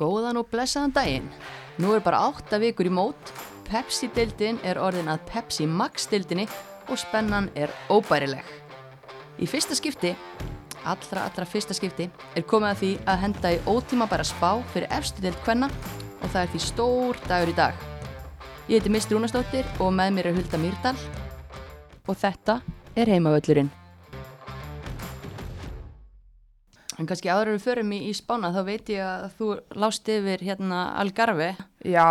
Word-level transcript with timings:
Góðan 0.00 0.38
og 0.40 0.48
blessaðan 0.48 0.94
daginn. 0.96 1.26
Nú 1.76 1.92
er 1.92 2.00
bara 2.00 2.22
átta 2.30 2.56
vikur 2.60 2.88
í 2.88 2.92
mót, 2.92 3.32
Pepsi-dildin 3.68 4.56
er 4.64 4.80
orðin 4.80 5.10
að 5.12 5.26
Pepsi 5.28 5.66
Max-dildinni 5.68 6.46
og 6.88 6.98
spennan 6.98 7.50
er 7.54 7.68
óbærileg. 7.92 8.46
Í 9.36 9.46
fyrsta 9.48 9.76
skipti, 9.76 10.14
allra 10.88 11.26
allra 11.28 11.46
fyrsta 11.46 11.76
skipti, 11.76 12.08
er 12.32 12.46
komið 12.48 12.70
að 12.70 12.80
því 12.80 12.90
að 13.12 13.20
henda 13.26 13.52
í 13.52 13.60
ótíma 13.68 14.08
bara 14.10 14.26
spá 14.26 14.62
fyrir 14.72 14.88
efstu 14.96 15.22
dild 15.24 15.38
hvenna 15.44 15.68
og 15.68 16.30
það 16.30 16.40
er 16.42 16.52
því 16.54 16.62
stór 16.64 17.20
dagur 17.28 17.52
í 17.52 17.58
dag. 17.60 17.84
Ég 18.70 18.80
heiti 18.80 18.94
Mist 18.94 19.12
Rúnastóttir 19.12 19.68
og 19.82 19.92
með 19.94 20.16
mér 20.16 20.30
er 20.30 20.40
Hulda 20.40 20.62
Mýrdal 20.64 20.96
og 22.08 22.16
þetta 22.16 22.60
er 22.96 23.12
heimavöllurinn. 23.12 23.79
En 27.00 27.08
kannski 27.08 27.30
áður 27.32 27.54
við 27.54 27.62
förum 27.64 27.92
í, 27.96 27.98
í 28.10 28.12
spána 28.12 28.50
þá 28.52 28.60
veit 28.66 28.90
ég 28.92 29.00
að 29.00 29.22
þú 29.38 29.46
lást 29.80 30.08
yfir 30.12 30.42
hérna 30.44 30.82
Algarve. 31.00 31.54
Já, 31.80 32.04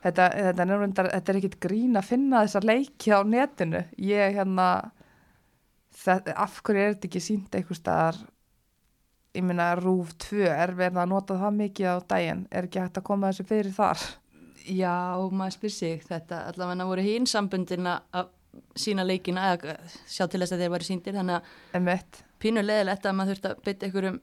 þetta, 0.00 0.28
þetta, 0.32 0.66
reyndar, 0.70 1.10
þetta 1.12 1.32
er 1.32 1.38
ekkit 1.42 1.58
grín 1.60 2.00
að 2.00 2.08
finna 2.08 2.40
þessar 2.46 2.68
leiki 2.70 3.12
á 3.12 3.20
netinu. 3.28 3.82
Ég 4.00 4.38
hérna, 4.38 4.68
þetta, 6.00 6.36
af 6.40 6.62
hverju 6.64 6.86
er 6.86 6.94
þetta 6.94 7.10
ekki 7.10 7.22
sínt 7.26 7.58
einhver 7.58 7.76
staðar, 7.76 8.22
ég 9.36 9.44
minna 9.44 9.68
Rúf 9.76 10.16
2 10.24 10.48
er 10.48 10.72
verið 10.78 11.02
að 11.04 11.12
nota 11.12 11.36
það 11.44 11.60
mikið 11.60 11.92
á 11.92 11.96
daginn, 12.14 12.42
er 12.48 12.70
ekki 12.70 12.82
hægt 12.82 13.02
að 13.02 13.08
koma 13.10 13.30
þessu 13.34 13.48
fyrir 13.52 13.76
þar? 13.76 14.08
Já, 14.64 14.96
maður 15.36 15.56
spyr 15.58 15.76
sig 15.76 16.02
þetta, 16.08 16.46
allavega 16.48 16.88
voru 16.88 17.04
hín 17.04 17.28
sambundin 17.28 17.92
að 17.92 18.32
sína 18.78 19.04
leikina 19.04 19.52
eða 19.52 19.76
sjá 20.08 20.24
til 20.24 20.40
þess 20.40 20.56
að 20.56 20.64
þeir 20.64 20.74
væri 20.78 20.88
síndir, 20.88 21.20
þannig 21.20 21.38
að 21.38 21.54
pínu 22.40 22.64
leðilegt 22.64 23.06
að 23.06 23.16
maður 23.18 23.34
þurft 23.34 23.48
að 23.50 23.64
bytta 23.66 23.90
ykkur 23.90 24.08
um 24.10 24.20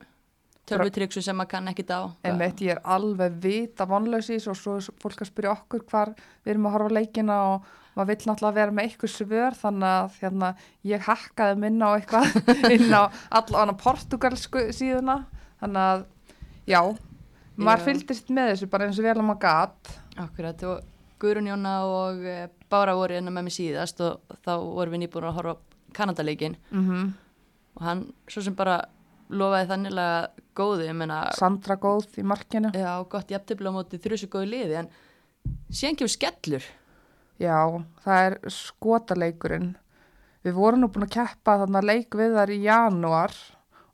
tölvutryksu 0.68 1.24
sem 1.24 1.38
maður 1.38 1.52
kann 1.54 1.72
ekkit 1.72 1.92
á. 1.96 2.02
Einmitt, 2.28 2.62
ég 2.66 2.76
er 2.76 2.82
alveg 2.84 3.36
vita 3.44 3.88
vonlausís 3.88 4.48
og 4.52 4.58
svo 4.60 4.78
fólk 5.02 5.24
að 5.24 5.30
spyrja 5.32 5.54
okkur 5.54 5.86
hvar 5.88 6.14
við 6.44 6.54
erum 6.54 6.68
að 6.68 6.76
horfa 6.76 6.96
leikina 6.98 7.38
og 7.54 7.70
maður 7.96 8.09
vill 8.12 8.30
náttúrulega 8.30 8.58
vera 8.58 8.76
með 8.76 8.90
eitthvað 8.90 9.14
svör 9.14 9.58
þannig 9.58 9.94
að 9.94 10.18
hérna, 10.22 10.50
ég 10.92 11.08
hakkaði 11.08 11.62
minna 11.64 11.90
á 11.90 11.92
eitthvað 11.96 12.36
inn 12.76 12.92
á 12.92 13.04
allavega 13.40 13.78
portugalsku 13.84 14.66
síðuna. 14.76 15.22
Þannig 15.62 15.86
að 15.86 16.04
já, 16.70 16.81
maður 17.56 17.81
já. 17.81 17.88
fylgist 17.88 18.36
með 18.36 18.52
þessu 18.54 18.72
bara 18.74 18.90
eins 18.90 19.00
og 19.00 19.08
vel 19.08 19.16
að 19.16 19.26
maður 19.30 19.44
gatt 19.48 19.96
Akkurat 20.18 20.68
og 20.68 20.94
Guðrun 21.22 21.50
Jóna 21.50 21.78
og 21.90 22.26
e, 22.26 22.36
Bára 22.70 22.94
voru 22.98 23.16
hérna 23.16 23.34
með 23.34 23.48
mig 23.48 23.56
síðast 23.56 24.02
og 24.06 24.36
þá 24.46 24.52
voru 24.62 24.94
við 24.94 25.04
nýbúin 25.06 25.30
að 25.30 25.40
horfa 25.40 25.56
Kanadaleikin 25.98 26.58
mm 26.70 26.84
-hmm 26.84 27.16
og 27.78 27.83
hann 27.86 28.06
svo 28.30 28.44
sem 28.45 28.56
bara 28.58 28.80
lofaði 29.28 29.70
þannilega 29.72 30.45
góði 30.58 30.94
meina, 30.95 31.20
Sandra 31.38 31.78
góð 31.80 32.17
í 32.17 32.25
markinu. 32.25 32.72
Já, 32.75 32.94
gott 33.09 33.31
jafntefla 33.31 33.73
á 33.73 33.75
móti 33.75 34.00
þrjusu 34.02 34.30
góði 34.31 34.52
liði 34.53 34.80
en 34.81 34.89
síðan 35.69 36.00
kemur 36.00 36.14
skellur. 36.14 36.69
Já, 37.38 37.59
það 38.06 38.23
er 38.30 38.38
skotaleikurinn. 38.53 39.75
Við 40.45 40.56
vorum 40.58 40.81
nú 40.81 40.89
búin 40.94 41.06
að 41.06 41.17
keppa 41.19 41.59
þarna 41.61 41.84
leik 41.84 42.17
við 42.17 42.38
þar 42.38 42.53
í 42.56 42.61
janúar 42.64 43.36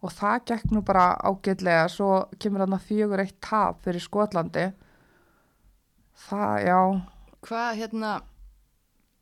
og 0.03 0.13
það 0.13 0.45
gekk 0.51 0.71
nú 0.71 0.83
bara 0.85 1.09
ágætlega. 1.19 1.87
Svo 1.91 2.11
kemur 2.39 2.63
þarna 2.63 2.79
fjögur 2.83 3.23
eitt 3.23 3.39
tap 3.43 3.81
fyrir 3.83 4.03
Skotlandi. 4.03 4.67
Það, 6.29 6.53
já. 6.67 6.79
Hvað 7.43 7.69
hérna 7.81 8.11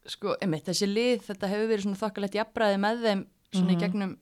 sko, 0.09 0.35
emitt, 0.43 0.67
þessi 0.67 0.89
lið 0.89 1.23
þetta 1.29 1.49
hefur 1.49 1.69
verið 1.71 1.85
svona 1.87 2.01
þokkalegt 2.01 2.37
jafnbræði 2.37 2.81
með 2.81 3.05
þeim 3.05 3.23
svona 3.51 3.63
mm 3.63 3.67
-hmm. 3.67 3.71
í 3.71 3.75
mhm. 3.75 3.81
gegnum 3.85 4.13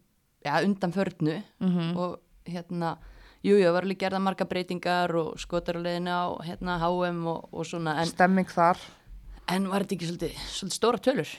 ja, 0.46 0.62
undan 0.64 0.92
förnu 0.92 1.42
mm 1.60 1.70
-hmm. 1.70 1.98
og 1.98 2.20
hérna 2.46 2.98
jújú, 3.44 3.64
það 3.64 3.74
var 3.74 3.84
alveg 3.84 4.00
gerða 4.00 4.20
marga 4.20 4.46
breytingar 4.46 5.16
og 5.16 5.40
skotarulegina 5.40 6.12
á 6.12 6.28
hérna 6.44 6.78
HM 6.80 7.28
og, 7.28 7.54
og 7.54 7.66
svona 7.66 8.02
en, 8.02 8.08
Stemming 8.08 8.50
þar 8.50 8.78
En 9.50 9.70
var 9.70 9.82
þetta 9.82 9.96
ekki 9.96 10.06
svolítið, 10.06 10.34
svolítið 10.48 10.76
stóra 10.76 10.98
tölur? 10.98 11.30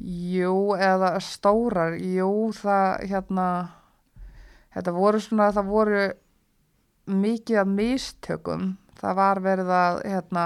Jú, 0.00 0.74
eða 0.74 1.20
stórar 1.20 1.92
jú, 1.94 2.52
það 2.52 3.06
hérna 3.06 3.68
þetta 4.74 4.92
voru 4.92 5.20
svona, 5.20 5.52
það 5.52 5.66
voru 5.70 6.12
mikið 7.06 7.60
af 7.60 7.66
mistökum 7.66 8.76
það 8.98 9.16
var 9.18 9.40
verið 9.44 9.70
að 9.76 10.00
hérna 10.08 10.44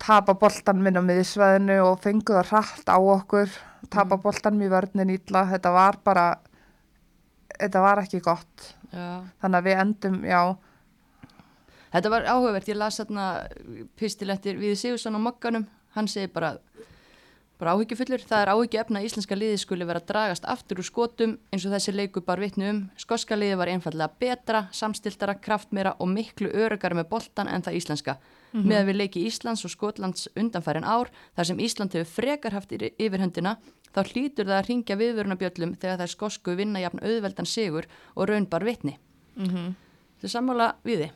tapa 0.00 0.34
boltan 0.34 0.80
minn 0.82 0.98
á 0.98 1.02
miðsveðinu 1.04 1.80
og 1.84 2.00
fenguða 2.04 2.44
hratt 2.50 2.88
á 2.88 2.98
okkur 2.98 3.50
tapa 3.90 4.16
mm. 4.16 4.22
boltan 4.24 4.58
mjög 4.58 4.74
vörninn 4.74 5.14
ítla 5.14 5.44
þetta 5.50 5.72
var 5.74 6.00
bara 6.04 6.26
þetta 7.58 7.80
var 7.80 8.02
ekki 8.04 8.20
gott. 8.20 8.74
Já. 8.90 9.22
þannig 9.38 9.56
að 9.56 9.66
við 9.68 9.80
endum, 9.80 10.24
já. 10.26 10.40
Þetta 11.90 12.10
var 12.10 12.24
áhugavert, 12.26 12.68
ég 12.70 12.78
las 12.78 12.98
þarna 12.98 13.26
pistilettir 13.98 14.58
við 14.58 14.74
Sigursson 14.78 15.14
á 15.14 15.20
mokkanum 15.22 15.66
hann 15.96 16.08
segi 16.10 16.30
bara, 16.32 16.54
bara 17.60 17.74
áhyggjufullur. 17.76 18.22
Það 18.26 18.42
er 18.44 18.52
áhyggjuefna 18.54 19.00
að 19.00 19.06
íslenska 19.08 19.38
liði 19.38 19.60
skuli 19.62 19.88
vera 19.88 20.02
dragast 20.06 20.46
aftur 20.48 20.82
úr 20.82 20.86
skotum 20.86 21.36
eins 21.50 21.66
og 21.66 21.74
þessi 21.74 21.94
leiku 21.94 22.22
bar 22.26 22.42
vittnu 22.42 22.68
um, 22.70 22.82
skoska 23.00 23.38
liði 23.38 23.58
var 23.60 23.72
einfallega 23.72 24.10
betra, 24.22 24.66
samstiltara, 24.76 25.36
kraftmera 25.42 25.96
og 25.98 26.12
miklu 26.12 26.50
örugar 26.50 26.94
með 26.98 27.10
boltan 27.12 27.50
en 27.50 27.66
það 27.66 27.80
íslenska. 27.80 28.18
Mm 28.50 28.60
-hmm. 28.60 28.68
með 28.68 28.78
að 28.80 28.86
við 28.86 28.96
leiki 28.96 29.26
Íslands 29.26 29.64
og 29.64 29.70
Skotlands 29.70 30.28
undanfærin 30.36 30.84
ár 30.84 31.10
þar 31.36 31.44
sem 31.46 31.58
Ísland 31.58 31.92
hefur 31.94 32.22
frekar 32.22 32.52
haft 32.52 32.72
yfirhöndina 32.72 33.58
þá 33.94 34.00
hlýtur 34.06 34.48
það 34.48 34.58
að 34.58 34.68
ringja 34.68 34.98
viðvörunabjöllum 35.00 35.76
þegar 35.80 36.02
þær 36.02 36.12
skosku 36.14 36.56
vinna 36.58 36.82
jafn 36.82 37.02
auðveldan 37.02 37.48
sigur 37.48 37.88
og 38.14 38.28
raunbar 38.30 38.64
vitni. 38.64 38.98
Mm 39.36 39.48
-hmm. 39.48 39.74
Þú 40.20 40.28
sammála 40.28 40.74
við 40.84 41.04
þið? 41.04 41.12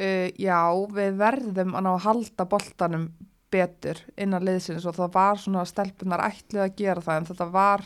Uh, 0.00 0.28
já, 0.40 0.60
við 0.88 1.16
verðum 1.20 1.74
að 1.76 1.82
ná 1.84 1.90
að 1.92 2.04
halda 2.04 2.44
boltanum 2.44 3.10
betur 3.50 3.98
innan 4.16 4.44
liðsins 4.46 4.86
og 4.86 4.94
það 4.96 5.12
var 5.12 5.38
svona 5.38 5.64
stelpunar 5.64 6.22
ætlið 6.24 6.62
að 6.62 6.76
gera 6.78 7.00
það 7.00 7.16
en 7.16 7.26
þetta 7.26 7.46
var 7.52 7.84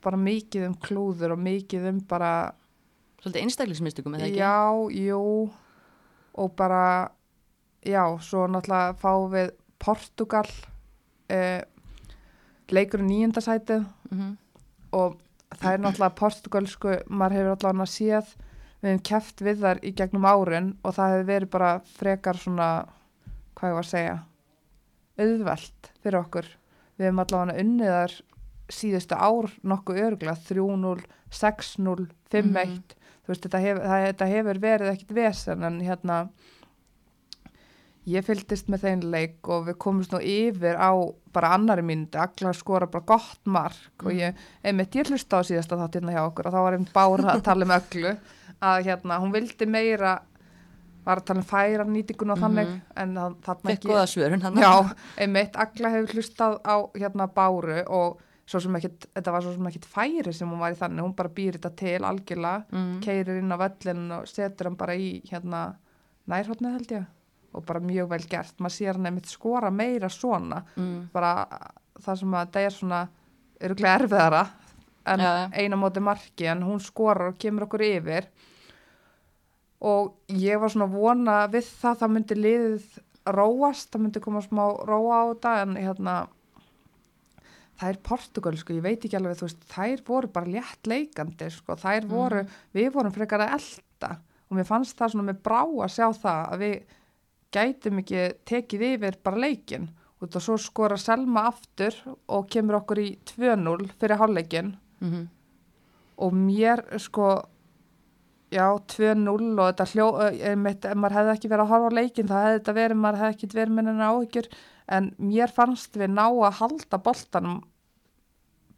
bara 0.00 0.16
mikið 0.16 0.66
um 0.68 0.76
klúður 0.80 1.34
og 1.34 1.38
mikið 1.38 1.88
um 1.90 2.00
bara 2.08 2.54
Svolítið 3.20 3.42
einstaklismyndstugum, 3.42 4.14
eða 4.16 4.28
ekki? 4.30 4.38
Já, 4.40 4.54
jú 4.96 5.50
og 6.40 6.52
bara 6.56 7.10
já, 7.84 8.04
svo 8.24 8.46
náttúrulega 8.48 8.94
fá 8.96 9.12
við 9.28 9.50
Portugal 9.80 10.46
uh, 10.48 11.60
leikur 12.72 13.02
í 13.02 13.08
nýjendasætið 13.08 13.82
mm 13.84 14.18
-hmm. 14.18 14.36
og 14.92 15.18
það 15.58 15.72
er 15.72 15.82
náttúrulega 15.82 16.18
portugalsku, 16.20 16.96
maður 17.08 17.36
hefur 17.36 17.52
allavega 17.56 17.86
séð 17.86 18.34
við 18.80 18.90
hefum 18.90 19.02
kæft 19.10 19.42
við 19.44 19.60
þar 19.64 19.84
í 19.84 19.92
gegnum 19.96 20.24
árin 20.24 20.72
og 20.82 20.94
það 20.94 21.12
hefur 21.12 21.26
verið 21.26 21.50
bara 21.50 21.80
frekar 21.98 22.36
svona, 22.36 22.68
hvað 23.54 23.70
ég 23.70 23.74
var 23.74 23.84
að 23.84 23.90
segja 23.90 24.18
auðvelt 25.20 25.90
fyrir 26.02 26.20
okkur 26.20 26.46
við 26.96 27.06
hefum 27.06 27.22
allavega 27.24 27.60
unnið 27.64 27.94
þar 27.96 28.16
síðustu 28.70 29.18
ár 29.18 29.50
nokkuð 29.62 30.00
örgla 30.06 30.36
3-0, 30.48 31.04
6-0, 31.30 32.08
5-1 32.30 32.44
mm 32.44 32.54
-hmm. 32.54 32.80
þú 33.24 33.32
veist, 33.32 33.42
þetta 33.42 33.58
hefur, 33.58 33.82
það, 33.82 34.06
þetta 34.06 34.26
hefur 34.26 34.58
verið 34.58 34.92
ekkit 34.92 35.12
vesen 35.12 35.64
en 35.64 35.80
hérna 35.80 36.28
ég 38.10 38.24
fylgist 38.26 38.70
með 38.72 38.86
þeim 38.86 39.04
leik 39.12 39.50
og 39.50 39.66
við 39.68 39.76
komumst 39.82 40.14
nú 40.14 40.20
yfir 40.22 40.78
á 40.78 40.90
bara 41.34 41.52
annari 41.56 41.84
mínuti, 41.86 42.18
allar 42.20 42.56
skora 42.56 42.88
bara 42.90 43.06
gott 43.06 43.42
mark 43.44 44.02
mm. 44.02 44.06
og 44.06 44.16
ég, 44.16 44.40
einmitt 44.66 44.96
ég 44.98 45.10
hlusta 45.10 45.40
á 45.40 45.46
síðasta 45.46 45.78
þátt 45.78 46.00
hérna 46.00 46.16
hjá 46.16 46.22
okkur 46.24 46.50
og 46.50 46.56
þá 46.56 46.60
var 46.64 46.78
einn 46.78 46.88
bára 46.94 47.34
að 47.34 47.44
tala 47.46 47.68
um 47.68 47.76
öllu 47.76 48.16
að 48.60 48.88
hérna, 48.88 49.20
hún 49.22 49.34
vildi 49.34 49.68
meira 49.70 50.16
var 51.04 51.20
að 51.20 51.28
tala 51.30 51.42
um 51.42 51.48
færa 51.48 51.86
nýtingun 51.88 52.34
og 52.34 52.42
þannig 52.42 52.72
mm. 52.72 52.80
en 53.02 53.36
þarna 53.46 53.76
ekki 53.76 54.00
svörun, 54.14 54.48
já, 54.60 54.72
einmitt, 55.20 55.60
allar 55.64 55.94
hefur 55.96 56.18
hlustað 56.18 56.58
á 56.66 56.76
hérna 56.98 57.30
báru 57.32 57.78
og 57.86 58.26
svo 58.50 58.58
sem 58.64 58.74
ekkit, 58.80 59.06
þetta 59.14 59.32
var 59.32 59.44
svo 59.44 59.54
sem 59.54 59.70
ekkit 59.70 59.86
færi 59.86 60.34
sem 60.34 60.50
hún 60.50 60.60
var 60.60 60.74
í 60.74 60.78
þannig, 60.78 61.06
hún 61.06 61.14
bara 61.16 61.30
býr 61.32 61.56
þetta 61.56 61.70
til 61.78 62.02
algjörlega, 62.02 62.66
mm. 62.74 62.92
keirir 63.04 63.38
inn 63.38 63.54
á 63.54 63.58
völlin 63.62 64.04
og 64.18 64.28
setur 64.28 64.68
hann 64.68 64.78
bara 64.80 64.98
í 64.98 65.12
hérna 65.30 65.62
nærhóttnið 66.30 66.76
held 66.76 66.94
ég 66.98 67.08
og 67.52 67.64
bara 67.66 67.82
mjög 67.82 68.10
vel 68.12 68.24
gert, 68.30 68.54
maður 68.58 68.76
sér 68.76 68.96
hann 68.98 69.10
einmitt 69.10 69.30
skora 69.30 69.70
meira 69.74 70.10
svona 70.12 70.62
mm. 70.76 71.10
bara 71.14 71.46
það 72.00 72.20
sem 72.22 72.36
að 72.38 72.52
það 72.54 72.66
er 72.66 72.76
svona 72.76 73.00
öruglega 73.60 73.98
erfiðara 73.98 74.42
en 75.10 75.24
ja. 75.24 75.34
eina 75.56 75.78
móti 75.80 76.02
marki 76.04 76.48
en 76.50 76.64
hún 76.66 76.80
skorar 76.82 77.32
og 77.32 77.38
kemur 77.40 77.66
okkur 77.66 77.84
yfir 77.88 78.28
og 79.80 80.12
ég 80.36 80.60
var 80.60 80.72
svona 80.72 80.90
vona 80.92 81.38
við 81.50 81.68
það 81.80 82.02
það 82.02 82.12
myndi 82.16 82.36
liðið 82.38 82.98
róast, 83.30 83.90
það 83.90 84.04
myndi 84.04 84.22
koma 84.24 84.42
smá 84.44 84.62
róa 84.88 85.22
á 85.24 85.24
þetta 85.32 85.54
en 85.64 85.74
hérna 85.80 86.14
það 87.80 87.92
er 87.92 88.00
Portugal 88.04 88.56
sko, 88.60 88.76
ég 88.76 88.84
veit 88.84 89.04
ekki 89.04 89.16
alveg 89.16 89.38
þú 89.40 89.48
veist, 89.48 89.68
þær 89.72 90.02
voru 90.06 90.32
bara 90.34 90.52
létt 90.56 90.90
leikandi 90.90 91.48
sko, 91.52 91.76
þær 91.80 92.08
voru, 92.10 92.42
mm. 92.44 92.58
við 92.76 92.90
vorum 92.96 93.14
frekar 93.14 93.46
að 93.46 93.56
elda 93.58 94.16
og 94.50 94.58
mér 94.58 94.68
fannst 94.68 94.98
það 94.98 95.14
svona 95.14 95.28
með 95.30 95.42
brá 95.46 95.60
að 95.62 95.94
sjá 95.94 96.06
það 96.20 96.40
að 96.42 96.64
við 96.64 96.96
gætum 97.54 98.02
ekki 98.02 98.26
tekið 98.48 98.86
yfir 98.94 99.18
bara 99.24 99.42
leikin 99.46 99.88
og 100.20 100.36
svo 100.36 100.58
skora 100.60 100.98
Selma 101.00 101.46
aftur 101.48 101.94
og 102.28 102.48
kemur 102.52 102.82
okkur 102.82 103.00
í 103.00 103.08
2-0 103.24 103.88
fyrir 104.00 104.20
hálfleikin 104.20 104.76
mm 105.00 105.10
-hmm. 105.10 105.26
og 106.16 106.32
mér 106.32 106.98
sko 106.98 107.42
já, 108.50 108.66
2-0 108.90 109.58
og 109.60 109.70
þetta 109.70 109.86
hljó, 109.92 110.06
ef 110.32 110.94
maður 110.98 111.16
hefði 111.18 111.34
ekki 111.34 111.50
verið 111.50 111.64
að 111.64 111.72
horfa 111.72 111.90
á 111.90 111.98
leikin 111.98 112.30
það 112.30 112.46
hefði 112.46 112.58
þetta 112.58 112.76
verið, 112.78 113.00
maður 113.00 113.20
hefði 113.22 113.36
ekki 113.36 113.50
verið 113.54 113.74
minna 113.76 114.10
áhyggjur. 114.10 114.48
En 114.90 115.10
mér 115.22 115.52
fannst 115.54 115.98
við 115.98 116.10
ná 116.16 116.24
að 116.26 116.56
halda 116.58 116.98
boltanum 116.98 117.60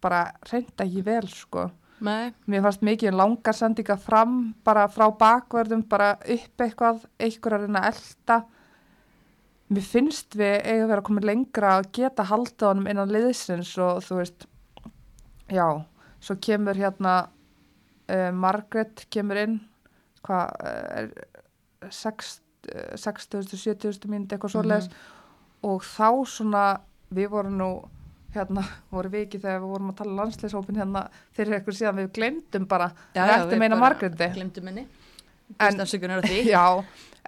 bara 0.03 0.25
reynda 0.51 0.85
ekki 0.85 1.05
vel 1.07 1.29
sko. 1.31 1.71
Nei, 2.03 2.33
mér 2.51 2.65
fannst 2.67 2.83
mikið 2.83 3.15
langar 3.15 3.55
sendinga 3.55 3.97
fram 3.97 4.55
bara 4.67 4.89
frá 4.91 5.07
bakverðum, 5.19 5.85
bara 5.89 6.17
upp 6.19 6.65
eitthvað, 6.65 7.05
eitthvað 7.19 7.55
að 7.55 7.67
reyna 7.67 7.85
að 7.87 7.93
elda 7.93 8.39
mér 9.77 9.87
finnst 9.87 10.37
við 10.39 10.55
eiga 10.61 10.85
að 10.85 10.91
vera 10.93 11.07
komið 11.07 11.29
lengra 11.29 11.69
að 11.79 11.89
geta 11.99 12.23
haldið 12.29 12.69
honum 12.69 12.91
innan 12.91 13.13
liðsins 13.13 13.73
og 13.83 13.95
þú 14.07 14.15
veist 14.21 14.41
já, 15.53 15.67
svo 16.23 16.35
kemur 16.43 16.77
hérna 16.79 17.15
uh, 18.09 18.31
Margaret 18.35 18.97
kemur 19.13 19.37
inn 19.43 19.57
hvað 20.23 20.47
uh, 20.63 21.03
er 21.03 21.09
60-70 21.91 24.07
mínúti 24.11 24.35
eitthvað 24.37 24.53
svoleiðis. 24.55 24.89
Og 25.67 25.79
þá 25.87 26.09
svona 26.31 26.65
við 27.15 27.29
vorum 27.33 27.57
nú 27.59 27.71
hérna 28.35 28.63
voru 28.95 29.09
við 29.13 29.23
ekki 29.27 29.39
þegar 29.43 29.61
við 29.63 29.71
vorum 29.75 29.91
að 29.93 29.99
tala 30.01 30.19
landsleishópin 30.23 30.81
hérna 30.81 31.01
fyrir 31.37 31.53
eitthvað 31.59 31.79
síðan 31.81 32.01
við 32.03 32.09
glemdum 32.19 32.65
bara 32.71 32.89
já, 33.15 33.23
við 33.23 33.33
já, 33.33 33.37
ættum 33.39 33.65
eina 33.67 33.81
Margréti. 33.81 34.27
Glemdum 34.39 34.67
henni. 34.71 34.85
En- 35.61 35.81
já, 36.55 36.65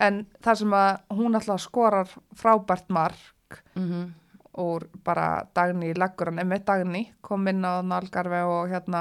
en 0.00 0.26
það 0.43 0.58
sem 0.62 0.75
að 0.81 0.91
hún 1.19 1.35
alltaf 1.38 1.61
skorar 1.61 2.08
frábært 2.37 2.88
mark 2.91 3.62
Mm 3.75 4.12
og 4.55 4.85
bara 5.02 5.43
Dagný 5.50 5.88
leggur 5.99 6.29
hann 6.31 6.38
einmitt 6.38 6.62
Dagný 6.67 7.08
kom 7.26 7.43
inn 7.50 7.64
á 7.67 7.82
Nalgarve 7.82 8.44
og 8.46 8.69
hérna 8.70 9.00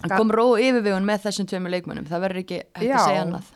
Hann 0.00 0.14
kom 0.16 0.30
ró 0.32 0.46
yfirvegun 0.56 1.04
með 1.04 1.26
þessum 1.26 1.46
tveimur 1.50 1.72
leikmönnum. 1.74 2.06
Það 2.08 2.22
verður 2.24 2.40
ekki 2.40 2.58
hægt 2.62 2.94
að 2.96 3.04
segja 3.04 3.22
annað. 3.26 3.50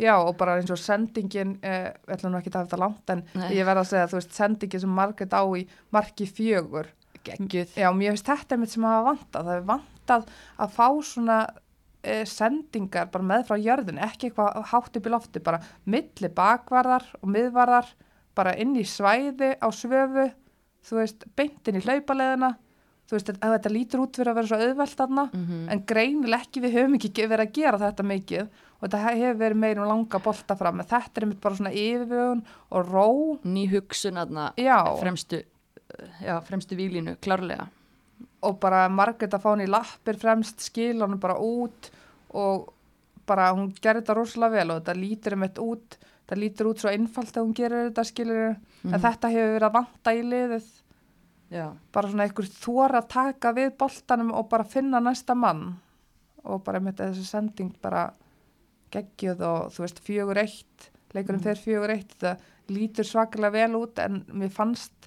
já 0.00 0.14
og 0.16 0.30
bara 0.40 0.54
eins 0.56 0.72
og 0.72 0.80
sendingin 0.80 1.58
eh, 1.60 1.90
við 2.08 2.14
ætlum 2.16 2.38
ekki 2.40 2.50
að 2.52 2.56
hafa 2.56 2.66
þetta 2.70 2.80
langt 2.80 3.12
en 3.14 3.22
Nei. 3.34 3.50
ég 3.56 3.68
verð 3.68 3.82
að 3.82 3.90
segja 3.90 4.08
þú 4.08 4.18
veist 4.18 4.32
sendingin 4.40 4.80
sem 4.86 4.96
Margret 4.96 5.36
á 5.36 5.42
í 5.56 5.66
marki 5.92 6.26
fjögur 6.28 6.88
Geggjuð. 7.24 7.76
já 7.76 7.88
mér 7.92 8.12
finnst 8.16 8.28
þetta 8.32 8.56
einmitt 8.56 8.72
sem 8.72 8.84
hafa 8.88 9.06
vantað 9.10 9.46
það 9.50 9.56
er 9.60 9.68
vantað 9.74 10.26
að 10.56 10.74
fá 10.76 10.88
svona 11.12 11.38
eh, 12.06 12.24
sendingar 12.28 13.10
bara 13.12 13.28
með 13.34 13.46
frá 13.50 13.60
jörðin 13.60 14.02
ekki 14.06 14.30
eitthvað 14.30 14.70
hátt 14.72 14.98
upp 14.98 15.08
í 15.08 15.12
lofti 15.12 15.42
bara 15.44 15.62
milli 15.84 16.30
bakvarðar 16.36 17.08
og 17.20 17.32
miðvarðar 17.34 17.90
bara 18.36 18.54
inn 18.60 18.76
í 18.78 18.84
svæði 18.86 19.54
á 19.58 19.68
svöfu 19.74 20.30
þú 20.86 21.00
veist, 21.00 21.26
beint 21.36 21.68
inn 21.68 21.80
í 21.80 21.84
hlaupaleðina 21.84 22.52
þú 23.06 23.16
veist, 23.16 23.32
að 23.38 23.54
þetta 23.54 23.72
lítur 23.72 24.02
út 24.02 24.18
fyrir 24.18 24.32
að 24.32 24.38
vera 24.40 24.50
svo 24.50 24.58
auðvelt 24.62 25.00
þarna, 25.00 25.24
Mm 25.32 25.68
en 25.70 25.82
greinileg 25.86 26.46
ekki 26.46 26.62
við 26.62 26.76
höfum 26.76 26.94
ekki 26.94 27.28
verið 27.28 27.46
að 27.46 27.52
gera 27.54 27.78
þetta 27.78 28.02
mikið 28.02 28.42
og 28.46 28.82
þetta 28.84 28.98
hefur 29.06 29.38
verið 29.40 29.56
meir 29.62 29.78
um 29.80 29.88
langa 29.88 30.18
bolta 30.18 30.56
fram 30.56 30.80
en 30.80 30.86
þetta 30.86 31.20
er 31.20 31.26
einmitt 31.26 31.40
bara 31.40 31.58
svona 31.58 31.72
yfirvögun 31.72 32.42
og 32.70 32.90
ró, 32.90 33.38
Ný 33.44 33.66
hugsun 33.70 34.18
aðna 34.18 34.52
fremstu, 35.00 35.42
já, 36.22 36.40
fremstu 36.42 36.76
výlínu, 36.76 37.16
klárlega. 37.20 37.68
Og 38.46 38.58
bara 38.62 38.86
Margrét 38.92 39.34
að 39.36 39.42
fá 39.44 39.50
hann 39.52 39.64
í 39.64 39.70
lappir 39.70 40.18
fremst 40.22 40.62
skil 40.68 41.00
hann 41.02 41.18
bara 41.22 41.36
út 41.42 41.90
og 42.36 42.72
bara 43.26 43.50
hún 43.56 43.72
gerir 43.82 44.02
þetta 44.04 44.14
rosalega 44.20 44.60
vel 44.60 44.70
og 44.74 44.80
þetta 44.82 44.94
lítur 45.00 45.34
um 45.36 45.46
eitt 45.46 45.58
út 45.62 45.96
þetta 45.98 46.38
lítur 46.40 46.68
út 46.70 46.82
svo 46.82 46.90
einfalt 46.92 47.36
að 47.36 47.46
hún 47.46 47.54
gerir 47.58 47.88
þetta 47.88 48.04
skilur 48.06 48.42
en 48.86 49.00
þetta 49.02 49.30
hefur 49.34 49.54
verið 49.56 49.68
að 49.70 49.76
vanta 49.80 50.14
í 50.14 50.22
liðið 50.26 50.68
Já. 51.54 51.66
bara 51.94 52.08
svona 52.10 52.24
einhver 52.26 52.48
þóra 52.50 53.00
að 53.02 53.08
taka 53.12 53.52
við 53.54 53.72
boltanum 53.78 54.32
og 54.34 54.48
bara 54.50 54.64
finna 54.66 54.98
næsta 55.02 55.34
mann 55.38 55.76
og 56.46 56.62
bara 56.66 56.80
með 56.82 57.00
þessi 57.02 57.26
sending 57.26 57.72
bara 57.82 58.08
geggjuð 58.94 59.42
og 59.46 59.72
þú 59.74 59.84
veist 59.84 60.00
fjögur 60.06 60.40
eitt 60.42 60.88
leikurinn 61.14 61.40
Mm. 61.40 61.46
fer 61.46 61.58
fjögur 61.62 61.92
eitt 61.94 62.14
þetta 62.18 62.36
lítur 62.74 63.06
svakalega 63.06 63.52
vel 63.54 63.76
út 63.78 63.98
en 64.02 64.24
mér 64.32 64.50
fannst 64.50 65.05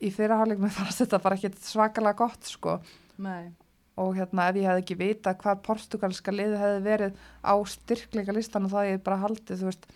í 0.00 0.10
fyrirháleik 0.12 0.60
mér 0.60 0.74
fannst 0.78 1.04
þetta 1.04 1.22
bara 1.24 1.38
ekki 1.38 1.52
svakalega 1.64 2.18
gott 2.24 2.48
sko. 2.48 2.80
Nei. 3.16 3.54
og 3.96 4.10
hérna 4.12 4.50
ef 4.50 4.58
ég 4.60 4.66
hefði 4.68 4.82
ekki 4.82 4.94
vita 5.00 5.32
hvað 5.40 5.62
portugalska 5.64 6.32
liði 6.34 6.58
hefði 6.60 6.80
verið 6.84 7.20
á 7.40 7.54
styrkleika 7.64 8.34
listan 8.36 8.66
og 8.68 8.74
það 8.74 8.90
ég 8.90 8.98
bara 9.06 9.22
haldið 9.22 9.62
þú 9.62 9.68
veist 9.70 9.86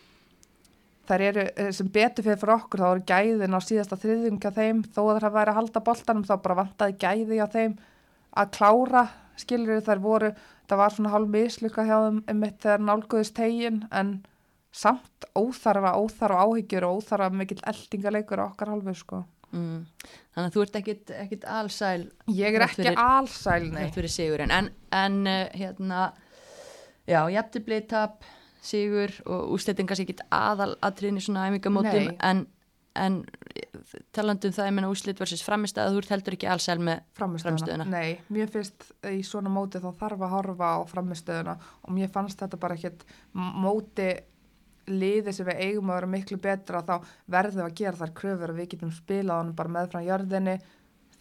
þær 1.10 1.24
eru 1.26 1.44
eh, 1.50 1.68
sem 1.76 1.90
betur 1.92 2.24
fyrir 2.24 2.40
fyrir 2.40 2.54
okkur 2.54 2.80
þá 2.80 2.86
eru 2.88 3.04
gæðin 3.10 3.56
á 3.56 3.60
síðasta 3.60 3.98
þriðjungja 4.00 4.52
þeim. 4.56 4.82
Þó 4.88 5.00
að 5.02 5.10
það 5.10 5.26
hafa 5.26 5.36
verið 5.36 5.52
að 5.52 5.58
halda 5.58 5.82
boltanum 5.88 6.26
þá 6.28 6.34
bara 6.44 6.58
vantaði 6.62 6.96
gæði 7.02 7.40
á 7.42 7.46
þeim. 7.52 7.74
Að 8.40 8.52
klára 8.56 9.04
skilur 9.40 9.84
þær 9.84 10.02
voru 10.04 10.30
það 10.70 10.80
var 10.80 10.94
svona 10.94 11.12
hálf 11.14 11.32
misluka 11.34 11.84
hjá 11.88 11.96
þeim 12.06 12.22
um 12.30 12.40
mitt 12.44 12.60
þegar 12.62 12.86
nálguðist 12.86 13.36
tegin 13.36 13.82
en 13.90 14.14
samt 14.70 15.26
óþarfa, 15.34 15.96
óþarfa 15.98 16.46
áhyggjur 16.46 16.86
og 16.86 17.00
óþarfa 17.00 17.34
mikill 17.34 17.60
eldingaleikur 17.66 18.44
á 18.44 18.46
okkar 18.46 18.70
hálfu 18.70 18.94
sko 18.94 19.24
Mm. 19.50 19.80
Þannig 20.34 20.46
að 20.46 20.54
þú 20.54 20.62
ert 20.62 20.76
ekkit, 20.80 21.10
ekkit 21.24 21.44
alsæl 21.50 22.04
ég 22.30 22.54
er 22.58 22.64
ekki 22.68 22.92
alsæl 22.94 23.64
nei 23.72 23.80
þrátt 23.82 23.96
fyrir 23.98 24.12
sigurinn 24.14 24.52
en, 24.54 24.68
en 24.94 25.16
uh, 25.26 25.40
hérna 25.58 26.04
já, 27.10 27.24
jafntefli 27.34 27.80
tap 27.90 28.22
sigur 28.62 29.10
og 29.26 29.56
úslitin 29.56 29.88
kannski 29.90 30.06
ekkit 30.06 30.22
aðal 30.30 30.76
atriðin 30.86 31.18
í 31.18 31.24
svona 31.24 31.48
æmingamótum 31.50 32.12
en, 32.22 32.44
en 32.94 33.20
talandum 34.14 34.52
það, 34.54 34.66
ég 34.68 34.74
menna 34.76 34.90
úslit 34.92 35.18
versus 35.20 35.42
framist 35.46 35.78
að 35.80 35.94
þú 35.94 36.02
ert 36.02 36.12
heldur 36.14 36.36
ekki 36.36 36.48
alsæl 36.50 36.78
með. 36.82 37.02
Frammistöðuna. 37.18 37.86
Nei, 37.90 38.18
mér 38.34 38.50
finnst 38.52 38.88
í 39.10 39.20
svona 39.26 39.50
móti 39.52 39.80
þá 39.82 39.90
þarf 40.00 40.24
að 40.26 40.34
horfa 40.34 40.70
á 40.74 40.78
framistöðuna 40.90 41.54
og 41.86 41.94
mér 41.96 42.10
fannst 42.12 42.42
þetta 42.42 42.58
bara 42.60 42.76
ekkert 42.78 43.04
m- 43.34 43.54
móti 43.64 44.08
liði 44.94 45.32
sem 45.36 45.46
við 45.48 45.60
eigum 45.66 45.90
að 45.92 45.98
vera 46.00 46.10
miklu 46.14 46.38
betra 46.42 46.82
þá 46.86 46.94
verðum 47.30 47.60
við 47.60 47.66
að 47.66 47.78
gera 47.80 48.00
þær 48.00 48.12
kröfur 48.20 48.52
og 48.54 48.58
við 48.60 48.68
getum 48.74 48.92
spilað 48.94 49.40
honum 49.42 49.56
bara 49.58 49.74
með 49.76 49.90
frá 49.92 50.02
jörðinni 50.06 50.56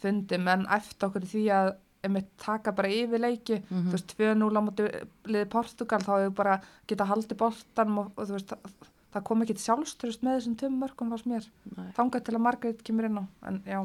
fundi 0.00 0.38
menn 0.40 0.66
eftir 0.72 1.08
okkur 1.08 1.26
því 1.28 1.44
að 1.54 1.72
einmitt 2.00 2.30
taka 2.40 2.72
bara 2.72 2.88
yfir 2.88 3.20
leiki 3.20 3.58
Mhm. 3.60 3.90
þú 3.90 3.92
veist, 3.92 4.14
2-0 4.16 4.56
á 4.56 4.62
móti 4.64 4.86
liði 5.28 5.48
Portugal 5.52 6.00
þá 6.00 6.12
hefur 6.16 6.34
bara 6.34 6.60
geta 6.88 7.04
haldið 7.04 7.36
boltanum 7.36 7.98
og, 7.98 8.12
og 8.16 8.26
þú 8.28 8.36
veist, 8.38 8.54
það, 8.54 8.88
það 9.12 9.24
kom 9.28 9.42
ekki 9.44 9.56
sjálfstrust 9.60 10.22
með 10.24 10.38
þessum 10.38 10.56
tömum 10.56 10.80
mörgum 10.86 11.10
fannst 11.12 11.26
mér 11.28 11.50
þangað 11.98 12.24
til 12.24 12.34
að 12.38 12.44
Margrét 12.46 12.82
kemur 12.86 13.04
inn 13.10 13.20
á 13.20 13.24
en 13.50 13.62
já, 13.66 13.80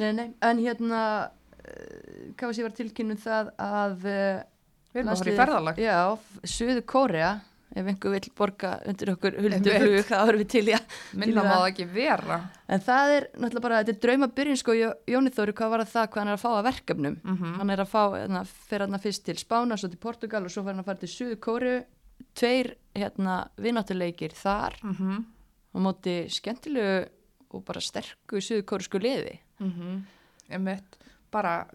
nei, 0.00 0.12
nei. 0.12 0.34
en 0.42 0.58
hérna 0.58 1.02
hvað 2.40 2.62
var 2.64 2.74
tilkynnum 2.74 3.20
það 3.20 3.52
að 3.60 4.06
uh, 4.10 4.42
við 4.90 5.02
erum 5.02 5.12
að 5.12 5.22
fara 5.22 5.32
í 5.32 5.38
ferðalag 5.38 5.80
já, 5.80 5.98
Suðu 6.44 6.82
Kórea 6.88 7.30
ef 7.76 7.86
einhver 7.86 8.10
vill 8.16 8.30
borga 8.36 8.70
undir 8.90 9.12
okkur 9.12 9.36
huldu 9.38 9.70
Einmitt. 9.70 9.82
flug, 9.82 10.06
þá 10.08 10.16
erum 10.28 10.40
við 10.40 10.48
til 10.50 10.62
í 10.68 10.72
að 10.74 10.94
minna 11.20 11.42
það 11.46 11.66
ekki 11.68 11.86
vera 11.94 12.38
En 12.68 12.80
það 12.80 13.12
er 13.16 13.26
náttúrulega 13.34 13.62
bara, 13.62 13.78
þetta 13.82 13.92
er 13.94 14.00
drauma 14.04 14.28
byrjun 14.34 14.58
sko, 14.60 14.74
Jó- 14.74 14.96
Jóni 15.06 15.30
Þóri, 15.34 15.54
hvað 15.58 15.70
var 15.70 15.84
það, 15.84 16.08
hvað 16.10 16.20
hann 16.22 16.28
er 16.32 16.36
að 16.38 16.42
fá 16.42 16.50
að 16.50 16.66
verkefnum? 16.68 17.16
Mhm. 17.24 17.54
Hann 17.58 17.70
er 17.70 17.82
að 17.84 17.90
fá, 17.90 18.02
hérna, 18.16 18.42
fyrir 18.46 18.86
hann 18.86 19.00
fyrst 19.00 19.24
til 19.24 19.36
Spána, 19.36 19.78
svo 19.78 19.88
til 19.90 19.98
Portugal 19.98 20.44
og 20.44 20.50
svo 20.50 20.62
fyrir 20.62 20.74
hann 20.74 20.84
að 20.84 20.90
fara 20.90 20.98
til 20.98 21.08
Suðu 21.14 21.36
Kóru, 21.36 21.84
tveir, 22.34 22.74
hérna, 22.94 23.36
vináttuleikir 23.56 24.34
þar 24.34 24.78
mm 24.82 24.94
-hmm. 24.94 25.24
á 25.74 25.78
móti 25.78 26.16
skemmtilegu 26.30 27.08
og 27.50 27.64
bara 27.64 27.80
sterku 27.80 28.40
Suðu 28.40 28.62
Kórusku 28.62 28.98
liði. 28.98 29.38
Mm 29.60 30.04
Einmitt, 30.50 30.96
bara 31.30 31.66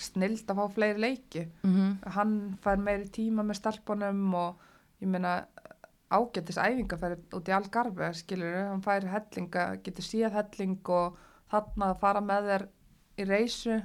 snild 0.00 0.46
að 0.48 0.56
fá 0.56 0.68
fleiri 0.74 1.00
leiki 1.00 1.48
Mm 1.62 1.74
-hmm. 1.74 2.10
hann 2.12 2.58
fær 2.62 2.76
meiri 2.78 3.08
tíma 3.08 3.42
með 3.42 3.54
stelpunum 3.56 4.34
og 4.34 4.56
ég 5.02 5.08
meina 5.12 5.32
ágættis 6.08 6.56
æfingafæri 6.62 7.18
út 7.36 7.48
í 7.50 7.54
Algarve 7.56 8.08
skilur 8.16 8.54
hann 8.70 8.82
fær 8.84 9.04
hellinga, 9.12 9.64
getur 9.84 10.06
síð 10.06 10.30
helling 10.32 10.78
og 10.88 11.18
þarna 11.52 11.90
að 11.92 11.98
fara 12.00 12.22
með 12.24 12.48
þér 12.52 12.64
í 13.18 13.26
reysu 13.28 13.76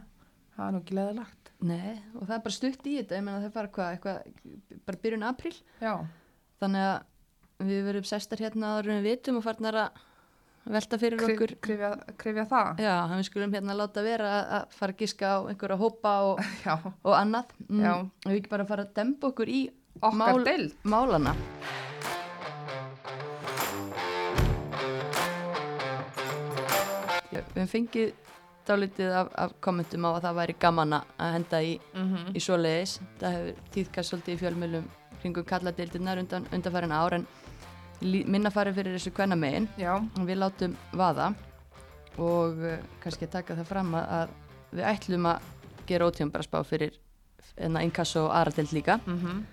það 0.56 0.66
er 0.68 0.72
nú 0.76 0.84
ekki 0.84 0.98
leðilegt 1.00 1.52
Nei, 1.64 1.94
og 2.20 2.26
það 2.28 2.36
er 2.38 2.42
bara 2.46 2.56
stutt 2.58 2.88
í 2.92 2.94
þetta, 3.00 3.16
ég 3.20 3.24
meina 3.24 3.40
það 3.44 3.54
fara 3.56 3.70
hvað, 3.76 3.92
eitthvað, 3.96 4.80
bara 4.88 4.98
byrjun 5.06 5.22
apríl, 5.30 5.54
já, 5.80 5.94
þannig 6.60 6.88
að 6.90 7.70
við 7.70 7.86
verum 7.88 8.08
sestar 8.10 8.42
hérna 8.44 8.72
en 8.82 8.90
við 8.98 9.06
vitum 9.08 9.38
og 9.40 9.46
farnar 9.46 9.78
að 9.86 10.02
velta 10.74 10.98
fyrir 11.00 11.20
okkur. 11.24 11.54
Kri- 11.54 11.60
krifja, 11.68 11.92
krifja 12.20 12.44
það. 12.52 12.82
Já, 12.84 12.92
við 13.14 13.24
skulum 13.30 13.56
hérna 13.56 13.76
láta 13.80 14.04
vera 14.04 14.34
að- 14.58 14.76
fara 14.76 14.96
að 14.96 15.00
giska 15.06 15.32
á 15.32 15.38
einhverja 15.52 15.80
hópa 15.80 16.14
og, 16.34 16.44
og 17.08 17.16
annað. 17.16 17.56
Mm, 17.70 18.12
við 18.28 18.38
ekki 18.42 18.52
bara 18.58 18.68
fara 18.68 18.84
að 18.88 18.94
demba 19.00 19.32
okkur 19.32 19.52
í 19.52 19.62
okkar 20.02 20.18
Mál- 20.20 20.46
deild 20.46 20.74
málana. 20.84 21.36
Já, 27.34 27.42
við 27.42 27.56
hefum 27.58 27.70
fengið 27.72 28.12
dálítið 28.68 29.14
af, 29.20 29.30
af 29.44 29.54
kommentum 29.64 30.06
á 30.08 30.10
að 30.16 30.22
það 30.26 30.36
væri 30.40 30.56
gaman 30.62 30.94
að 30.98 31.32
henda 31.38 31.62
í, 31.66 31.72
mm 31.98 32.36
í 32.38 32.42
svoleiðis. 32.44 32.94
Það 33.22 33.38
hefur 33.38 33.72
tíðkast 33.76 34.12
svolítið 34.14 34.36
í 34.36 34.42
fjölmjölum 34.44 34.86
kringum 35.24 35.48
kalladeildirnar 35.48 36.22
undan, 36.22 36.46
undanfærin 36.54 36.94
ár 36.96 37.18
en 37.18 37.26
lí- 38.04 38.26
minna 38.28 38.52
farið 38.54 38.78
fyrir 38.80 38.98
þessu 38.98 39.14
kvenna 39.16 39.36
megin. 39.40 39.68
já, 39.80 39.96
Við 40.20 40.38
látum 40.40 40.76
vaða 40.94 41.32
og 42.22 42.60
uh, 42.62 42.78
kannski 43.02 43.26
að 43.26 43.32
taka 43.40 43.56
það 43.58 43.66
fram 43.72 43.94
að, 43.98 44.06
að 44.20 44.78
við 44.78 44.86
ætlum 44.94 45.26
að 45.32 45.50
gera 45.90 46.08
ótíðum 46.12 46.32
bara 46.32 46.46
spá 46.46 46.60
fyrir 46.68 47.00
enna 47.58 47.82
inkasso 47.84 48.28
og 48.28 48.36
aðradelt 48.38 48.74
líka. 48.78 49.00
mm 49.08 49.44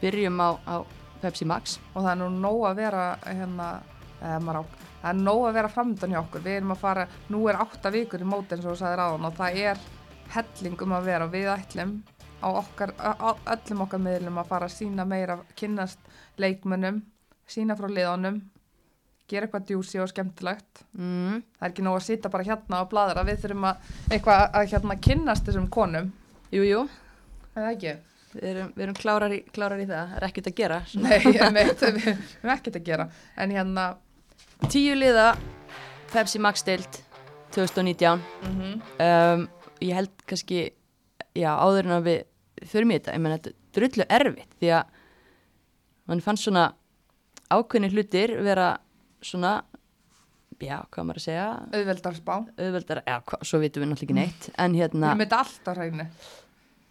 byrjum 0.00 0.40
á, 0.40 0.50
á 0.66 0.76
Pepsi 1.22 1.46
Max. 1.48 1.78
Og 1.94 2.02
það 2.02 2.10
er 2.12 2.20
nú 2.22 2.30
nóg 2.40 2.64
að 2.70 2.80
vera 2.82 3.04
hérna, 3.24 3.68
eða 4.20 4.40
maður 4.44 4.60
á 4.60 4.64
það 5.06 5.10
er 5.12 5.22
nóg 5.22 5.44
að 5.46 5.56
vera 5.58 5.72
framöndan 5.72 6.14
hjá 6.14 6.20
okkur. 6.22 6.44
Við 6.46 6.58
erum 6.58 6.74
að 6.74 6.82
fara, 6.82 7.06
nú 7.30 7.44
er 7.50 7.60
átta 7.62 7.92
vikur 7.94 8.24
í 8.24 8.28
móti 8.28 8.56
eins 8.56 8.64
og 8.66 8.74
þú 8.74 8.80
sagðir 8.80 9.04
áðan 9.04 9.28
og 9.28 9.38
það 9.38 9.62
er 9.62 9.86
helling 10.34 10.82
um 10.86 10.96
að 10.96 11.08
vera. 11.10 11.28
Og 11.28 11.36
við 11.36 11.52
ætlum 11.52 11.94
á 12.42 12.48
okkar, 12.50 12.92
á 12.98 13.10
á 13.16 13.30
öllum 13.54 13.86
okkar 13.86 14.02
miðlum 14.02 14.42
að 14.42 14.50
fara 14.50 14.68
að 14.68 14.76
sína 14.76 15.06
meira, 15.08 15.38
kynnast 15.56 16.12
leikmönnum, 16.42 17.00
sína 17.48 17.78
frá 17.78 17.88
liðanum 17.88 18.42
gera 19.26 19.46
eitthvað 19.46 19.66
djúsi 19.70 20.00
og 20.02 20.10
skemmtilegt. 20.10 20.84
Mm. 20.94 21.42
það 21.58 21.66
er 21.66 21.72
ekki 21.72 21.84
nóg 21.86 21.98
að 21.98 22.04
sitja 22.06 22.30
bara 22.30 22.46
hérna 22.46 22.82
og 22.84 22.90
bladra 22.92 23.24
við 23.26 23.40
þurfum 23.42 23.66
að 23.70 23.88
eitthvað 24.14 24.42
að 24.46 24.68
hérna 24.72 24.98
kynnast 25.08 25.48
þessum 25.48 25.70
konum. 25.72 26.12
Jú, 26.54 26.62
jú, 26.62 26.84
eða 27.56 27.72
ekki? 27.72 27.96
Við 28.36 28.48
erum, 28.52 28.72
við 28.76 28.86
erum 28.86 28.98
klárar, 28.98 29.34
í, 29.34 29.42
klárar 29.54 29.82
í 29.82 29.88
það, 29.88 30.10
það 30.12 30.20
er 30.20 30.28
ekkert 30.28 30.50
að 30.50 30.58
gera. 30.60 30.80
Nei, 31.04 31.18
ég 31.24 31.56
veit, 31.56 31.84
við 31.84 31.98
við 31.98 32.08
erum 32.12 32.54
ekkert 32.56 32.80
að 32.80 32.88
gera. 32.90 33.08
En 33.36 33.54
hérna 33.56 33.86
Tíu 34.70 34.94
liða 34.96 35.34
Pepsi 36.12 36.40
Max 36.40 36.64
deild 36.64 37.02
2019 37.56 38.22
mm 38.46 38.80
um, 39.04 39.46
ég 39.84 39.92
held 39.98 40.24
kannski 40.28 40.60
já, 41.36 41.50
áður 41.52 41.88
en 41.88 41.96
að 41.98 42.06
við 42.08 42.68
förum 42.70 42.92
í 42.92 42.96
þetta, 42.96 43.14
ég 43.16 43.22
menn 43.22 43.34
þetta 43.36 43.52
er 43.52 43.56
drullu 43.76 44.06
erfitt 44.18 44.54
því 44.60 44.70
að 44.78 44.94
mann 46.08 46.22
fannst 46.24 46.46
svona 46.46 46.66
ákveðni 47.52 47.90
hlutir 47.92 48.32
vera 48.46 48.70
svona 49.24 49.58
já, 50.56 50.78
hvað 50.88 51.04
maður 51.04 51.20
að 51.20 51.26
segja? 51.26 51.46
Auðveldarspá 51.76 52.34
auðveldar, 52.56 53.02
já, 53.04 53.16
hva, 53.28 53.40
svo 53.44 53.60
vitum 53.60 53.84
við 53.84 53.92
náttúrulega 53.92 54.08
ekki 54.08 54.18
neitt 54.22 54.48
en 54.56 54.76
við 54.76 54.84
hérna, 54.86 55.12
erum 55.12 55.24
þetta 55.26 55.42
allt 55.44 55.68
á 55.68 55.72
hreinu 55.76 56.08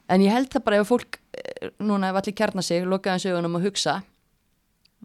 en 0.09 0.21
ég 0.21 0.31
held 0.33 0.49
það 0.53 0.63
bara 0.67 0.81
ef 0.83 0.87
fólk 0.91 1.19
eh, 1.37 1.69
núna 1.79 2.09
ef 2.11 2.19
allir 2.21 2.35
kjarnar 2.37 2.63
sig, 2.63 2.83
lokaðan 2.85 3.23
sögunum 3.23 3.55
og 3.59 3.65
hugsa 3.69 4.01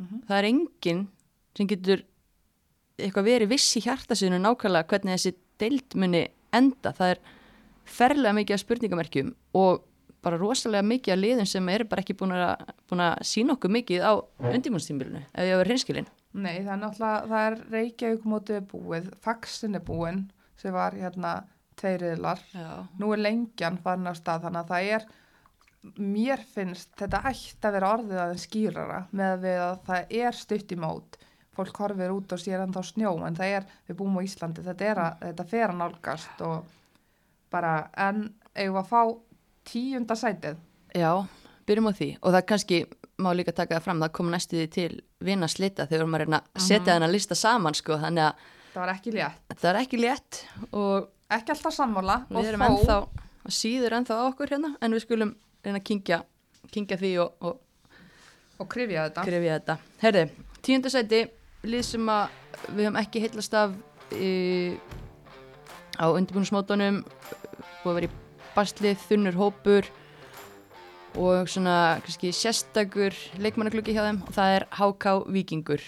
Mhm. 0.00 0.23
það 0.28 0.38
er 0.38 0.47
enginn 0.49 1.00
sem 1.57 1.66
getur 1.69 2.02
eitthvað 3.00 3.26
verið 3.26 3.49
viss 3.50 3.76
í 3.76 3.83
hjartasinu 3.85 4.38
nákvæmlega 4.40 4.87
hvernig 4.88 5.16
þessi 5.19 5.33
deild 5.61 5.95
muni 5.99 6.23
enda, 6.57 6.92
það 6.97 7.11
er 7.11 7.19
ferlega 7.85 8.33
mikið 8.38 8.54
af 8.57 8.61
spurningamerkjum 8.62 9.35
og 9.61 9.83
bara 10.23 10.38
rosalega 10.40 10.83
mikið 10.87 11.12
af 11.12 11.19
liðum 11.19 11.47
sem 11.49 11.69
eru 11.69 11.85
bara 11.90 12.00
ekki 12.04 12.14
búin 12.16 12.33
að, 12.37 12.64
búin 12.88 13.00
að 13.04 13.21
sína 13.25 13.57
okkur 13.57 13.71
mikið 13.76 14.00
á 14.04 14.12
undirbúnstímbilinu, 14.38 15.23
ef 15.35 15.45
ég 15.50 15.57
var 15.61 15.69
hreinskilin 15.69 16.09
Nei, 16.33 16.61
það 16.62 16.73
er 16.73 16.80
náttúrulega, 16.85 17.28
það 17.28 17.47
er 17.50 17.57
Reykjavík 17.75 18.26
mótið 18.30 18.61
búið, 18.71 19.07
faxin 19.21 19.75
er 19.75 19.80
búin 19.85 20.21
sem 20.57 20.73
var 20.73 20.92
hérna 20.95 21.33
tveiriðlar 21.80 22.44
nú 23.00 23.10
er 23.14 23.25
lengjan 23.25 23.80
farin 23.82 24.10
á 24.10 24.14
stað 24.16 24.46
þannig 24.46 24.62
að 24.62 24.72
það 24.75 24.92
er 24.96 25.08
mér 25.96 26.42
finnst 26.44 26.92
þetta 27.00 27.22
ætti 27.30 27.66
að 27.66 27.76
vera 27.78 27.90
orðið 27.94 28.22
aðeins 28.22 28.46
skýrara 28.46 29.00
með 29.16 29.32
að 29.32 29.44
við 29.46 29.60
að 29.64 29.75
það 29.87 30.14
er 30.20 30.37
stutt 30.37 30.75
í 30.75 30.78
mót. 30.80 31.18
Fólk 31.56 31.80
horfir 31.82 32.12
út 32.14 32.34
og 32.34 32.40
sér 32.40 32.62
ennþá 32.62 32.82
snjó 32.87 33.14
en 33.26 33.37
það 33.37 33.54
er, 33.56 33.66
við 33.88 33.99
búum 33.99 34.18
á 34.20 34.25
Íslandi 34.25 34.64
þetta, 34.64 34.87
er 34.87 35.00
að, 35.02 35.25
þetta 35.25 35.46
fer 35.50 35.66
að 35.66 35.80
nálgast 35.80 36.44
og 36.46 36.70
bara, 37.50 37.72
en 37.99 38.28
eigum 38.54 38.78
að 38.80 38.90
fá 38.92 39.00
tíunda 39.70 40.16
sætið? 40.16 40.60
Já, 40.96 41.10
byrjum 41.66 41.90
á 41.90 41.92
því. 41.96 42.10
Og 42.20 42.37
það 42.37 42.46
kannski 42.52 42.80
má 43.20 43.30
líka 43.37 43.54
taka 43.56 43.78
það 43.78 43.87
fram, 43.88 44.04
það 44.04 44.14
kom 44.16 44.30
næstu 44.32 44.60
því 44.60 44.68
til 44.76 44.90
vinna 45.26 45.49
slita 45.50 45.87
þegar 45.88 45.96
við 45.96 46.00
erum 46.00 46.16
að 46.16 46.25
reyna 46.25 46.40
að 46.40 46.66
setja 46.66 46.94
þennan 46.94 47.14
lista 47.14 47.37
saman 47.37 47.76
sko, 47.76 47.99
þannig 48.00 48.28
að 48.28 48.46
það 48.70 48.80
var 48.80 48.92
ekki 48.94 49.12
létt, 49.16 49.64
er 49.66 49.78
ekki 49.80 50.00
létt 50.00 50.40
og 50.70 51.10
ekki 51.30 51.54
alltaf 51.54 51.75
sammála 51.76 52.22
við 52.30 52.52
erum 52.52 52.66
ennþá 52.66 53.00
síður 53.50 53.99
ennþá 54.00 54.20
á 54.20 54.22
okkur 54.28 54.54
hérna 54.54 54.75
en 54.80 54.94
við 54.94 55.04
skulum 55.06 55.34
reyna 55.64 55.80
að 55.80 55.88
kingja, 55.90 56.22
kingja 56.72 56.99
því 57.00 57.12
og, 57.25 57.34
og 57.40 57.58
og 58.60 58.68
krifja 58.68 59.06
þetta 59.08 59.25
grefja 59.26 59.58
þetta. 59.58 59.76
Herði, 60.02 60.25
tíundasæti, 60.66 61.20
lið 61.68 61.87
sem 61.88 62.10
að 62.12 62.34
við 62.75 62.82
höfum 62.84 62.99
ekki 63.00 63.22
heillast 63.25 63.56
af 63.56 63.76
e, 64.12 64.28
á 65.96 66.06
undirbúinusmótunum, 66.08 67.00
búið 67.82 67.90
að 67.92 67.99
vera 68.00 68.10
í 68.10 68.12
baslið, 68.54 69.06
þunnur 69.08 69.40
hópur 69.40 69.88
og 71.20 71.49
svona 71.50 71.76
kannski 72.04 72.30
sérstakur 72.37 73.16
leikmannagluggi 73.42 73.96
hjá 73.96 74.04
þeim 74.06 74.22
og 74.26 74.34
það 74.37 74.56
er 74.58 74.68
HK 74.78 75.14
Víkingur. 75.34 75.84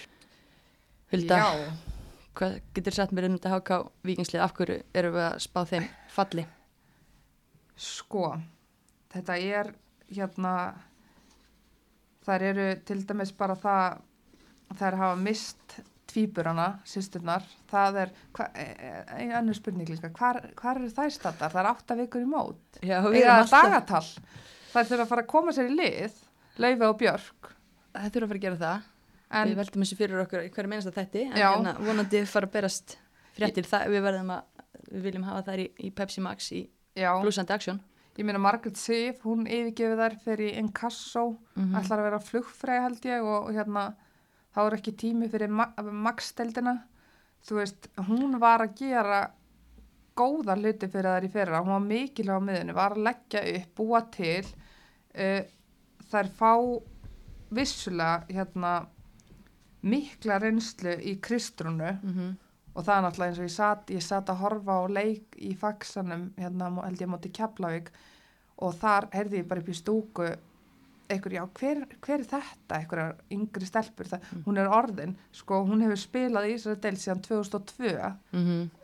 Hulda, 1.13 1.39
Já, 1.39 1.92
hvað 2.37 2.57
getur 2.75 2.95
sagt 2.95 3.13
mér 3.15 3.29
um 3.29 3.37
þetta 3.37 3.53
HK 3.57 3.79
Víkingslið? 4.07 4.41
Af 4.43 4.55
hverju 4.57 4.81
erum 4.97 5.15
við 5.15 5.25
að 5.27 5.37
spá 5.45 5.61
þeim 5.69 5.87
falli? 6.13 6.45
Sko, 7.79 8.27
þetta 9.13 9.37
er 9.37 9.71
hérna, 10.13 10.53
þær 12.25 12.45
eru 12.51 12.67
til 12.85 12.99
dæmis 13.09 13.33
bara 13.37 13.57
það, 13.59 14.03
þær 14.77 14.99
hafa 15.01 15.21
mist 15.21 15.79
tvíburana, 16.13 16.67
sýsturnar, 16.85 17.45
það 17.71 17.99
er, 18.03 18.11
hva, 18.37 18.49
e, 18.53 18.67
e, 18.75 19.23
önnur 19.39 19.57
spurning 19.57 19.89
líka, 19.89 20.11
hvar, 20.13 20.43
hvar 20.59 20.77
eru 20.77 20.91
þær 20.93 21.15
stattar? 21.15 21.53
Það 21.53 21.63
er 21.63 21.71
átta 21.71 21.97
vikur 21.97 22.21
í 22.21 22.29
mót, 22.29 22.61
Já, 22.85 22.99
eða 23.01 23.39
dagatal, 23.49 24.05
þær 24.75 24.91
þurfa 24.91 25.01
að 25.07 25.11
fara 25.15 25.25
að 25.25 25.31
koma 25.33 25.55
sér 25.55 25.71
í 25.71 25.77
lið, 25.79 26.21
Laufi 26.61 26.85
og 26.85 26.99
Björk, 27.01 27.53
Það 27.93 28.13
þurfa 28.13 28.25
að 28.25 28.31
fara 28.31 28.39
að 28.39 28.43
gera 28.43 28.59
það. 28.61 28.85
En 29.41 29.49
við 29.49 29.59
veldum 29.61 29.83
þessu 29.85 29.97
fyrir 29.99 30.21
okkur 30.23 30.43
í 30.45 30.51
hverju 30.53 30.69
meinast 30.71 30.89
að 30.91 30.99
þætti 31.01 31.23
en 31.29 31.37
hérna, 31.39 31.73
vonandi 31.87 32.21
fara 32.29 32.47
að 32.49 32.53
berast 32.57 32.97
fréttir 33.37 33.65
það, 33.69 33.87
við 33.95 34.05
verðum 34.05 34.29
að 34.35 34.43
við 34.93 35.01
viljum 35.07 35.23
hafa 35.29 35.43
þær 35.51 35.59
í, 35.63 35.67
í 35.87 35.89
Pepsi 35.91 36.21
Max 36.21 36.51
í 36.53 36.61
blúsandi 37.23 37.53
aksjón 37.55 37.79
ég 38.17 38.25
meina 38.27 38.37
Margaret 38.37 38.77
Sif, 38.77 39.23
hún 39.25 39.47
yfirgefið 39.49 39.97
þær 40.03 40.15
fyrir 40.21 40.57
Inkasso, 40.61 41.37
Mhm. 41.57 41.75
ætlar 41.79 41.99
að 41.99 42.07
vera 42.09 42.19
flugfræði 42.21 42.83
held 42.83 43.05
ég 43.09 43.23
og, 43.25 43.47
og 43.47 43.53
hérna 43.57 43.85
þá 44.53 44.59
er 44.67 44.75
ekki 44.77 44.93
tími 45.01 45.29
fyrir 45.33 45.49
ma 45.49 45.65
Max-deldina 45.81 46.75
þú 47.47 47.55
veist, 47.57 47.87
hún 48.07 48.37
var 48.39 48.61
að 48.61 48.75
gera 48.77 49.31
góða 50.15 50.53
hluti 50.59 50.87
fyrir 50.93 51.09
þær 51.09 51.25
í 51.25 51.31
fyrra, 51.33 51.63
hún 51.65 51.73
var 51.73 51.87
mikilvæg 51.87 52.37
á 52.37 52.45
miðunni, 52.45 52.73
var 52.77 52.93
að 52.93 53.01
leggja 53.07 53.41
upp, 53.55 53.73
búa 53.75 54.01
til 54.13 54.45
uh, 55.17 55.41
þær 56.13 56.29
fá 56.37 56.51
vissulega 57.53 58.23
hérna 58.29 58.73
mikla 59.83 60.39
reynslu 60.41 60.95
í 61.01 61.17
kristrunu 61.21 61.91
mm 61.91 62.13
-hmm. 62.13 62.31
og 62.73 62.85
það 62.85 62.95
er 62.95 63.03
náttúrulega 63.03 63.29
eins 63.29 63.39
og 63.39 63.49
ég 63.49 63.55
satt, 63.57 63.91
ég 63.91 64.01
satt 64.01 64.29
að 64.29 64.41
horfa 64.43 64.79
á 64.79 64.83
leik 64.87 65.37
í 65.37 65.55
faxanum, 65.55 66.31
hérna 66.37 66.71
held 66.83 67.01
ég 67.01 67.11
móti 67.11 67.31
Keflavík. 67.31 67.91
Og 68.57 68.73
þar 68.73 69.07
heyrði 69.11 69.37
ég 69.37 69.47
bara 69.47 69.59
upp 69.59 69.69
í 69.69 69.73
stúku 69.73 70.27
einhver, 71.09 71.33
já, 71.33 71.43
hver, 71.59 71.85
hver 72.01 72.19
er 72.19 72.25
þetta, 72.25 72.77
einhverjar 72.77 73.15
yngri 73.33 73.67
stelpur, 73.67 74.07
það, 74.07 74.27
hún 74.45 74.57
er 74.57 74.69
orðin, 74.71 75.15
sko, 75.35 75.59
hún 75.67 75.81
hefur 75.81 75.99
spilað 75.99 76.47
í 76.47 76.55
Ísrael 76.55 76.79
del 76.81 76.95
síðan 76.97 77.21
2002, 77.27 78.11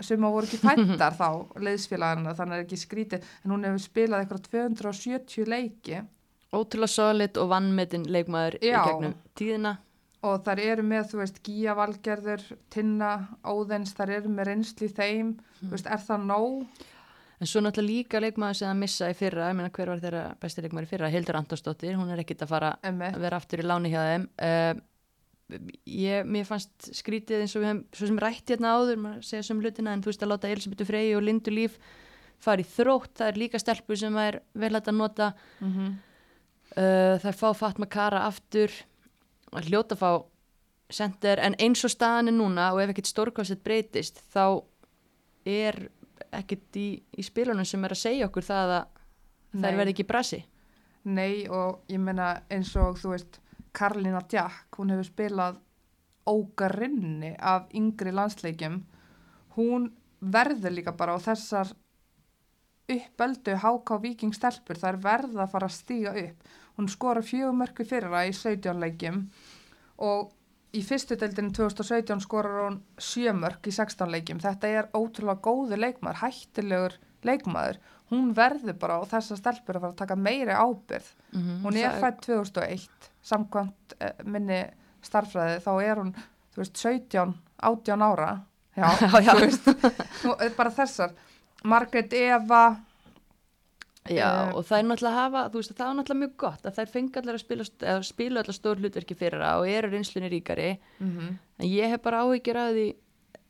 sem 0.01 0.25
að 0.27 0.35
voru 0.35 0.49
ekki 0.49 0.61
fættar 0.63 1.17
þá, 1.17 1.29
leiðsfélagana, 1.67 2.35
þannig 2.37 2.57
er 2.57 2.65
ekki 2.65 2.81
skrítið, 2.83 3.27
en 3.43 3.51
hún 3.55 3.67
hefur 3.67 3.85
spilað 3.85 4.19
eitthvað 4.25 4.47
270 4.49 5.49
leiki. 5.49 6.01
Ótrúlega 6.49 6.91
solid 6.91 7.37
og 7.37 7.49
vannmetin 7.49 8.07
leikmaður 8.09 8.59
í 8.61 8.73
Já. 8.73 8.81
gegnum 8.87 9.15
tíðina 9.37 9.77
og 10.21 10.43
þar 10.43 10.59
eru 10.59 10.83
með, 10.83 11.11
þú 11.11 11.21
veist, 11.21 11.41
Gíja 11.45 11.75
Valgerður, 11.79 12.45
Tinna, 12.73 13.11
Óðins, 13.47 13.93
þar 13.95 14.15
eru 14.17 14.31
með 14.33 14.49
reynsli 14.51 14.89
þeim, 14.91 15.35
þú 15.61 15.73
veist, 15.75 15.87
er 15.87 16.01
það 16.07 16.25
nóg? 16.31 16.87
en 17.39 17.47
svo 17.47 17.61
náttúrulega 17.63 17.87
líka 17.87 18.19
leikmaður 18.19 18.57
sem 18.59 18.69
að 18.69 18.81
missa 18.81 19.07
í 19.07 19.15
fyrra, 19.15 19.47
ég 19.47 19.55
meina 19.55 19.71
hver 19.71 19.93
var 19.93 20.01
þeirra 20.03 20.23
besti 20.41 20.63
leikmaður 20.65 20.89
fyrra, 20.91 21.11
Hildur 21.13 21.39
Antonsdóttir, 21.39 21.95
hún 21.95 22.11
er 22.11 22.19
ekkit 22.23 22.43
að 22.43 22.51
fara 22.51 22.71
Emmi, 22.83 23.11
að 23.13 23.23
vera 23.23 23.39
aftur 23.39 23.63
í 23.63 23.67
láni 23.67 23.91
hjá 23.93 24.01
þeim. 24.09 24.25
Uh, 24.43 25.61
ég, 25.87 26.27
mér 26.27 26.49
fannst 26.49 26.91
skrítið 26.99 27.45
eins 27.45 27.55
og 27.55 27.63
við 27.63 27.71
hefum 27.71 27.81
svo 27.95 28.09
sem 28.11 28.19
rætt 28.25 28.53
hérna 28.53 28.75
áður 28.75 28.99
maður 29.05 29.23
segja 29.29 29.47
sem 29.47 29.63
hlutina 29.63 29.95
en 29.95 30.03
þú 30.03 30.11
veist 30.11 30.27
að 30.27 30.31
láta 30.33 30.51
Elisabethu 30.51 30.89
Frey 30.89 31.15
og 31.15 31.23
Lindu 31.25 31.55
Líf 31.55 31.79
fara 32.43 32.63
í 32.63 32.67
þrótt, 32.67 33.15
það 33.21 33.31
er 33.31 33.41
líka 33.45 33.63
stelpur 33.63 33.99
sem 33.99 34.19
er 34.19 34.41
vel 34.59 34.75
að 34.75 34.91
nota. 34.95 35.31
Mm 35.63 35.73
-hmm. 35.73 35.97
uh, 36.75 37.15
það 37.23 37.31
er 37.31 37.39
fá 37.39 37.49
Fatma 37.55 37.87
Kara 37.87 38.25
aftur 38.27 38.75
að 39.53 39.69
hljóta 39.69 39.95
að 39.95 40.03
fá 40.03 40.11
sender 40.89 41.41
en 41.45 41.55
eins 41.61 41.83
og 41.85 41.93
staðan 41.93 42.31
er 42.31 42.37
núna 42.37 42.71
og 42.73 42.81
ef 42.83 42.93
ekkert 42.93 43.11
stórkvæmsett 43.11 43.63
breytist 43.65 44.21
þá 44.33 44.61
er 45.45 45.77
ekkert 46.35 46.77
í, 46.77 46.87
í 47.17 47.25
spilunum 47.25 47.67
sem 47.67 47.83
er 47.85 47.93
að 47.93 48.01
segja 48.03 48.29
okkur 48.29 48.45
það 48.45 48.73
að 48.77 48.87
þær 49.53 49.65
Nei. 49.65 49.77
verði 49.79 49.93
ekki 49.95 50.07
brasi. 50.09 50.39
Nei 51.09 51.47
og 51.47 51.85
ég 51.89 52.01
meina 52.03 52.31
eins 52.51 52.73
og 52.77 52.99
þú 53.01 53.13
veist 53.13 53.39
Karlína 53.73 54.21
Djakk, 54.29 54.77
hún 54.77 54.93
hefur 54.93 55.07
spilað 55.07 55.59
ógarinni 56.29 57.35
af 57.37 57.69
yngri 57.77 58.11
landsleikjum. 58.13 58.81
Hún 59.57 59.91
verður 60.19 60.75
líka 60.75 60.93
bara 60.97 61.15
á 61.15 61.19
þessar 61.21 61.71
uppöldu 62.89 63.55
HK 63.61 63.99
Viking 64.01 64.33
stelpur 64.33 64.79
þær 64.81 64.97
verða 65.03 65.45
að 65.45 65.53
fara 65.53 65.69
að 65.69 65.77
stíga 65.77 66.15
upp 66.17 66.49
hún 66.79 66.87
skora 66.89 67.21
fjögumörku 67.25 67.83
fyrra 67.85 68.23
í 68.29 68.31
17 68.33 68.79
leikjum 68.79 69.25
og 69.99 70.31
í 70.73 70.81
fyrstu 70.85 71.17
deildinu 71.19 71.51
2017 71.57 72.21
skorar 72.23 72.67
hún 72.69 72.79
sjömörk 73.01 73.67
í 73.67 73.73
16 73.75 74.11
leikjum. 74.13 74.39
Þetta 74.39 74.69
er 74.79 74.89
ótrúlega 74.95 75.41
góður 75.43 75.81
leikmaður 75.81 76.21
hættilegur 76.23 76.97
leikmaður. 77.27 77.79
Hún 78.09 78.31
verður 78.37 78.77
bara 78.81 78.99
og 79.03 79.09
þessar 79.11 79.37
stelpur 79.41 79.77
að 79.77 79.83
fara 79.83 79.93
að 79.93 79.99
taka 80.03 80.15
meiri 80.17 80.55
ábyrð 80.55 81.09
Mhm, 81.33 81.59
hún 81.65 81.75
er 81.77 81.99
fætt 82.01 82.21
2001 82.25 83.09
samkvæmt 83.21 83.93
eh, 83.99 84.13
minni 84.25 84.63
starffræði 85.05 85.59
þá 85.61 85.71
er 85.83 85.99
hún, 86.01 86.13
veist, 86.57 86.77
17 86.81 87.35
18 87.61 88.01
ára. 88.01 88.29
Já, 88.77 88.87
Já, 89.03 89.19
já. 89.27 89.33
veist, 89.41 89.67
eh, 89.67 90.49
bara 90.57 90.71
þessar. 90.71 91.11
Margrét 91.63 92.13
Eva 92.13 92.63
Já, 94.09 94.29
Eh, 94.49 94.55
og 94.55 94.65
það 94.65 94.79
er 94.79 94.87
náttúrulega 94.89 95.11
að 95.11 95.19
hafa, 95.19 95.43
þú 95.49 95.59
veist, 95.59 95.75
það 95.77 95.89
er 95.89 95.97
náttúrulega 95.99 96.21
mjög 96.23 96.33
gott 96.43 96.65
að 96.65 96.77
þær 96.79 96.89
fengi 96.93 97.19
allar 97.19 97.37
að 97.37 97.43
spila, 97.43 97.67
eða 97.79 98.07
spila 98.07 98.41
allar 98.43 98.57
stór 98.57 98.81
hlutverki 98.81 99.17
fyrir 99.19 99.43
það 99.43 99.61
og 99.61 99.69
eru 99.69 99.91
reynslunni 99.93 100.31
ríkari. 100.33 100.71
Mm 100.99 101.37
en 101.59 101.67
ég 101.67 101.91
hef 101.91 102.01
bara 102.01 102.21
áhyggjur 102.23 102.55
af 102.55 102.69
því 102.71 102.87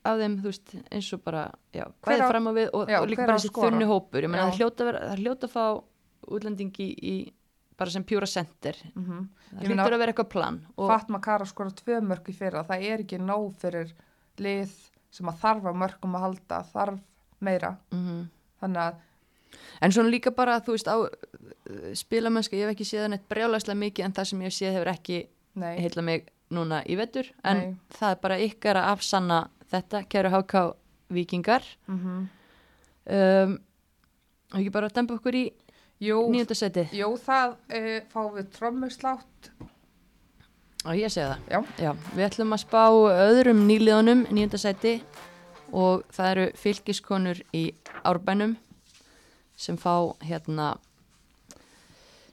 af 0.09 0.15
þeim, 0.17 0.35
þú 0.41 0.49
veist, 0.49 0.71
eins 0.89 1.13
og 1.13 1.21
bara 1.23 1.43
já, 1.75 1.83
hvað 2.01 2.15
er 2.15 2.31
fram 2.31 2.47
á 2.49 2.51
við 2.55 2.69
og, 2.73 2.89
já, 2.89 2.99
og 3.01 3.09
líka 3.11 3.25
bara 3.25 3.35
að 3.35 3.43
þessi 3.43 3.51
þunni 3.53 3.85
hópur. 3.89 4.23
Ég 4.23 4.31
meina 4.31 4.45
Já. 4.45 4.49
það 4.49 4.57
hljóta, 4.59 4.87
vera, 4.87 5.01
það 5.09 5.21
hljóta 5.23 5.49
að 5.49 5.53
fá 5.53 5.65
útlendingi 6.39 6.87
í, 6.89 7.15
bara 7.77 7.91
sem 7.91 8.03
pjúra 8.03 8.27
center. 8.27 8.75
-hmm. 8.95 9.27
það 9.51 9.67
hljóta 9.67 9.93
að 9.93 9.99
vera 9.99 10.11
eitthvað 10.11 10.29
plan 10.29 10.65
Fatma 10.75 11.19
Kara 11.19 11.45
skora 11.45 11.69
tvö 11.69 12.01
mörg 12.01 12.29
í 12.29 12.33
fyrra. 12.33 12.63
Það 12.63 12.81
er 12.81 12.99
ekki 12.99 13.19
nóg 13.19 13.53
fyrir 13.59 13.93
lið 14.37 14.73
sem 15.11 15.27
að 15.27 15.39
þarf 15.43 15.65
að 15.65 15.79
mörgum 15.83 16.15
að 16.15 16.21
halda 16.21 16.63
þarf 16.73 16.99
meira. 17.39 17.77
Mm 17.91 18.29
þannig 18.59 18.81
að 18.83 18.97
en 19.82 19.94
svona 19.96 20.12
líka 20.13 20.34
bara, 20.36 20.60
þú 20.65 20.75
veist, 20.75 20.89
á 20.89 20.98
spilamennska, 21.98 22.58
ég 22.58 22.68
hef 22.68 22.75
ekki 22.75 22.88
séð 22.88 23.08
neitt 23.13 23.27
brjálæslega 23.29 23.79
mikið 23.79 24.06
en 24.06 24.18
það 24.18 24.29
sem 24.32 24.44
ég 24.44 24.51
hef 24.51 24.58
séð 24.58 24.75
hefur 24.77 24.91
ekki 24.94 25.22
nei, 25.60 25.74
heilla 25.79 26.06
mig 26.06 26.27
núna 26.53 26.82
í 26.89 26.98
vetur. 26.98 27.29
En 27.46 27.58
Nei. 27.58 27.74
það 27.94 28.15
er 28.15 28.22
bara 28.24 28.41
ykkar 28.41 28.79
að 28.82 28.91
afsanna 28.96 29.39
þetta, 29.72 30.03
kæru 30.10 30.34
HK 30.34 30.68
vikingar 31.13 31.65
mm 31.89 32.27
um, 33.10 33.58
og 34.50 34.58
ekki 34.60 34.72
bara 34.74 34.89
að 34.89 34.96
dempa 34.98 35.15
okkur 35.18 35.36
í 35.38 35.44
nýjönda 36.01 36.56
seti 36.58 36.88
jú, 36.98 37.10
það 37.22 37.51
uh, 37.53 37.89
fáum 38.10 38.32
við 38.38 38.48
trommuslátt. 38.56 39.50
Og 40.88 40.96
ég 40.96 41.12
segi 41.12 41.27
það. 41.27 41.41
Já, 41.51 41.60
Já, 41.84 41.91
við 42.15 42.25
ætlum 42.29 42.56
að 42.56 42.62
spá 42.63 42.84
öðrum 43.27 43.65
nýliðunum 43.68 44.24
nýjönda 44.32 44.62
seti 44.62 44.96
og 45.75 46.06
það 46.15 46.32
eru 46.32 46.46
fylgiskonur 46.58 47.41
í 47.53 47.63
árbænum 48.08 48.56
sem 49.59 49.77
fá 49.79 49.93
hérna 50.23 50.71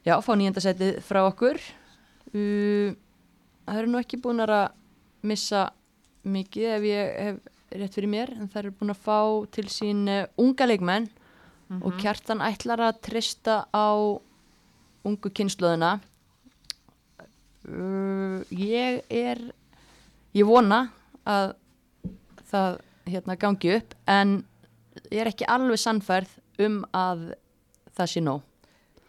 já, 0.06 0.14
fá 0.23 0.33
nýjönda 0.38 0.62
setið 0.62 1.00
frá 1.06 1.25
okkur. 1.26 1.59
Uh, 2.30 2.95
það 3.66 3.83
eru 3.83 3.92
nú 3.92 4.00
ekki 4.00 4.21
búin 4.23 4.45
að 4.45 4.71
missa 5.26 5.68
mikið 6.26 6.73
ef 6.76 6.87
ég 6.87 7.14
hef 7.26 7.52
rétt 7.76 7.97
fyrir 7.99 8.11
mér 8.12 8.33
en 8.37 8.50
það 8.50 8.61
eru 8.62 8.75
búin 8.78 8.95
að 8.95 9.02
fá 9.02 9.18
til 9.56 9.66
sín 9.73 10.06
uh, 10.06 10.26
unga 10.38 10.68
leikmenn. 10.71 11.11
Og 11.83 11.97
kjartan 11.99 12.38
ætlar 12.47 12.78
að 12.78 13.00
trista 13.02 13.64
á 13.75 13.90
ungu 15.02 15.33
kynnslóðina 15.35 15.97
uh, 17.66 18.38
ég 18.54 19.02
er 19.11 19.40
ég 20.37 20.47
vona 20.47 20.85
að 21.26 21.56
það 22.47 22.78
hérna 23.11 23.38
gangi 23.40 23.73
upp 23.76 23.97
en 24.11 24.37
ég 25.11 25.23
er 25.23 25.30
ekki 25.30 25.49
alveg 25.50 25.80
sannfærð 25.83 26.37
um 26.63 26.85
að 26.97 27.35
það 27.97 28.13
sé 28.13 28.23
nóg? 28.25 28.43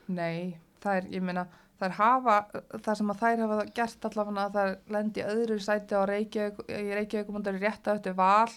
Nei, 0.07 0.57
það 0.83 0.99
er, 0.99 1.07
ég 1.17 1.23
meina 1.27 1.45
þær 1.77 1.95
hafa, 1.97 2.35
það 2.71 2.99
sem 2.99 3.13
að 3.13 3.21
þær 3.21 3.43
hafa 3.43 3.59
gert 3.77 4.09
allavega 4.09 4.43
að 4.45 4.57
þær 4.57 4.73
lendi 4.95 5.25
öðru 5.25 5.59
sæti 5.61 5.97
á 5.97 6.01
Reykjavík, 6.09 6.61
í 6.73 6.97
Reykjavík 6.97 7.31
og 7.31 7.49
er 7.51 7.59
rétt 7.61 7.89
eftir 7.93 8.17
val. 8.17 8.53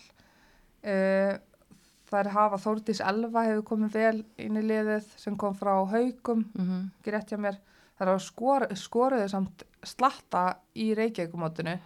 Uh, 0.81 1.35
þær 2.11 2.31
hafa 2.35 2.59
Þórdís 2.59 3.03
Elva 3.07 3.45
hefur 3.47 3.67
komið 3.75 3.99
vel 3.99 4.23
inn 4.41 4.57
í 4.59 4.65
liðið 4.65 5.11
sem 5.21 5.37
kom 5.39 5.55
frá 5.55 5.75
Haugum 5.77 6.47
mm 6.47 6.65
-hmm. 6.65 6.87
ekki 6.99 7.15
rétt 7.15 7.33
hjá 7.33 7.39
mér. 7.39 7.61
Þær 7.99 8.13
hafa 8.15 8.25
skor, 8.25 8.67
skoruðu 8.75 9.29
samt 9.29 9.65
slatta 9.85 10.57
í 10.75 10.95
Reykjavíkumótinu 10.95 11.77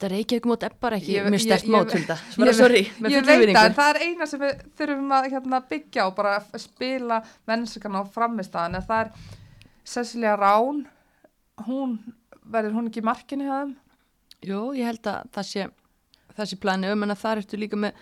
Þetta 0.00 0.08
Reykjavík 0.14 0.46
mót 0.48 0.62
er 0.64 0.72
bara 0.80 0.96
ekki 0.96 1.12
Ég- 1.12 1.26
mjög 1.28 1.34
ég- 1.34 1.42
stert 1.44 1.64
ég- 1.66 1.70
mót 1.74 1.90
ég- 1.92 2.06
Bara 2.38 2.52
sorry, 2.56 2.80
ég 3.04 3.24
veit 3.26 3.26
virðingu. 3.42 3.74
það 3.76 3.90
er 3.90 3.98
eina 4.06 4.26
sem 4.26 4.40
við 4.40 4.62
þurfum 4.78 5.10
að 5.12 5.26
hérna, 5.30 5.60
byggja 5.68 6.06
á 6.08 6.08
bara 6.16 6.30
að 6.40 6.58
spila 6.58 7.22
mennskan 7.46 7.92
á 7.92 8.02
framistæðan 8.08 8.80
það 8.86 9.00
er 9.04 9.10
Cecilia 9.84 10.36
Rán. 10.36 10.86
Hún 11.66 11.98
verður 12.48 12.72
hún 12.72 12.88
ekki 12.88 13.00
í 13.02 13.04
markinu 13.04 13.44
hjá 13.44 13.58
þeim? 13.66 13.76
Jú, 14.42 14.72
ég 14.74 14.84
held 14.88 15.02
að 15.02 15.28
það 15.32 15.44
sé 15.44 15.68
það 16.36 16.46
sé 16.48 16.56
planið. 16.56 16.92
Um 16.92 17.02
en 17.02 17.10
að 17.10 17.20
það 17.20 17.36
ertu 17.44 17.58
líka 17.60 17.76
með 17.76 17.92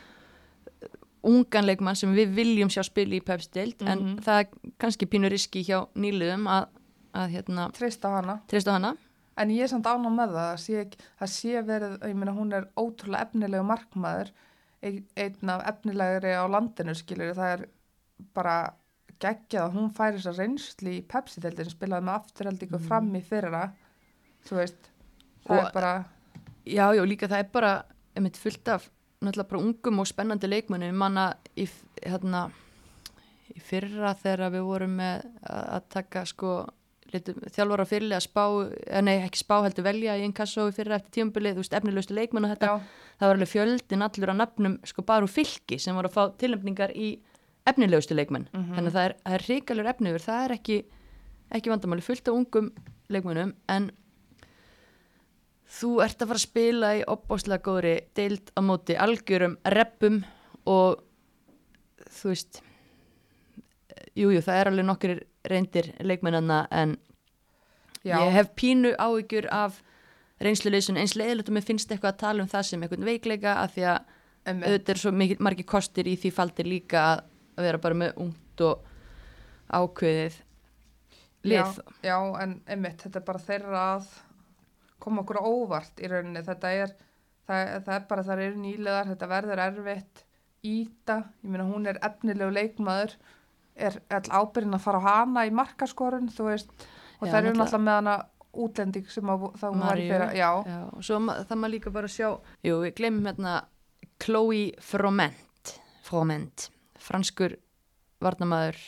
ungan 1.25 1.67
leikmann 1.67 1.97
sem 1.97 2.15
við 2.15 2.31
viljum 2.37 2.71
sjá 2.71 2.85
spila 2.87 3.15
í 3.19 3.21
pepstild 3.25 3.83
en 3.83 3.99
Mhm. 3.99 4.19
það 4.23 4.39
er 4.41 4.47
kannski 4.79 5.07
pínu 5.07 5.29
riski 5.31 5.65
hjá 5.67 5.89
nýluðum 5.97 6.47
að, 6.47 6.69
að 7.15 7.31
hérna, 7.35 7.73
treysta 7.73 8.09
hana. 8.09 8.41
treysta 8.47 8.71
hana 8.73 8.97
en 9.39 9.51
ég 9.55 9.63
er 9.67 9.71
samt 9.73 9.87
áná 9.87 10.11
með 10.13 10.35
það 10.35 10.49
það 10.51 10.61
sé, 10.65 10.85
það 11.21 11.33
sé 11.35 11.63
verið, 11.69 11.97
ég 12.11 12.19
meina 12.19 12.35
hún 12.37 12.53
er 12.59 12.67
ótrúlega 12.81 13.27
efnilegu 13.29 13.65
markmaður 13.69 14.33
ein- 14.83 15.07
einn 15.17 15.51
af 15.55 15.65
efnilegri 15.73 16.35
á 16.35 16.45
landinu 16.51 16.95
skilur 16.99 17.35
það 17.39 17.53
er 17.57 17.65
bara 18.35 18.57
geggjað 19.19 19.65
að 19.65 19.75
hún 19.79 19.91
færi 19.95 20.19
þess 20.19 20.31
að 20.33 20.39
reynsli 20.43 20.93
í 20.99 21.07
Pepsi-deildin 21.11 21.71
spilaði 21.73 22.07
með 22.07 22.19
afturhaldingu 22.21 22.79
fram 22.87 23.09
í 23.19 23.23
fyrra 23.27 23.65
þú 24.47 24.61
veist. 24.61 24.91
Það 25.47 25.59
Og- 25.59 25.67
er 25.67 25.73
bara 25.75 25.95
Já, 26.69 26.93
já, 26.93 27.03
líka 27.07 27.27
það 27.29 27.39
er 27.41 27.49
bara 27.53 27.73
einmitt 28.15 28.37
fullt 28.37 28.69
af 28.69 28.91
náttúrulega 29.23 29.49
bara 29.49 29.63
ungum 29.63 29.99
og 30.03 30.07
spennandi 30.07 30.47
leikmönnum. 30.51 30.95
Manna 30.95 31.35
í, 31.57 31.65
hérna, 32.05 32.51
í 33.57 33.61
fyrra 33.65 34.13
þegar 34.15 34.53
við 34.53 34.67
vorum 34.67 34.97
með 35.01 35.25
að 35.49 35.83
taka 35.89 36.25
sko 36.29 36.67
litum, 37.13 37.39
þjálfara 37.55 37.87
fyrirlega 37.89 38.21
spá, 38.21 38.43
eh, 38.87 39.01
nei 39.03 39.17
ekki 39.25 39.41
spá 39.43 39.63
heldur 39.65 39.85
velja 39.87 40.17
í 40.19 40.25
inkasso 40.27 40.67
í 40.69 40.75
fyrra 40.77 40.97
eftir 41.01 41.15
tímabilið, 41.23 41.55
þú 41.57 41.63
veist 41.65 41.77
efnilegustu 41.79 42.15
leikmenn 42.19 42.45
og 42.45 42.53
þetta, 42.57 42.67
já, 42.67 42.81
það 43.21 43.29
var 43.29 43.37
alveg 43.39 43.53
fjöldin 43.55 44.05
allur 44.09 44.33
að 44.35 44.41
nafnum 44.43 44.79
sko 44.85 45.03
bara 45.03 45.25
úr 45.25 45.33
fylki 45.33 45.79
sem 45.81 45.95
voru 45.97 46.09
að 46.11 46.17
fá 46.19 46.37
tilnefningar 46.39 46.93
í 46.97 47.19
efnilegustu 47.67 48.15
leikmenn, 48.17 48.49
Mhm. 48.53 48.75
þannig 48.77 48.93
að 48.93 48.99
það 48.99 49.15
er, 49.35 49.47
ríkalur 49.49 49.89
efniður, 49.95 50.25
það 50.25 50.45
er 50.45 50.55
ekki, 50.59 50.85
ekki 51.53 51.71
vandamáli 51.73 52.03
fullt 52.03 52.29
af 52.29 52.35
ungum 52.35 52.73
leikmennum 53.09 53.55
en 53.69 53.91
þú 55.69 55.91
ert 56.05 56.23
að 56.23 56.31
fara 56.31 56.39
að 56.41 56.47
spila 56.47 56.93
í 56.97 57.03
opbáslega 57.13 57.63
góðri 57.67 57.95
deild 58.17 58.51
á 58.57 58.61
móti 58.65 58.97
algjörum 58.97 59.57
reppum 59.65 60.23
og 60.67 61.03
þú 62.09 62.33
veist 62.33 62.61
jújú, 64.19 64.39
jú, 64.39 64.45
það 64.45 64.61
er 64.61 64.71
alveg 64.71 64.89
nokkur 64.89 65.15
reyndir 65.53 65.93
leikmennana 66.03 66.65
en 66.75 66.97
já, 68.03 68.17
ég 68.17 68.35
hef 68.35 68.53
pínu 68.59 68.95
áhyggjur 68.99 69.49
af 69.55 69.81
reynsluleysun 70.43 71.01
eins 71.01 71.17
leiðilegt 71.19 71.51
og 71.51 71.57
mér 71.57 71.67
finnst 71.67 71.91
eitthvað 71.91 72.15
að 72.15 72.21
tala 72.25 72.45
um 72.45 72.51
það 72.51 72.69
sem 72.69 72.85
einhvern 72.85 73.09
veikleika 73.09 73.57
af 73.63 73.75
því 73.75 73.89
að 73.93 73.99
einmitt. 74.45 74.69
auðvitað 74.69 74.95
er 74.95 75.03
svo 75.03 75.15
mikið, 75.23 75.43
margir 75.49 75.69
kostir 75.69 76.11
í 76.11 76.15
því 76.21 76.35
faldir 76.35 76.71
líka 76.71 77.05
að, 77.13 77.25
að 77.59 77.69
vera 77.69 77.83
bara 77.87 77.99
með 78.05 78.23
ungt 78.25 78.65
og 78.69 78.87
ákveðið 79.69 80.39
lið 81.49 81.59
Já, 81.59 81.67
já, 82.03 82.19
en 82.43 82.59
einmitt, 82.67 83.03
þetta 83.05 83.21
er 83.21 83.27
bara 83.27 83.45
þeirra 83.45 83.85
að 83.97 84.09
koma 85.03 85.23
okkur 85.23 85.41
óvart 85.43 86.03
í 86.03 86.11
rauninni. 86.11 86.43
Þetta 86.47 86.73
er, 86.75 86.95
það, 87.49 87.75
það 87.87 87.95
er 87.97 88.07
bara, 88.11 88.25
það 88.27 88.45
eru 88.47 88.63
nýlegar, 88.63 89.11
þetta 89.13 89.31
verður 89.31 89.65
erfitt. 89.69 90.25
Íta, 90.67 91.21
ég 91.45 91.53
meina 91.53 91.69
hún 91.69 91.87
er 91.87 92.01
efnilegu 92.03 92.51
leikmaður, 92.55 93.15
er 93.79 93.97
all 94.11 94.29
ábyrðin 94.43 94.75
að 94.79 94.85
fara 94.85 94.99
á 95.01 95.07
hana 95.09 95.45
í 95.49 95.53
markaskorun, 95.55 96.29
þú 96.35 96.49
veist, 96.51 96.71
og 97.21 97.27
Já, 97.29 97.33
það 97.33 97.39
eru 97.45 97.53
náttúrulega- 97.57 97.85
með 97.89 97.99
hana 97.99 98.17
útlending 98.59 99.11
sem 99.13 99.25
að, 99.31 99.45
það 99.61 99.75
hún 99.75 99.85
var 99.87 100.01
í 100.03 100.09
fyrra, 100.11 100.29
já, 100.35 100.51
Já, 100.67 100.79
og 100.93 101.03
svo 101.05 101.19
það 101.21 101.59
maður 101.63 101.75
líka 101.77 101.93
bara 101.93 102.07
að 102.09 102.15
sjá 102.17 102.29
Jú, 102.65 102.79
við 102.83 102.95
glemum 102.99 103.27
hérna 103.29 103.53
Chloe 104.19 104.73
Froment 104.81 105.75
Froment, 106.03 106.71
franskur 106.99 107.57
varnamaður 108.25 108.79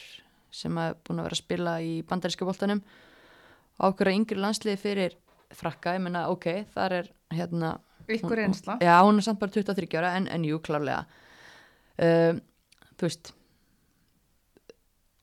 sem 0.50 0.76
er 0.82 0.94
búin 1.06 1.20
að 1.20 1.26
vera 1.28 1.36
að 1.36 1.42
spila 1.44 1.74
í 1.84 1.90
bandaríska 2.02 2.46
boltanum. 2.48 2.80
Og 3.78 3.92
ákveða 3.94 4.14
yngri 4.16 4.38
landsliði 4.40 4.78
fyrir 4.82 5.14
frakka, 5.54 5.92
ég 5.94 6.02
menna, 6.02 6.24
ok, 6.32 6.46
þar 6.74 6.92
er 6.96 7.10
hérna 7.36 7.74
ykkur 8.10 8.40
einsla. 8.42 8.78
Já, 8.82 8.96
hún 9.06 9.20
er 9.20 9.26
samt 9.28 9.38
bara 9.38 9.52
23 9.54 9.98
ára 10.00 10.16
en, 10.18 10.26
en 10.28 10.42
jú, 10.48 10.58
klárlega. 10.58 11.04
Um, 12.00 12.40
Þú 12.98 13.06
veist 13.06 13.30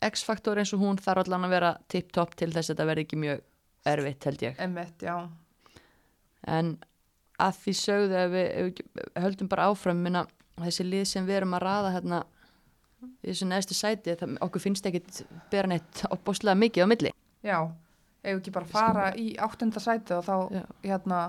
X-faktor 0.06 0.60
eins 0.62 0.74
og 0.76 0.84
hún 0.84 1.00
þarf 1.02 1.26
allan 1.26 1.48
að 1.48 1.54
vera 1.56 1.72
tip-top 1.90 2.36
til 2.38 2.52
þess 2.54 2.70
að 2.70 2.76
þetta 2.76 2.88
verði 2.92 3.06
ekki 3.08 3.22
mjög 3.22 3.44
erfitt 3.88 4.28
held 4.28 4.44
ég. 4.46 4.60
Já, 5.02 5.16
en 6.48 6.74
að 7.42 7.60
því 7.64 7.74
sögðu 7.82 8.18
ef 8.22 8.34
við, 8.34 8.48
ef 8.48 8.66
við 8.68 9.24
höldum 9.26 9.50
bara 9.52 9.70
áfram 9.72 10.02
minna, 10.04 10.26
þessi 10.62 10.86
lið 10.88 11.06
sem 11.10 11.28
við 11.28 11.42
erum 11.42 11.58
að 11.58 11.66
raða 11.66 11.94
hérna 11.96 12.22
í 13.22 13.30
þessu 13.30 13.48
neðstu 13.50 13.78
sæti 13.78 14.16
það, 14.18 14.38
okkur 14.46 14.64
finnst 14.64 14.88
ekkit 14.90 15.22
bera 15.52 15.70
neitt 15.70 16.04
opbóslega 16.10 16.58
mikið 16.58 16.86
á 16.86 16.88
milli. 16.90 17.14
Já, 17.46 17.60
ef 18.24 18.40
ekki 18.40 18.54
bara 18.56 18.70
fara 18.70 19.10
í 19.18 19.30
áttunda 19.42 19.82
sæti 19.82 20.18
og 20.18 20.26
þá, 20.26 20.36
Já. 20.58 20.64
hérna, 20.86 21.22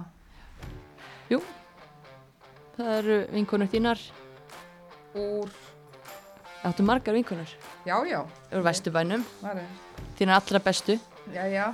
það 2.79 2.95
eru 2.99 3.19
vinkonur 3.35 3.73
þínar. 3.73 4.07
Úr 5.19 5.53
áttu 6.65 6.83
margar 6.83 7.15
vinkonur 7.15 7.49
Já, 7.87 7.97
já. 8.07 8.21
úr 8.53 8.63
Vesturbænum, 8.65 9.25
Það 9.43 9.57
er, 9.63 9.69
þína 10.19 10.35
allra 10.41 10.59
bestu. 10.65 10.99
já, 11.33 11.45
já. 11.49 11.67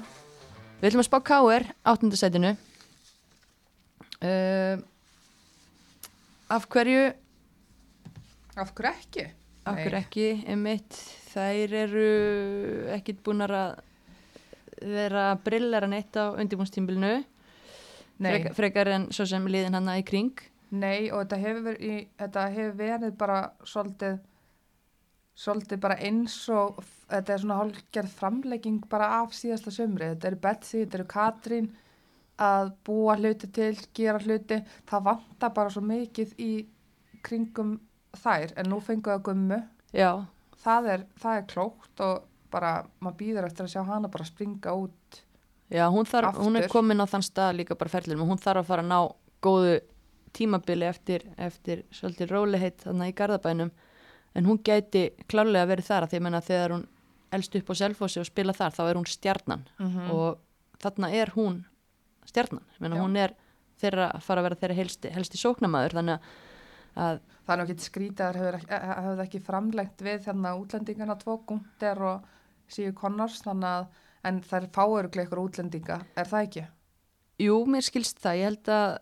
Við 0.80 0.90
ætlum 0.90 1.00
að 1.04 1.08
spá 1.08 1.18
K.R. 1.24 1.64
áttundasætinu. 1.84 2.56
Uh, 4.24 4.78
af 6.50 6.66
hverju, 6.68 7.12
Af 8.56 8.70
hverju 8.74 8.90
ekki? 8.92 9.24
af 9.66 9.74
hverju 9.80 9.98
ekki, 9.98 10.26
emitt, 10.52 10.98
þær 11.32 11.72
eru 11.84 12.08
ekkit 12.94 13.22
búin 13.24 13.40
að 13.46 13.80
vera 14.84 15.34
brillera 15.44 15.88
neitt 15.88 16.16
á 16.20 16.34
undirbúnstímbilinu. 16.36 17.24
Nei, 18.20 18.30
Frek, 18.30 18.52
frekar 18.54 18.88
en 18.94 19.08
svo 19.12 19.24
sem 19.26 19.46
liðin 19.50 19.74
hana 19.74 19.96
í 19.98 20.04
kring. 20.06 20.30
nei 20.70 21.10
og 21.10 21.24
þetta 21.24 21.36
hefur, 21.40 21.62
verið, 21.68 21.80
í, 21.82 22.06
þetta 22.18 22.44
hefur 22.54 22.76
verið 22.78 23.16
bara 23.18 23.38
svolítið, 23.66 24.18
svolítið 25.34 25.80
bara 25.82 25.96
eins 26.02 26.36
og 26.52 26.78
þetta 27.10 27.34
er 27.34 27.42
svona 27.42 27.56
hálfgerð 27.60 28.12
framlegging 28.18 28.84
bara 28.90 29.10
af 29.20 29.34
síðasta 29.36 29.72
sömri. 29.74 30.12
Þetta 30.12 30.30
eru 30.30 30.40
Betsy, 30.44 30.84
þetta 30.84 31.00
eru 31.00 31.08
Katrín 31.10 31.72
að 32.44 32.70
búa 32.86 33.16
hluti 33.18 33.50
til, 33.54 33.72
gera 33.94 34.22
hluti. 34.22 34.60
Það 34.90 35.08
vantar 35.10 35.54
bara 35.56 35.72
svo 35.74 35.82
mikið 35.86 36.36
í 36.42 36.52
kringum 37.24 37.76
þær 38.22 38.54
en 38.60 38.70
nú 38.70 38.80
fengu 38.84 39.10
það 39.10 39.26
gummu. 39.30 39.60
Það 40.64 40.90
er, 40.94 41.04
það 41.20 41.40
er 41.40 41.48
klókt 41.50 42.04
og 42.04 42.30
bara 42.54 42.74
maður 43.02 43.18
býður 43.20 43.48
eftir 43.48 43.66
að 43.66 43.74
sjá 43.74 43.82
hana 43.88 44.10
bara 44.10 44.26
springa 44.28 44.74
út. 44.78 45.22
já 45.70 45.88
hún, 45.90 46.06
þarf, 46.06 46.38
hún 46.38 46.56
er 46.60 46.68
komin 46.70 47.02
á 47.02 47.06
þann 47.10 47.24
stað 47.26 47.56
líka 47.58 47.74
bara 47.74 47.90
ferlið, 47.90 48.20
hún 48.22 48.38
þarf 48.38 48.62
að 48.62 48.68
fara 48.68 48.84
að 48.84 48.90
ná 48.92 48.98
góðu 49.42 49.80
tímabili 50.34 50.86
eftir, 50.86 51.24
eftir 51.36 51.82
svolítið 51.94 52.30
róliheit 52.30 52.84
þannig 52.84 53.12
í 53.12 53.16
Garðabænum 53.18 53.72
en 54.34 54.44
hún 54.48 54.58
gæti 54.66 55.10
klárlega 55.30 55.68
verið 55.70 55.88
þar 55.90 56.06
að 56.06 56.10
því 56.14 56.16
að 56.20 56.24
menna 56.26 56.40
þegar 56.40 56.74
hún 56.76 56.86
elst 57.34 57.56
upp 57.58 57.70
á 57.70 57.74
selfósi 57.74 58.20
og 58.20 58.26
spila 58.28 58.52
þar 58.54 58.74
þá 58.76 58.82
er 58.90 58.98
hún 59.00 59.06
stjarnan 59.10 59.64
Mm 59.78 60.10
og 60.10 60.38
þarna 60.84 61.08
er 61.14 61.30
hún 61.36 61.64
stjarnan, 62.26 62.62
Já. 62.96 63.02
hún 63.02 63.16
er 63.16 63.34
þeirra 63.80 64.10
að 64.14 64.22
fara 64.22 64.40
að 64.40 64.44
vera 64.48 64.58
þeirra 64.60 64.74
helsti, 64.78 65.10
helsti 65.10 65.38
sóknamaður 65.38 65.94
þannig 65.98 66.18
að- 66.18 66.20
að 66.96 67.20
Það 67.46 67.60
er 67.60 67.74
skrítið 67.76 68.24
að 68.24 68.36
hefur, 68.38 68.58
hefur 68.68 69.22
ekki 69.24 69.40
framlengt 69.44 69.98
við 70.00 70.22
þarna 70.24 70.52
útlendingana 70.60 71.16
tvo 71.20 71.36
Gunther 71.46 71.98
og 72.02 72.22
Sigur 72.68 72.94
Connors 72.94 73.42
þannig 73.42 73.64
að 73.68 73.86
en 74.24 74.40
þær 74.40 74.68
fáur 74.72 75.08
ykkur 75.10 75.42
útlendinga, 75.42 76.00
er 76.16 76.24
það 76.24 76.46
ekki? 76.48 76.66
jú, 77.44 77.64
mér 77.66 77.82
skilst 77.82 78.18
það, 78.22 78.38
ég 78.38 78.44
held 78.44 78.68
að 78.72 78.98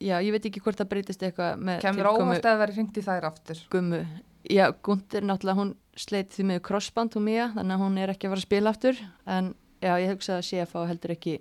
já, 0.00 0.16
ég 0.24 0.32
veit 0.32 0.46
ekki 0.46 0.60
hvort 0.64 0.76
það 0.80 0.88
breytist 0.88 1.22
eitthvað 1.22 1.80
Kemur 1.80 2.08
óvart 2.10 2.40
að 2.40 2.42
það 2.42 2.58
veri 2.58 2.72
hringt 2.72 2.96
í 2.98 3.02
þær 3.02 3.24
aftur. 3.30 3.58
gummu 3.70 4.06
já, 4.50 4.68
Gunther 4.84 5.24
náttúrulega, 5.24 5.60
hún 5.60 5.74
sleit 5.96 6.32
því 6.34 6.48
með 6.50 6.62
crossband 6.66 7.16
hún 7.16 7.28
mía, 7.28 7.50
þannig 7.54 7.76
að 7.76 7.84
hún 7.84 7.98
er 8.02 8.12
ekki 8.14 8.28
að 8.28 8.34
fara 8.34 8.42
að 8.42 8.48
spila 8.48 8.72
aftur. 8.74 9.02
En 9.30 9.52
já, 9.80 9.92
ég 10.02 10.10
hugsa 10.14 10.38
að 10.38 10.48
CFA 10.48 10.86
heldur 10.90 11.14
ekki 11.14 11.36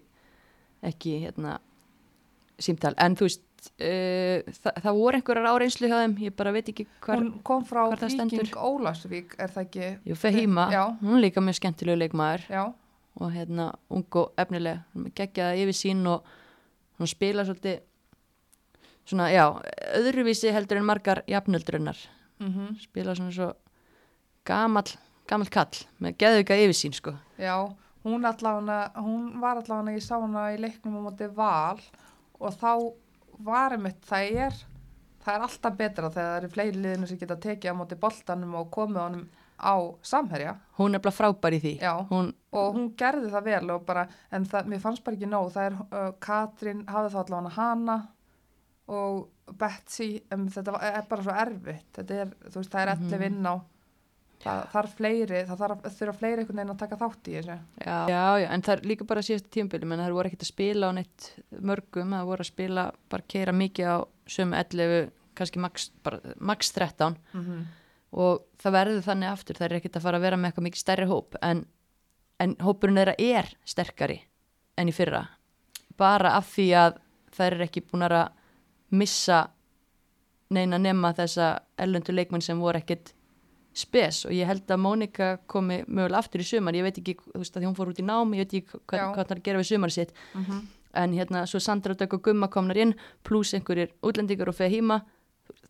ekki, 0.83 1.17
hérna 1.23 1.57
símtal, 2.59 2.91
en 3.01 3.15
þú 3.17 3.27
veist 3.29 3.43
uh, 3.79 4.53
það, 4.59 4.79
það 4.83 4.99
voru 4.99 5.19
einhverjar 5.19 5.49
áreynslu 5.53 5.89
hjá 5.89 5.97
þeim. 6.01 6.15
Ég 6.27 6.35
bara 6.37 6.53
veit 6.55 6.71
ekki 6.73 6.87
hvar, 7.03 7.21
Hún 7.21 7.31
kom 7.47 7.65
frá 7.67 7.81
það 7.85 8.05
Viking 8.05 8.15
stendur. 8.17 8.53
Ólasvík, 8.59 9.37
er 9.39 9.53
það 9.53 9.67
ekki? 9.67 9.91
jú, 10.11 10.19
Fehima. 10.19 10.67
Já. 10.73 10.83
hún 11.01 11.17
er 11.17 11.25
líka 11.27 11.43
mjög 11.43 11.59
skemmtilegu 11.61 12.01
leikmaður. 12.03 12.45
Já, 12.51 12.63
og 13.19 13.33
hérna, 13.33 13.71
ung 13.93 14.19
og 14.19 14.33
efnileg. 14.41 14.83
Hún 14.93 15.11
geggjaða 15.15 15.57
yfir 15.63 15.79
sín 15.79 16.05
og 16.09 16.29
hún 16.99 17.09
spila 17.09 17.45
svolítið 17.47 17.81
svona, 19.07 19.29
já, 19.33 19.45
öðruvísi 19.99 20.51
heldur 20.53 20.79
en 20.79 20.87
margar 20.87 21.23
jafnöldrunnar 21.27 21.99
mm 22.43 22.75
spila 22.84 23.15
svona 23.15 23.32
svo 23.36 23.49
gamall, 24.45 24.91
gamall 25.29 25.49
kall 25.49 25.86
með 26.03 26.17
geðuga 26.19 26.58
yfir 26.65 26.77
sín 26.77 26.95
sko 26.95 27.15
já, 27.39 27.56
hún 28.03 28.25
allavega, 28.27 28.91
hún 28.99 29.39
var 29.41 29.62
allavega, 29.62 29.95
ég 29.95 30.03
sá 30.03 30.17
hana 30.19 30.51
í 30.53 30.60
leiknum 30.60 30.99
á 30.99 31.01
móti 31.08 31.29
val 31.32 31.79
og 32.39 32.58
þá 32.60 32.93
var 33.43 33.75
einmitt, 33.75 34.01
það 34.06 34.41
er, 34.47 34.58
það 35.23 35.36
er 35.36 35.45
alltaf 35.47 35.77
betra 35.79 36.10
þegar 36.12 36.27
það 36.27 36.38
eru 36.41 36.51
fleiri 36.53 36.82
liðinu 36.84 37.08
sem 37.08 37.21
geta 37.21 37.39
tekið 37.39 37.71
á 37.71 37.79
móti 37.79 37.99
boltanum 37.99 38.60
og 38.60 38.69
komið 38.73 39.01
honum 39.01 39.25
á 39.63 39.75
samherja. 40.03 40.58
hún 40.77 40.95
er 40.95 40.99
bara 40.99 41.15
frábær 41.15 41.56
í 41.56 41.60
því 41.63 41.73
Já. 41.79 41.93
hún, 42.10 42.34
og 42.51 42.73
hún 42.75 42.89
gerði 42.99 43.32
það 43.32 43.43
vel 43.47 43.69
og 43.71 43.86
bara, 43.88 44.08
en 44.32 44.45
það, 44.45 44.67
mér 44.67 44.82
fannst 44.84 45.03
bara 45.03 45.15
ekki 45.15 45.29
nóg, 45.29 45.51
það 45.53 45.69
er, 45.69 45.77
uh, 45.79 46.12
Katrín 46.19 46.84
hafði 46.89 47.13
þá 47.13 47.19
allavega 47.23 47.56
hana 47.56 47.97
og 48.91 49.29
Betsy, 49.51 50.21
en 50.32 50.47
þetta 50.49 50.77
er 50.82 51.06
bara 51.10 51.23
svo 51.23 51.32
erfitt, 51.36 51.89
þetta 51.97 52.21
er, 52.23 52.27
þú 52.49 52.56
veist, 52.62 52.71
það 52.71 52.82
er 52.82 52.95
Mhm. 52.95 53.03
allir 53.06 53.19
vinn 53.19 53.43
á, 53.45 53.56
það 54.43 54.67
þarf 54.73 54.93
fleiri, 54.97 55.41
það 55.47 55.58
þarf, 55.63 55.82
þurfa 55.97 56.15
fleiri 56.19 56.38
einhvern 56.43 56.56
veginn 56.60 56.71
að 56.73 56.79
taka 56.79 56.95
þátt 56.97 57.27
í 57.27 57.34
þessu. 57.38 57.60
já, 57.86 58.08
já, 58.08 58.23
já, 58.39 58.49
en 58.51 58.62
það 58.62 58.73
er 58.77 58.82
líka 58.88 59.08
bara 59.08 59.21
síðast 59.21 59.49
tímbili, 59.49 59.86
menn 59.86 59.99
það 59.99 60.13
voru 60.13 60.27
ekkert 60.29 60.41
að 60.43 60.51
spila 60.53 60.89
á 60.89 60.91
neitt 60.93 61.29
mörgum, 61.62 62.10
það 62.15 62.25
voru 62.25 62.41
að 62.43 62.51
spila 62.51 62.91
bara 63.10 63.23
keira 63.27 63.51
mikið 63.53 63.86
á 63.88 63.97
sömu 64.27 64.56
11 64.56 65.12
kannski 65.36 65.60
max, 65.60 65.89
bara, 66.03 66.19
max 66.39 66.71
13 66.71 67.17
Mm 67.34 67.43
-hmm. 67.45 67.63
og 68.13 68.41
það 68.60 68.71
verður 68.71 69.01
þannig 69.03 69.32
aftur, 69.32 69.56
það 69.56 69.65
er 69.71 69.75
ekkert 69.79 69.95
að 69.97 70.01
fara 70.01 70.17
að 70.17 70.21
vera 70.21 70.38
með 70.38 70.51
eitthvað 70.51 70.67
mikið 70.67 70.84
stærri 70.84 71.08
hóp, 71.08 71.36
en, 71.41 71.65
en 72.39 72.56
hópurinn 72.56 72.95
þeirra 72.97 73.15
er 73.19 73.56
sterkari 73.65 74.21
en 74.77 74.88
í 74.88 74.91
fyrra, 74.93 75.27
bara 75.97 76.36
af 76.38 76.45
því 76.56 76.67
að 76.75 76.97
það 77.32 77.45
er 77.51 77.62
ekki 77.67 77.82
búin 77.82 78.03
að 78.03 78.29
missa 78.93 79.47
neina 80.53 80.77
nema 80.77 81.13
þessa 81.17 81.49
ellöndu 81.82 82.13
leikmenn 82.13 82.43
sem 82.45 82.60
voru 82.62 82.77
ekkert 82.82 83.13
spes 83.73 84.23
og 84.27 84.36
ég 84.38 84.45
held 84.45 84.69
að 84.69 84.84
Mónika 84.84 85.32
komi 85.49 85.79
mögulega 85.88 86.19
aftur 86.21 86.43
í 86.43 86.45
sumar, 86.45 86.75
ég 86.77 86.86
veit 86.86 86.99
ekki 87.01 87.15
þú 87.23 87.41
veist 87.41 87.58
að 87.58 87.65
hún 87.65 87.77
fór 87.77 87.89
út 87.89 88.01
í 88.01 88.06
nám, 88.06 88.36
ég 88.38 88.45
veit 88.45 88.53
ekki 88.53 88.77
hvað, 88.86 88.99
Já. 88.99 89.06
hvað 89.15 89.23
það 89.23 89.34
er 89.34 89.41
að 89.41 89.47
gera 89.47 89.62
við 89.63 89.69
sumar 89.71 89.93
sitt, 89.97 90.15
Mm 90.38 90.63
en 90.93 91.13
hérna 91.17 91.39
svo 91.49 91.58
Sandra 91.58 91.95
Dögg 91.97 92.13
og 92.13 92.21
Gumma 92.21 92.47
komnar 92.53 92.77
inn 92.77 92.91
pluss 93.25 93.56
einhverjir 93.58 93.95
útlendingar 94.06 94.51
og 94.51 94.53
feð 94.53 94.75
híma 94.75 94.99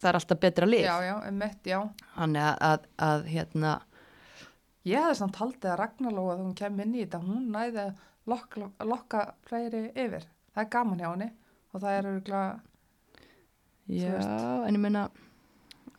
það 0.01 0.09
er 0.09 0.17
alltaf 0.19 0.39
betra 0.41 0.67
lið 0.67 0.83
Já, 0.83 0.97
já, 0.99 1.13
emitt, 1.29 1.61
já. 1.63 1.77
þannig 2.17 2.43
að, 2.43 2.57
að, 2.67 2.87
að 3.07 3.23
hérna 3.31 3.71
Ég 4.83 4.99
hefði 4.99 5.15
samt 5.21 5.37
haldið 5.39 5.69
að 5.71 5.77
Ragnarlóa 5.79 6.33
þegar 6.33 6.43
hún 6.43 6.55
kem 6.59 6.79
inn 6.83 6.95
í 6.97 7.03
þetta, 7.05 7.19
hún 7.23 7.43
næði 7.53 7.79
að 7.85 8.01
lokka, 8.27 8.67
lokka 8.83 9.21
fleiri 9.47 9.83
yfir. 9.95 10.25
Það 10.51 10.63
er 10.65 10.69
gaman 10.75 10.99
hjá 10.99 11.07
henni 11.07 11.27
og 11.71 11.77
það 11.85 11.93
er 11.93 12.09
örgulega, 12.09 12.49
já, 13.89 14.13
en 14.67 14.73
ég 14.77 14.79
meina 14.81 15.07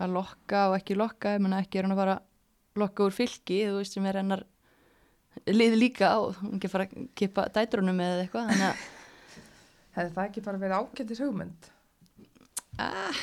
að 0.01 0.15
lokka 0.17 0.69
og 0.71 0.77
ekki 0.79 0.97
lokka 0.99 1.35
ég 1.37 1.43
meina 1.45 1.61
ekki 1.63 1.79
er 1.81 1.87
hann 1.89 1.95
að 1.97 2.01
fara 2.03 2.17
að 2.19 2.83
lokka 2.83 3.07
úr 3.07 3.15
fylki 3.15 3.61
þú 3.69 3.77
veist 3.79 3.95
sem 3.95 4.07
er 4.11 4.19
hennar 4.23 4.43
lið 5.51 5.77
líka 5.79 6.13
og 6.23 6.37
hún 6.41 6.57
ekki 6.59 6.69
að 6.71 6.75
fara 6.75 6.87
að 6.89 7.07
kipa 7.19 7.45
dætrunum 7.55 8.01
eða 8.03 8.25
eitthvað 8.25 8.51
þannig 8.51 8.67
að 8.71 8.85
hefði 9.99 10.15
það 10.17 10.29
ekki 10.29 10.45
bara 10.49 10.63
verið 10.65 10.77
ágættis 10.81 11.23
hugmynd? 11.23 11.71
ah, 12.83 13.23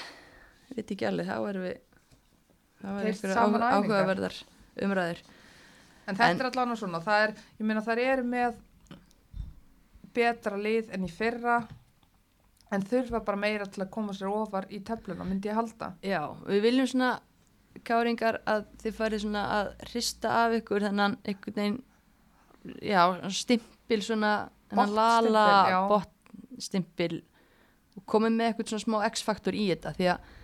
ég 0.71 0.77
veit 0.79 0.91
ekki 0.95 1.07
alveg, 1.09 1.27
þá 1.27 1.49
erum 1.51 1.65
við 1.67 1.77
það 2.81 2.99
einhverja 3.01 3.35
saman 3.35 3.61
áhuga, 3.61 3.71
æfingar. 3.71 3.77
áhugaverðar 3.81 4.41
umræður 4.87 5.23
En 6.09 6.17
þetta 6.17 6.27
En- 6.33 6.39
er 6.41 6.47
allavega 6.49 6.75
svona, 6.79 6.99
það 7.05 7.23
er, 7.27 7.33
ég 7.59 7.67
meina 7.69 7.81
þær 7.85 7.99
eru 8.01 8.23
með 8.25 8.55
betra 10.15 10.57
lið 10.59 10.89
en 10.95 11.05
í 11.05 11.11
fyrra 11.13 11.59
en 12.71 12.81
þurfa 12.87 13.19
bara 13.25 13.37
meira 13.37 13.65
til 13.65 13.83
að 13.83 13.89
koma 13.91 14.13
sér 14.15 14.29
ofar 14.31 14.65
í 14.71 14.79
tefluna, 14.87 15.25
myndi 15.27 15.49
ég 15.49 15.55
halda. 15.57 15.93
Já, 16.03 16.21
við 16.47 16.61
viljum 16.61 16.87
svona 16.87 17.19
káringar 17.87 18.41
að 18.47 18.65
þið 18.83 18.93
farið 18.97 19.21
svona 19.25 19.43
að 19.57 19.71
hrista 19.91 20.29
af 20.45 20.55
ykkur 20.59 20.81
þennan 20.87 21.17
einhvern 21.23 21.55
veginn 21.55 21.81
já, 22.83 23.01
stimpil 23.31 24.01
svona 24.05 24.31
þennan 24.71 24.95
lala 24.95 25.45
já. 25.71 25.79
botnstimpil 25.89 27.21
og 27.97 28.05
komið 28.07 28.35
með 28.37 28.49
eitthvað 28.51 28.73
svona 28.73 28.85
smá 28.85 28.97
x-faktor 29.11 29.57
í 29.57 29.65
þetta 29.71 29.93
því 29.97 30.09
að 30.13 30.35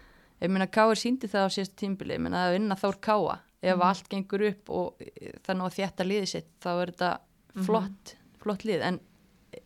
ég 0.44 0.52
meina 0.54 0.68
Káir 0.68 1.00
síndi 1.00 1.30
það 1.32 1.48
á 1.48 1.54
síðast 1.56 1.76
tímbili, 1.80 2.16
ég 2.18 2.24
meina 2.24 2.46
að 2.48 2.56
vinna 2.58 2.76
Þór 2.80 2.98
Káa 3.02 3.38
ef 3.62 3.76
Mhm. 3.78 3.82
allt 3.88 4.10
gengur 4.10 4.42
upp 4.52 4.70
og 4.70 5.00
það 5.44 5.56
ná 5.58 5.64
að 5.68 5.78
þjætta 5.78 6.04
liðið 6.08 6.28
sitt 6.28 6.52
þá 6.62 6.70
er 6.82 6.92
þetta 6.92 7.12
Mhm. 7.56 7.66
flott, 7.66 8.16
flott 8.40 8.64
lið 8.66 8.82
en 8.82 9.00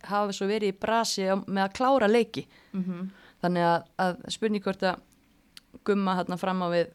hafa 0.03 0.31
svo 0.33 0.47
verið 0.47 0.73
í 0.73 0.79
brasi 0.79 1.23
með 1.47 1.63
að 1.67 1.73
klára 1.77 2.07
leiki 2.07 2.47
Mm 2.73 2.83
-hmm. 2.83 3.09
þannig 3.43 3.63
að, 3.63 3.83
að 3.99 4.17
spurning 4.31 4.63
hvort 4.63 4.83
að 4.83 4.99
gumma 5.85 6.15
þarna 6.19 6.37
fram 6.37 6.61
á 6.61 6.67
við 6.69 6.87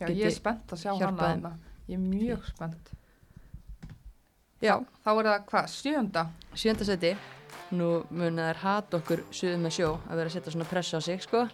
Já, 0.00 0.08
ég 0.10 0.24
er 0.26 0.30
spennt 0.30 0.72
að 0.72 0.78
sjá 0.82 0.90
hana 0.98 1.22
hana. 1.28 1.52
Ég 1.88 1.94
er 1.94 2.00
mjög 2.02 2.44
spennt. 2.48 2.90
já, 4.62 4.78
Þá 5.04 5.10
er 5.20 5.24
það 5.28 5.44
hvað, 5.50 5.66
sjönda? 5.68 6.26
sjönda 6.54 6.84
seti 6.84 7.16
nú 7.74 8.04
muna 8.10 8.48
þær 8.52 8.56
hat 8.62 8.94
okkur 8.94 9.22
suðum 9.34 9.62
með 9.66 9.70
sjó 9.78 9.88
að 10.08 10.16
vera 10.16 10.28
að 10.30 10.32
setja 10.36 10.52
svona 10.52 10.64
pressa 10.70 10.96
á 10.98 11.00
sig 11.02 11.22
sko. 11.22 11.48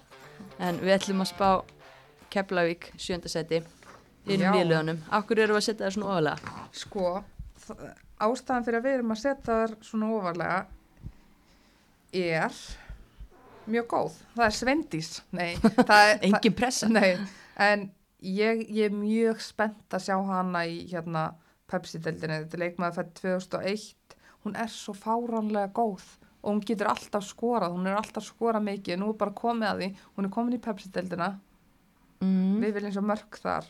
en 0.58 0.78
við 0.80 0.94
ætlum 0.98 1.20
að 1.20 1.30
spá 1.34 1.62
Keflavík 2.30 2.92
sjönda 2.96 3.28
seti 3.28 3.62
inn 4.26 4.40
Já. 4.40 4.52
nýluðanum, 4.52 4.98
okkur 5.12 5.38
eru 5.38 5.54
að 5.56 5.60
setja 5.66 5.86
það 5.86 5.94
svona 5.94 6.06
ofalega 6.06 6.68
Sko, 6.72 7.24
þ- 7.66 7.94
ástæðan 8.26 8.66
fyrir 8.66 8.80
að 8.80 8.86
við 8.86 8.98
erum 8.98 9.14
að 9.14 9.22
setja 9.22 9.56
þar 9.62 9.74
svona 9.86 10.12
ofarlega 10.16 10.60
er 12.20 12.60
mjög 13.70 13.86
góð. 13.90 14.18
Það 14.34 14.46
er 14.46 14.56
svendís. 14.56 15.10
Nei, 15.36 15.50
það 15.90 16.04
er... 16.04 16.16
engin 16.28 16.56
pressa 16.58 16.88
Nei, 16.90 17.12
en 17.60 17.86
ég, 18.24 18.64
ég 18.68 18.90
er 18.90 18.96
mjög 18.96 19.42
spennt 19.44 19.96
að 19.96 20.06
sjá 20.08 20.16
hana 20.30 20.64
í 20.68 20.82
hérna 20.90 21.30
Pepsi-deldinni, 21.70 22.42
þetta 22.42 22.56
er 22.58 22.64
leikmaður 22.64 22.96
fætt 22.98 23.12
2001, 23.20 24.16
hún 24.44 24.56
er 24.58 24.72
svo 24.72 24.94
fáránlega 24.96 25.70
góð 25.76 26.02
og 26.40 26.48
hún 26.48 26.62
getur 26.66 26.88
alltaf 26.90 27.22
skorað, 27.28 27.76
hún 27.76 27.86
er 27.86 27.98
alltaf 28.00 28.24
skorað 28.26 28.64
mikið, 28.66 28.98
nú 28.98 29.12
er 29.12 29.18
bara 29.20 29.36
komið 29.36 29.68
að 29.68 29.82
því, 29.82 29.88
hún 30.16 30.26
er 30.26 30.32
komin 30.34 30.56
í 30.56 30.62
Pepsi-deldina, 30.64 31.28
mm. 32.24 32.54
við 32.64 32.78
viljum 32.78 32.94
svo 32.96 33.04
mörg 33.06 33.40
þar. 33.44 33.68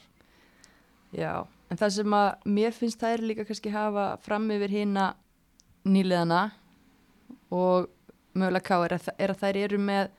Já, 1.12 1.34
en 1.70 1.78
það 1.80 1.92
sem 1.96 2.16
að 2.20 2.48
mér 2.59 2.74
finnst 2.76 3.00
þær 3.02 3.22
líka 3.24 3.46
kannski 3.48 3.72
hafa 3.74 4.06
fram 4.24 4.48
yfir 4.50 4.72
hína 4.74 5.12
nýliðana 5.87 6.42
og 7.50 7.88
mögulega 8.35 8.66
ká 8.66 8.76
er 8.85 8.96
að, 8.98 9.09
er 9.18 9.33
að 9.35 9.40
þær 9.44 9.59
eru 9.64 9.80
með 9.83 10.11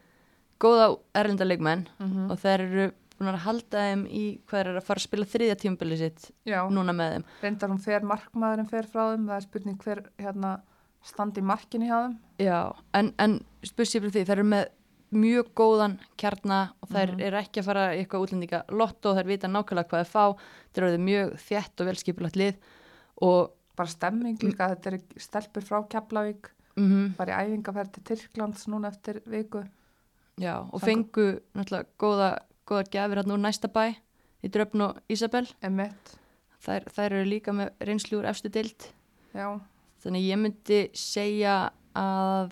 góða 0.61 0.89
erlenda 1.17 1.47
leikmenn 1.47 1.87
Mm 1.99 2.31
og 2.31 2.39
þær 2.41 2.65
eru 2.65 2.89
búin 3.21 3.29
að 3.35 3.43
halda 3.45 3.81
þeim 3.85 4.03
í 4.09 4.23
hvað 4.49 4.59
er 4.61 4.77
að 4.79 4.85
fara 4.87 4.97
að 5.01 5.05
spila 5.05 5.25
þriðja 5.29 5.55
tímabili 5.61 5.97
sitt 5.99 6.31
Já, 6.47 6.63
núna 6.69 6.93
með 6.93 7.11
þeim. 7.13 7.25
reyndar 7.43 7.69
hún 7.69 7.81
fer 7.83 8.01
markmaðurinn 8.01 8.69
fer 8.69 8.87
frá 8.89 9.03
þeim, 9.11 9.27
það 9.29 9.35
er 9.37 9.45
spurning 9.45 9.77
hver 9.83 10.01
hérna 10.17 10.53
standi 11.05 11.41
í 11.41 11.45
markinni 11.45 11.89
hjá 11.89 11.97
þeim. 12.01 12.15
Já, 12.41 12.59
en, 12.97 13.11
en 13.21 13.35
fyrir 13.61 14.09
því, 14.09 14.23
þær 14.25 14.37
eru 14.39 14.47
með 14.49 14.65
mjög 15.11 15.49
góðan 15.55 15.99
kjarna 16.17 16.71
og 16.81 16.89
þær 16.89 17.11
Mhm. 17.11 17.21
eru 17.21 17.37
ekki 17.37 17.59
að 17.61 17.65
fara 17.65 17.95
í 17.95 18.05
eitthvað 18.05 18.23
útlendinga 18.27 18.63
lotto 18.69 19.09
og 19.11 19.17
þær 19.17 19.25
vita 19.27 19.47
nákvæmlega 19.47 19.89
hvað 19.89 20.05
þær 20.05 20.11
fá, 20.11 20.37
þær 20.73 20.83
eru 20.87 20.97
mjög 20.97 21.33
þjætt 21.47 21.81
og 21.81 21.87
velskipulagt 21.87 22.35
lið 22.35 22.55
og 23.21 23.51
Bara 23.75 23.87
stemming 23.87 24.37
líka, 24.43 24.67
þetta 24.75 24.91
er 24.93 24.99
stelpur 25.17 25.61
frá 25.63 25.87
Keflavík, 25.87 26.49
mm 26.75 27.15
bara 27.17 27.39
í 27.41 27.47
æfingaferð 27.55 27.91
til 27.93 28.03
Tyrklands 28.03 28.67
núna 28.67 28.87
eftir 28.91 29.21
viku. 29.25 29.63
Já, 30.37 30.59
og 30.71 30.81
Samkvæmt- 30.81 30.85
fengu 30.85 31.39
náttúrulega 31.55 31.85
góða, 31.97 32.39
góðar 32.67 32.89
gjafir 32.91 33.15
hann 33.15 33.31
úr 33.31 33.39
næsta 33.39 33.67
bæ 33.71 33.95
í 34.43 34.49
Dröfn 34.49 34.81
og 34.81 34.97
Ísabel. 35.09 35.47
Þær, 36.61 36.83
þær 36.93 37.05
eru 37.11 37.23
líka 37.25 37.51
með 37.51 37.71
reynslu 37.79 38.19
úr 38.19 38.25
efstu 38.29 38.49
dild. 38.51 38.91
já, 39.33 39.59
Þannig 40.03 40.27
ég 40.29 40.37
myndi 40.39 40.89
segja 40.93 41.71
að 41.95 42.51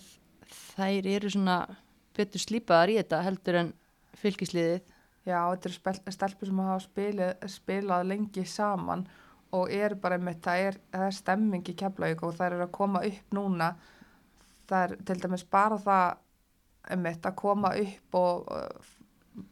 þær 0.76 1.06
eru 1.06 1.28
svona 1.30 1.76
betur 2.20 2.44
slípaðar 2.44 2.92
í 2.92 2.98
þetta 3.00 3.22
heldur 3.26 3.60
en 3.62 3.72
fylgisliðið. 4.20 4.80
já, 5.24 5.40
þetta 5.52 5.70
eru 5.70 6.14
stelpur 6.14 6.50
sem 6.50 6.62
hafa 6.64 6.84
spilið, 6.84 7.50
spilað 7.56 8.06
lengi 8.12 8.46
saman 8.48 9.04
og 9.56 9.72
eru 9.74 9.98
bara 9.98 10.16
einmitt, 10.18 10.42
það 10.44 10.64
er, 10.68 10.80
það 10.92 11.06
er 11.08 11.16
stemming 11.16 11.68
í 11.68 11.76
Keflavík 11.82 12.22
og 12.26 12.36
það 12.38 12.54
er 12.54 12.64
að 12.64 12.72
koma 12.76 13.02
upp 13.06 13.34
núna, 13.34 13.70
það 14.70 14.84
er 14.84 14.96
til 15.08 15.18
dæmis 15.24 15.46
bara 15.50 15.78
það 15.82 16.08
einmitt 16.90 17.26
að 17.26 17.38
koma 17.38 17.72
upp 17.76 18.18
og 18.18 18.52
uh, 18.54 18.90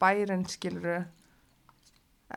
bærin 0.01 0.47
skiluru 0.49 1.01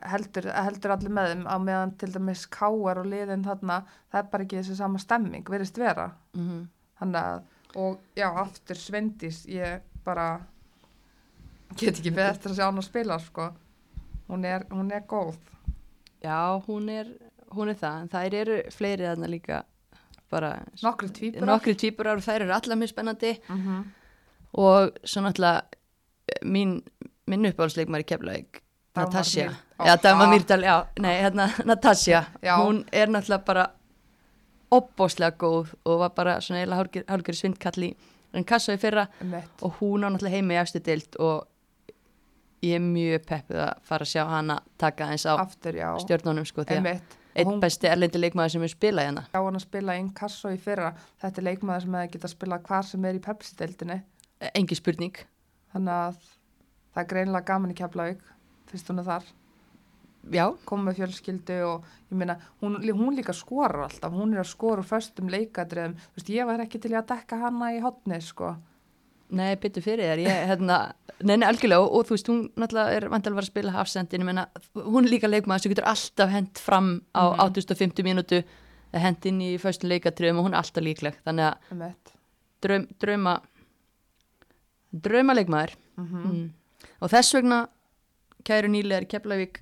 heldur, 0.08 0.48
heldur 0.56 0.94
allir 0.96 1.12
með 1.12 1.30
þeim 1.30 1.46
á 1.46 1.56
meðan 1.62 1.94
til 2.00 2.10
dæmis 2.14 2.44
káar 2.50 3.02
og 3.02 3.08
liðin 3.08 3.46
þarna, 3.46 3.82
það 4.12 4.22
er 4.22 4.30
bara 4.34 4.46
ekki 4.46 4.60
þessi 4.60 4.78
sama 4.78 5.00
stemming, 5.02 5.48
verðist 5.48 5.78
vera. 5.78 6.10
Mm 6.34 6.48
-hmm. 6.48 6.62
Þannig 7.00 7.20
að, 7.20 7.42
og 7.76 7.98
já, 8.16 8.28
aftur 8.44 8.76
Svendís, 8.76 9.44
ég 9.46 9.80
bara 10.04 10.40
get 11.76 11.98
ekki 11.98 12.10
beð 12.14 12.30
eftir 12.30 12.50
að 12.52 12.56
sjá 12.58 12.64
hann 12.68 12.78
að 12.82 12.88
spila, 12.88 13.18
sko. 13.18 13.50
Hún 14.28 14.44
er, 14.44 14.64
hún 14.70 14.92
er 14.92 15.04
góð. 15.08 15.36
Já, 16.22 16.38
hún 16.66 16.88
er, 16.92 17.06
hún 17.52 17.68
er 17.68 17.78
það, 17.80 18.00
en 18.02 18.08
þær 18.12 18.34
eru 18.34 18.58
fleiri 18.70 19.08
þarna 19.08 19.28
líka 19.28 19.62
bara 20.32 20.52
Nokkri 20.82 21.74
tvíburar 21.76 22.16
og 22.20 22.24
þær 22.24 22.46
eru 22.46 22.54
allar 22.56 22.78
mjög 22.80 22.92
spennandi 22.94 23.32
Mm 23.48 23.60
-hmm. 23.60 23.84
og 24.52 24.92
svo 25.04 25.20
náttúrulega 25.22 25.62
eh, 26.28 26.46
mín, 26.46 26.82
minn 27.26 27.46
uppáhaldsleikmar 27.46 28.00
í 28.00 28.08
Dagmar 28.08 28.62
Natasja 28.96 29.50
já, 29.78 29.96
Dagmar 30.02 30.26
Ah. 30.26 30.30
Mýrdal, 30.30 30.62
já, 30.62 30.86
nei, 30.98 31.22
hérna 31.22 31.50
Natasja, 31.64 32.24
hún 32.42 32.84
er 32.92 33.08
náttúrulega 33.08 33.44
bara 33.44 33.66
opbóslega 34.70 35.36
góð 35.36 35.74
og 35.84 35.98
var 35.98 36.10
bara 36.10 36.40
svona 36.40 36.60
eiginlega 36.60 37.04
hálfgjör 37.08 37.34
svindkall 37.34 37.82
í 37.82 37.96
en 38.32 38.44
kassa 38.48 38.74
í 38.76 38.80
fyrra 38.80 39.06
Emmett. 39.20 39.62
og 39.62 39.80
hún 39.80 40.04
á 40.04 40.08
náttúrulega 40.08 40.36
heima 40.38 40.54
í 40.56 40.60
efstu 40.62 40.82
dild 40.84 41.18
og 41.18 41.48
ég 42.62 42.78
er 42.78 42.84
mjög 42.84 43.26
peppuð 43.26 43.64
að 43.64 43.82
fara 43.88 44.06
að 44.06 44.12
sjá 44.12 44.22
hana 44.30 44.60
taka 44.78 45.10
eins 45.10 45.26
á 45.26 45.34
Aftur, 45.34 45.74
já. 45.74 45.88
stjórnunum 46.04 46.46
sko 46.46 46.64
því 46.64 46.78
að 46.78 47.02
einn 47.42 47.60
besti 47.60 47.88
erlendi 47.88 48.20
leikmaður 48.20 48.54
sem 48.56 48.62
er 48.66 48.72
spilað 48.72 49.08
hérna 49.08 49.24
sjá 49.30 49.40
hann 49.40 49.58
að 49.58 49.64
spila 49.64 49.96
inn 49.98 50.10
kasso 50.14 50.52
í 50.52 50.58
fyrra. 50.60 50.92
Þetta 51.22 51.40
er 51.40 51.46
leikmaður 51.48 51.86
sem 51.86 51.94
hefði 51.98 52.12
getað 52.14 52.28
að 52.28 52.34
spila 52.36 52.58
hvar 52.68 52.88
sem 52.88 53.04
er 53.08 53.18
í 53.18 53.22
Pepsi-deildinni. 53.24 53.98
engi 54.54 54.76
spurning 54.76 55.16
Þannig 55.72 55.94
að 55.96 56.16
það 56.92 57.02
er 57.02 57.08
greinilega 57.08 57.48
gaman 57.48 57.72
í 57.72 57.76
Keflavík, 57.78 58.20
fyrst 58.68 58.90
hún 58.92 59.00
er 59.00 59.06
þar. 59.08 59.30
Komið 60.22 60.84
með 60.86 60.98
fjölskyldu 61.00 61.56
og 61.66 61.86
ég 62.12 62.18
meina, 62.20 62.36
hún, 62.62 62.76
hún 62.94 63.16
líka 63.16 63.32
skorar 63.34 63.88
alltaf. 63.88 64.12
Hún 64.14 64.34
er 64.36 64.42
að 64.44 64.50
skora 64.52 64.80
úr 64.84 64.86
föstum 64.86 65.28
leikadriðum. 65.32 65.96
Þú 65.98 66.20
veist, 66.20 66.28
ég 66.30 66.46
var 66.46 66.60
ekki 66.62 66.78
til 66.80 66.92
að 66.94 67.08
dekka 67.10 67.38
hana 67.42 67.72
í 67.74 67.80
hotni, 67.82 68.20
sko. 68.22 68.52
Nei, 69.32 69.56
byttu 69.56 69.80
fyrir 69.80 70.10
þér, 70.12 70.20
ég, 70.26 70.40
hérna, 70.50 70.76
neina, 71.24 71.48
algjörlega, 71.48 71.80
og, 71.80 71.94
og 71.96 72.06
þú 72.06 72.12
veist, 72.18 72.26
hún 72.28 72.40
náttúrulega 72.60 72.96
er 72.98 73.06
vantilega 73.08 73.40
að 73.40 73.46
spila 73.48 73.72
hafsendin, 73.72 74.20
ég 74.20 74.28
meina, 74.28 74.44
hún 74.76 75.08
líka 75.08 75.30
leikmaður 75.30 75.62
sem 75.64 75.72
getur 75.72 75.86
alltaf 75.88 76.28
hent 76.34 76.60
fram 76.60 76.90
á 77.16 77.22
Mhm. 77.32 77.40
850 77.46 78.04
mínútu, 78.04 78.42
hent 78.92 79.24
inn 79.26 79.40
í 79.40 79.54
föstum 79.58 79.88
leikatriðum 79.88 80.38
og 80.42 80.44
hún 80.50 80.52
er 80.52 80.60
alltaf 80.60 80.84
líkleg, 80.84 81.16
þannig 81.24 81.48
að 81.48 81.88
draum, 82.60 82.86
drauma, 83.00 83.40
drauma 84.92 85.34
leikmaður, 85.34 85.74
Mm 85.96 86.06
mm. 86.24 86.50
og 87.00 87.10
þess 87.10 87.34
vegna, 87.36 87.68
kæru 88.44 88.68
nýlegar 88.68 89.06
Keflavík, 89.08 89.60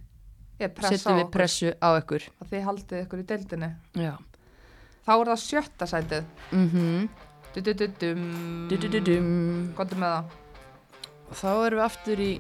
setjum 0.60 1.18
við 1.18 1.30
pressu 1.34 1.72
á 1.80 1.88
ykkur. 1.98 2.28
að 2.40 2.52
þið 2.52 2.66
haldið 2.68 3.02
ykkur 3.04 3.22
í 3.22 3.26
deildinni. 3.32 3.70
Já. 3.96 4.14
Þá 5.06 5.12
er 5.16 5.32
það 5.32 5.42
sjötta 5.46 5.86
sætið. 5.90 6.24
Mm 6.52 7.08
Du-du-du-dum. 7.54 8.18
-hmm. 8.68 9.74
Góttu 9.74 9.96
með 9.98 10.12
það. 10.14 10.24
Þá 11.30 11.50
erum 11.66 11.78
við 11.78 11.84
aftur 11.84 12.20
í, 12.20 12.32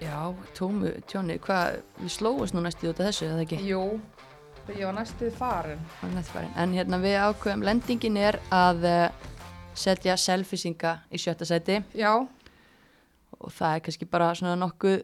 já, 0.00 0.34
tómu 0.54 0.92
tjóni, 1.06 1.38
hvað, 1.38 1.82
við 2.00 2.10
slóðum 2.12 2.54
nú 2.54 2.60
næstu 2.60 2.88
út 2.88 3.00
af 3.00 3.06
þessu, 3.06 3.26
eða 3.26 3.44
ekki? 3.44 3.58
Jú, 3.68 4.00
ég 4.68 4.84
var 4.84 4.94
næstuð 4.94 5.32
farin. 5.36 5.80
á 6.02 6.06
netfarin. 6.14 6.52
En 6.56 6.72
hérna 6.72 6.98
við 6.98 7.16
ákveðum, 7.20 7.64
lendingin 7.64 8.16
er 8.16 8.40
að 8.50 8.84
uh, 8.84 9.08
setja 9.74 10.16
selfisinga 10.16 10.98
í 11.12 11.20
sjötta 11.20 11.44
sæti 11.48 11.82
Já, 11.96 12.12
og 13.40 13.52
það 13.52 13.74
er 13.74 13.80
kannski 13.86 14.08
bara 14.08 14.34
svona 14.34 14.56
nokkuð, 14.56 15.02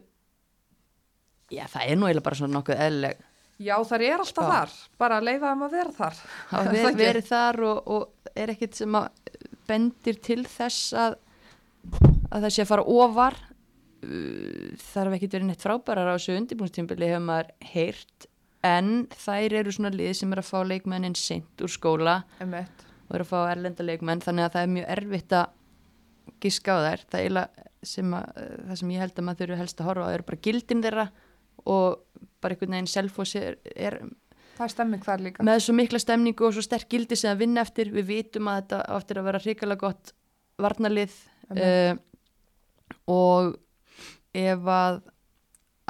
já 1.51 1.65
það 1.73 1.85
er 1.89 1.97
nú 1.99 2.07
eiginlega 2.09 2.25
bara 2.29 2.39
svona 2.39 2.57
nokkuð 2.59 2.83
eðlileg. 2.85 3.17
já 3.59 3.75
þar 3.89 4.01
er 4.07 4.13
alltaf 4.23 4.29
Sko. 4.29 4.47
þar. 4.53 4.75
Bara 5.01 5.19
leiða 5.21 5.49
þeim 5.53 5.63
að 5.67 5.71
vera 5.77 5.91
þar. 5.97 6.19
Það 6.49 6.59
Er 6.65 6.71
ver, 6.71 6.79
það 6.83 6.89
ekki? 6.91 7.03
verið 7.05 7.27
þar 7.29 7.59
og, 7.69 7.87
og 7.95 8.33
er 8.35 8.53
ekkit 8.55 8.75
sem 8.79 8.95
að 8.95 9.09
bendir 9.67 10.19
til 10.25 10.41
þess 10.47 10.93
að, 10.93 11.15
að 12.31 12.41
það 12.45 12.49
sé 12.55 12.61
að 12.65 12.71
fara 12.73 12.85
ofar. 12.99 13.39
Uh, 13.99 14.71
þarf 14.93 15.17
ekkit 15.17 15.33
verið 15.35 15.47
neitt 15.49 15.63
frábærar 15.65 16.07
á 16.07 16.15
þessu 16.15 16.37
undirbúnstímbili 16.39 17.09
hefur 17.09 17.25
maður 17.27 17.49
heyrt 17.73 18.29
en 18.63 18.91
þær 19.11 19.55
eru 19.59 19.73
svona 19.75 19.91
lið 19.91 20.13
sem 20.15 20.31
er 20.35 20.39
að 20.39 20.47
fá 20.47 20.59
leikmennin 20.67 21.15
seint 21.19 21.63
úr 21.63 21.71
skóla 21.71 22.13
Emmett. 22.39 22.85
og 23.09 23.17
eru 23.17 23.25
að 23.25 23.31
fá 23.33 23.51
erlenda 23.51 23.83
leikmenn 23.83 24.23
þannig 24.23 24.45
að 24.47 24.55
það 24.55 24.63
er 24.67 24.71
mjög 24.77 24.87
erfitt 24.95 25.35
að 25.35 26.39
giska 26.43 26.75
á 26.75 26.79
þær 26.85 27.03
það, 27.11 27.25
er 27.27 27.67
sem 27.91 28.15
að, 28.15 28.39
það 28.69 28.79
sem 28.81 28.93
ég 28.95 29.03
held 29.03 29.19
að 29.19 29.27
maður 29.27 29.41
þurfi 29.43 29.59
helst 29.65 29.83
að 29.83 29.89
horfa 29.91 30.07
á 30.07 30.13
eru 30.15 30.27
bara 30.31 30.41
gildin 30.47 30.83
þeirra 30.87 31.05
og 31.65 31.99
bara 32.39 32.55
einhvern 32.55 32.75
veginn 32.77 32.91
selfos 32.91 33.35
er, 33.39 33.57
er 33.75 34.01
Það 34.59 34.71
stemming 34.73 35.03
þar 35.05 35.21
líka. 35.23 35.43
með 35.47 35.61
svo 35.63 35.73
mikla 35.77 35.99
stemningu 36.03 36.47
og 36.47 36.55
svo 36.55 36.63
sterk 36.65 36.89
gildi 36.91 37.15
sem 37.19 37.31
að 37.31 37.45
vinna 37.45 37.63
eftir 37.63 37.93
við 37.95 38.09
vitum 38.09 38.49
að 38.51 38.61
þetta 38.61 38.79
á 38.91 38.93
eftir 38.97 39.19
að 39.19 39.29
vera 39.29 39.43
hrikalega 39.43 39.85
gott 39.85 40.11
varnalið 40.59 41.15
uh, 41.55 41.93
og 43.07 43.53
ef 44.35 44.67
að 44.75 44.99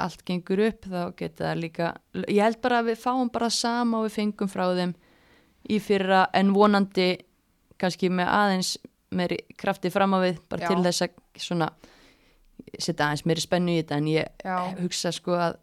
allt 0.00 0.22
gengur 0.24 0.62
upp 0.64 0.86
þá 0.88 1.00
geta 1.18 1.48
það 1.50 1.62
líka 1.64 1.88
ég 2.22 2.42
held 2.44 2.60
bara 2.62 2.80
að 2.80 2.92
við 2.92 3.02
fáum 3.02 3.32
bara 3.32 3.50
sama 3.52 4.00
og 4.00 4.06
við 4.06 4.16
fengum 4.20 4.50
frá 4.50 4.64
þeim 4.78 4.94
í 5.70 5.80
fyrra 5.82 6.22
en 6.36 6.54
vonandi 6.54 7.10
kannski 7.80 8.08
með 8.12 8.30
aðeins 8.32 8.70
meiri 9.10 9.40
krafti 9.58 9.90
fram 9.92 10.14
á 10.16 10.18
við 10.22 10.40
bara 10.48 10.64
Já. 10.64 10.70
til 10.70 10.84
þess 10.86 11.04
að 11.04 11.42
svona 11.42 11.68
setja 12.78 13.08
aðeins 13.08 13.26
meiri 13.26 13.42
spennu 13.42 13.74
í 13.74 13.80
þetta 13.80 13.98
en 13.98 14.12
ég 14.12 14.44
Já, 14.44 14.58
hugsa 14.78 15.12
sko 15.14 15.34
að 15.38 15.58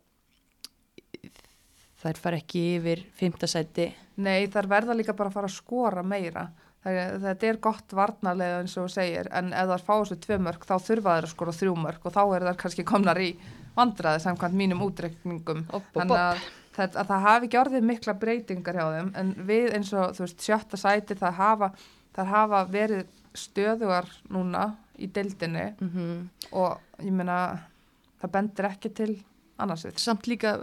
þær 2.01 2.19
fara 2.21 2.39
ekki 2.41 2.63
yfir 2.77 3.05
fimmtasæti 3.17 3.91
nei 4.21 4.47
þar 4.51 4.69
verða 4.71 4.95
líka 4.97 5.15
bara 5.17 5.31
að 5.31 5.37
fara 5.37 5.49
að 5.49 5.57
skora 5.57 6.03
meira. 6.05 6.47
Þetta 6.87 7.47
er 7.49 7.57
gott 7.59 7.93
varnarlega 7.97 8.61
eins 8.61 8.77
og 8.79 8.87
segir 8.91 9.27
en 9.35 9.49
ef 9.51 9.67
það 9.73 9.83
fá 9.87 9.93
þessu 9.95 10.17
tvö 10.23 10.37
mörg 10.45 10.67
þá 10.67 10.75
þurfa 10.85 11.15
þeir 11.17 11.25
að 11.27 11.33
skora 11.33 11.55
þrjú 11.57 11.73
mörg 11.83 12.05
og 12.07 12.15
þá 12.15 12.21
er 12.23 12.45
það 12.47 12.59
kannski 12.61 12.85
komnar 12.87 13.19
í 13.19 13.31
vandraði 13.75 14.21
samkvæmt 14.23 14.57
mínum 14.57 14.85
útreikningum. 14.85 15.65
Þannig 15.97 16.21
að, 16.21 16.45
það, 16.77 16.95
að 17.01 17.11
það 17.11 17.25
hafi 17.27 17.49
ekki 17.49 17.59
orðið 17.61 17.87
mikla 17.89 18.15
breytingar 18.21 18.79
hjá 18.79 18.85
þeim 18.95 19.11
en 19.19 19.33
við 19.49 19.75
eins 19.77 19.91
og 19.93 20.15
þú 20.15 20.25
veist 20.25 20.47
sjötta 20.47 20.79
sæti 20.79 21.19
það 21.19 21.37
hafa, 21.41 21.71
hafa 22.31 22.63
verið 22.71 23.03
stöðugar 23.37 24.07
núna 24.33 24.69
í 24.97 25.09
deildinni 25.13 25.65
mm 25.79 25.89
-hmm. 25.89 26.27
og 26.51 27.03
ég 27.03 27.13
meina 27.13 27.37
það 28.21 28.31
bendir 28.31 28.69
ekki 28.71 28.89
til 28.89 29.11
annarsvið. 29.57 29.97
samt 29.97 30.27
líka 30.27 30.57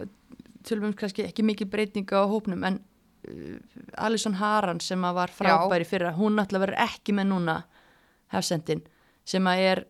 tölum 0.64 0.90
við 0.90 0.97
kannski 0.97 1.25
ekki 1.29 1.42
mikið 1.42 1.70
breytinga 1.70 2.25
á 2.25 2.25
hópnum 2.27 2.64
en 2.64 2.81
uh, 3.29 3.59
Alison 3.97 4.35
Haran 4.35 4.81
sem 4.81 5.05
að 5.05 5.14
var 5.14 5.31
frábæri 5.31 5.85
fyrra, 5.85 6.12
hún 6.12 6.37
náttúrulega 6.37 6.66
verður 6.66 6.85
ekki 6.88 7.12
með 7.12 7.27
núna 7.27 7.62
hefsendin 8.33 8.83
sem 9.25 9.47
að 9.47 9.59
er 9.59 9.87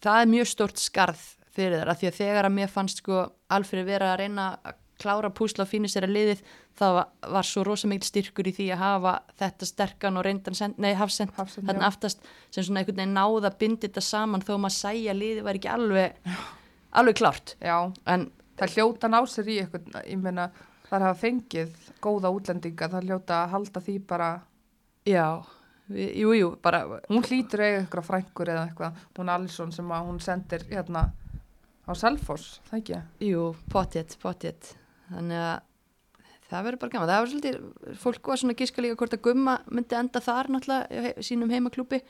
það 0.00 0.20
er 0.20 0.26
mjög 0.26 0.46
stort 0.46 0.78
skarð 0.78 1.22
fyrir 1.56 1.80
þar 1.80 1.92
af 1.92 2.00
því 2.00 2.10
að 2.10 2.18
þegar 2.20 2.48
að 2.48 2.56
mér 2.58 2.68
fannst 2.68 3.02
sko 3.02 3.22
Alfred 3.48 3.86
vera 3.86 4.12
að 4.12 4.20
reyna 4.20 4.58
að 4.62 4.74
klára 5.02 5.30
púsla 5.34 5.64
og 5.66 5.70
fínir 5.70 5.92
sér 5.92 6.06
að 6.08 6.14
liðið 6.16 6.42
það 6.78 6.94
var, 6.98 7.08
var 7.36 7.48
svo 7.48 7.64
rosa 7.66 7.88
mikil 7.90 8.08
styrkur 8.08 8.48
í 8.50 8.54
því 8.56 8.68
að 8.74 8.82
hafa 8.82 9.14
þetta 9.40 9.68
sterkan 9.70 10.20
og 10.20 10.26
reyndan 10.26 10.56
send, 10.56 10.78
nei, 10.82 10.92
hafsend, 10.96 11.34
Hafsend, 11.36 11.66
þarna 11.68 11.84
já. 11.84 11.90
aftast 11.92 12.30
sem 12.50 12.64
svona 12.66 12.82
einhvern 12.82 13.02
veginn 13.02 13.16
náða 13.16 13.50
að 13.50 13.58
bindi 13.62 13.88
þetta 13.88 14.04
saman 14.04 14.44
þó 14.44 14.54
maður 14.56 14.76
sæja 14.78 15.12
að 15.12 15.20
liðið 15.22 15.46
var 15.46 15.60
ekki 15.60 15.72
alveg 15.72 16.32
alveg 16.96 17.18
klárt 17.20 17.56
Já, 17.60 17.76
en 18.08 18.30
það 18.56 18.76
hljóta 18.76 19.10
ná 19.12 19.18
sér 19.28 19.52
í 19.52 19.58
eitthvað, 19.62 20.00
ég 20.06 20.22
meina, 20.22 20.48
þar 20.88 21.06
hafa 21.08 21.20
fengið 21.20 21.92
góða 22.04 22.32
útlendinga, 22.36 22.90
það 22.94 23.10
hljóta 23.10 23.42
að 23.42 23.52
halda 23.56 23.84
því 23.84 23.98
bara, 24.08 24.30
já, 25.08 25.26
jú, 25.92 26.32
jú, 26.36 26.50
bara 26.62 26.82
hún 27.10 27.26
hlýtur 27.26 27.64
eiga 27.66 27.82
eitthvað 27.84 28.08
frængur 28.08 28.52
eða 28.54 28.64
eitthvað, 28.70 29.04
hún 29.18 29.32
Alisson 29.36 29.76
sem 29.76 29.92
hún 29.92 30.22
sendir 30.24 30.64
hérna 30.70 31.08
á 31.86 31.92
Selfoss, 31.94 32.60
það 32.70 32.80
ekki? 32.80 33.04
Jú, 33.28 33.52
potjett, 33.72 34.16
potjett 34.22 34.74
þannig 35.10 35.42
að 35.46 35.56
það 36.46 36.66
verður 36.68 36.80
bara 36.82 36.94
gaman 36.94 37.10
það 37.10 37.20
var 37.20 37.32
svolítið, 37.32 37.58
fólk 38.02 38.30
var 38.30 38.40
svona 38.40 38.54
að 38.54 38.62
giska 38.62 38.84
líka 38.84 38.98
hvort 39.00 39.16
að 39.16 39.24
Gumma 39.26 39.56
myndi 39.66 39.98
enda 39.98 40.22
þar 40.22 40.50
náttúrulega 40.54 41.12
í 41.12 41.26
sínum 41.26 41.52
heimaklúpi 41.52 42.00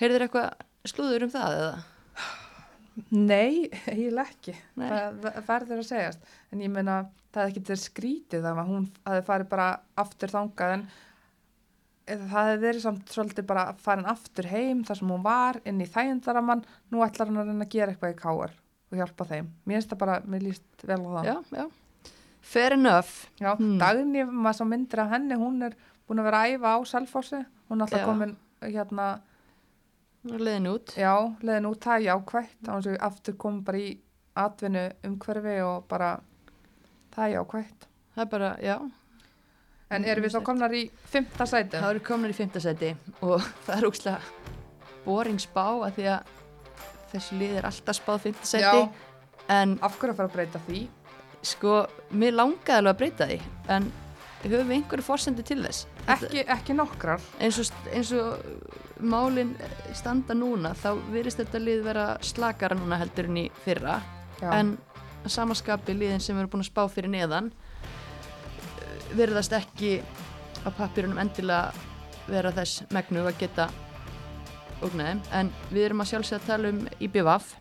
heyrðir 0.00 0.26
eitthvað 0.26 0.88
slúður 0.88 1.26
um 1.26 1.32
það 1.34 1.56
eða? 1.58 1.72
Nei, 3.14 3.68
eiginlega 3.86 4.24
ekki, 4.26 4.54
Nei. 4.80 4.88
það, 4.88 5.18
það 5.26 5.44
verður 5.50 5.82
að 5.82 5.90
segjast, 5.90 6.32
en 6.50 6.62
ég 6.64 6.72
meina, 6.74 6.96
það 7.34 7.42
er 7.44 7.52
ekki 7.52 7.66
til 7.68 7.76
skrítið 7.78 8.48
að 8.48 8.62
hún 8.66 8.88
hafi 9.04 9.26
farið 9.28 9.50
bara 9.52 9.68
aftur 10.02 10.32
þangað 10.32 10.74
en 10.78 10.88
það 12.08 12.48
hefði 12.48 12.62
verið 12.64 12.82
samt 12.82 13.12
svolítið 13.12 13.46
bara 13.50 13.66
farin 13.84 14.08
aftur 14.08 14.48
heim 14.50 14.80
þar 14.88 14.98
sem 14.98 15.12
hún 15.12 15.26
var 15.26 15.60
inn 15.68 15.84
í 15.84 15.86
þægindaramann, 15.92 16.64
nú 16.90 17.04
ætlar 17.04 17.28
hann 17.30 17.42
að 17.42 17.52
reyna 17.52 17.68
að 17.68 17.74
gera 17.76 17.94
eitthvað 17.94 18.16
í 18.16 18.18
káar 18.18 18.56
og 18.88 18.96
hjálpa 18.96 19.26
þeim. 19.28 19.50
Mér 19.68 19.78
finnst 19.78 19.92
það 19.92 20.00
bara, 20.00 20.16
mér 20.24 20.46
líst 20.46 20.86
vel 20.88 20.98
á 21.04 21.10
það. 21.12 21.28
Já, 21.28 21.36
já 21.60 21.66
Fair 22.48 22.72
enough 22.78 23.26
Já, 23.40 23.54
Hmm. 23.58 23.78
Dagný, 23.80 24.24
maður 24.24 24.56
svo 24.60 24.66
myndir 24.70 25.02
af 25.04 25.10
henni, 25.12 25.36
hún 25.36 25.62
er 25.66 25.74
búin 26.08 26.20
að 26.22 26.28
vera 26.30 26.42
að 26.44 26.52
æfa 26.56 26.70
á 26.72 26.78
Selfossi, 26.88 27.40
hún 27.68 27.80
er 27.80 27.84
alltaf 27.86 28.00
Já. 28.00 28.06
komin 28.08 28.36
hérna, 28.62 29.08
Leðin 30.28 30.66
út 30.72 30.94
já, 30.98 31.12
leðin 31.46 31.68
út 31.70 31.80
það 31.84 32.02
jákvætt, 32.08 32.54
þá 32.66 32.70
er 32.74 32.82
svo 32.84 32.94
aftur 33.06 33.36
komin 33.38 33.60
bara 33.64 33.78
í 33.78 33.90
atvinnu 34.36 34.82
umhverfi 35.06 35.54
og 35.64 35.84
bara 35.88 36.08
það 37.14 37.24
er 37.28 37.34
jákvætt. 37.36 37.86
Það 38.16 38.24
er 38.24 38.30
bara, 38.32 38.50
já 38.62 38.76
En 39.90 40.04
erum 40.04 40.24
við 40.26 40.34
þá 40.36 40.42
komnar 40.44 40.74
í 40.76 40.82
fymta 41.08 41.46
sæti? 41.48 41.78
Það 41.78 41.90
eru 41.94 42.00
komin 42.04 42.30
í 42.30 42.36
fimmtasæti 42.36 42.90
og 43.22 43.40
það 43.66 43.76
er 43.78 43.86
úkslega 43.88 44.18
boring 45.06 45.38
spá 45.40 45.64
að 45.86 45.94
því 45.96 46.08
að 46.12 46.34
þessu 47.14 47.38
lið 47.40 47.54
er 47.62 47.68
alltaf 47.70 47.96
spáð 47.96 48.18
fimmtasæti 48.26 48.64
Já, 48.66 48.88
en 49.48 49.78
af 49.80 49.96
hverju 49.96 50.12
að 50.12 50.18
fara 50.18 50.28
að 50.28 50.34
breyta 50.36 50.60
því? 50.66 50.82
Sko, 51.42 51.86
mér 52.10 52.36
langaði 52.36 52.78
alveg 52.78 52.94
að 52.94 52.98
breyta 53.02 53.28
því 53.30 53.38
en 53.74 53.88
höfum 54.42 54.68
við 54.70 54.76
einhverju 54.78 55.04
forsendu 55.06 55.42
til 55.46 55.60
þess 55.64 55.86
Ekki, 56.08 56.44
ekki 56.48 56.74
nokkrar. 56.76 57.20
eins 57.42 57.58
og, 57.60 57.72
eins 57.92 58.12
og 58.16 58.44
málin 59.00 59.54
standa 59.94 60.34
núna 60.34 60.72
þá 60.78 60.92
virðist 61.12 61.42
þetta 61.42 61.60
lið 61.62 61.82
vera 61.86 62.06
slakara 62.24 62.78
núna 62.78 62.98
heldur 63.00 63.28
en 63.30 63.42
í 63.44 63.46
fyrra 63.64 63.98
Já. 64.40 64.52
en 64.58 64.76
samaskapi 65.28 65.94
liðin 65.94 66.22
sem 66.22 66.38
eru 66.38 66.48
búin 66.50 66.62
að 66.64 66.70
spá 66.70 66.84
fyrir 66.90 67.10
neðan 67.12 67.50
virðast 69.18 69.54
ekki 69.56 69.98
á 70.64 70.68
pappirunum 70.74 71.18
endilega 71.20 71.72
vera 72.28 72.52
þess 72.54 72.82
megnu 72.94 73.24
að 73.26 73.38
geta 73.40 73.68
ógnaðum 74.84 75.22
en 75.34 75.50
við 75.72 75.88
erum 75.88 76.04
að 76.04 76.12
sjálfsögða 76.12 76.42
að 76.42 76.50
tala 76.52 76.72
um 76.74 76.82
IBVF 77.02 77.54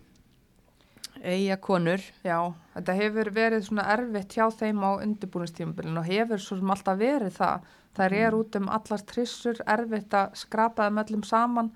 eiga 1.24 1.58
konur 1.62 2.02
Já, 2.26 2.40
þetta 2.76 2.96
hefur 2.98 3.32
verið 3.36 3.66
svona 3.68 3.86
erfitt 3.94 4.36
hjá 4.38 4.48
þeim 4.54 4.84
á 4.84 4.92
undirbúinistímabilin 5.04 6.00
og 6.02 6.10
hefur 6.10 6.44
svo 6.44 6.60
sem 6.60 6.74
alltaf 6.74 7.00
verið 7.00 7.38
það. 7.38 7.70
Það 7.98 8.18
er 8.20 8.38
út 8.38 8.60
um 8.60 8.68
allar 8.70 9.06
trissur, 9.10 9.62
erfitt 9.66 10.14
að 10.14 10.36
skrapa 10.38 10.86
þeim 10.88 11.02
öllum 11.04 11.24
saman 11.26 11.72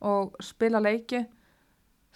og 0.00 0.34
spila 0.42 0.80
leiki. 0.82 1.22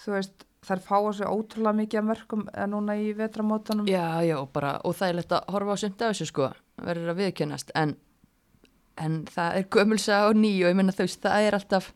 Þú 0.03 0.17
veist, 0.17 0.47
þær 0.65 0.83
fáa 0.85 1.13
sér 1.15 1.31
ótrúlega 1.31 1.79
mikið 1.81 2.01
að 2.01 2.09
mörgum 2.09 2.47
eh, 2.53 2.67
núna 2.71 2.97
í 2.99 3.13
vetramótanum. 3.17 3.89
já, 3.89 4.23
já, 4.25 4.37
bara, 4.53 4.79
og 4.85 4.97
það 4.97 5.09
er 5.09 5.19
lett 5.21 5.35
að 5.37 5.53
horfa 5.55 5.77
á 5.77 5.83
sumt 5.83 6.03
af 6.03 6.15
þessu 6.15 6.31
sko, 6.31 6.51
verður 6.83 7.13
að 7.13 7.21
viðkjönast 7.23 7.75
en, 7.79 7.97
en 8.97 9.19
það 9.31 9.59
er 9.61 9.69
gömulsa 9.77 10.23
og 10.29 10.39
ný 10.41 10.55
og 10.65 10.73
ég 10.73 10.79
menna 10.79 10.97
veist, 10.97 11.21
það 11.23 11.49
er 11.49 11.59
alltaf 11.59 11.93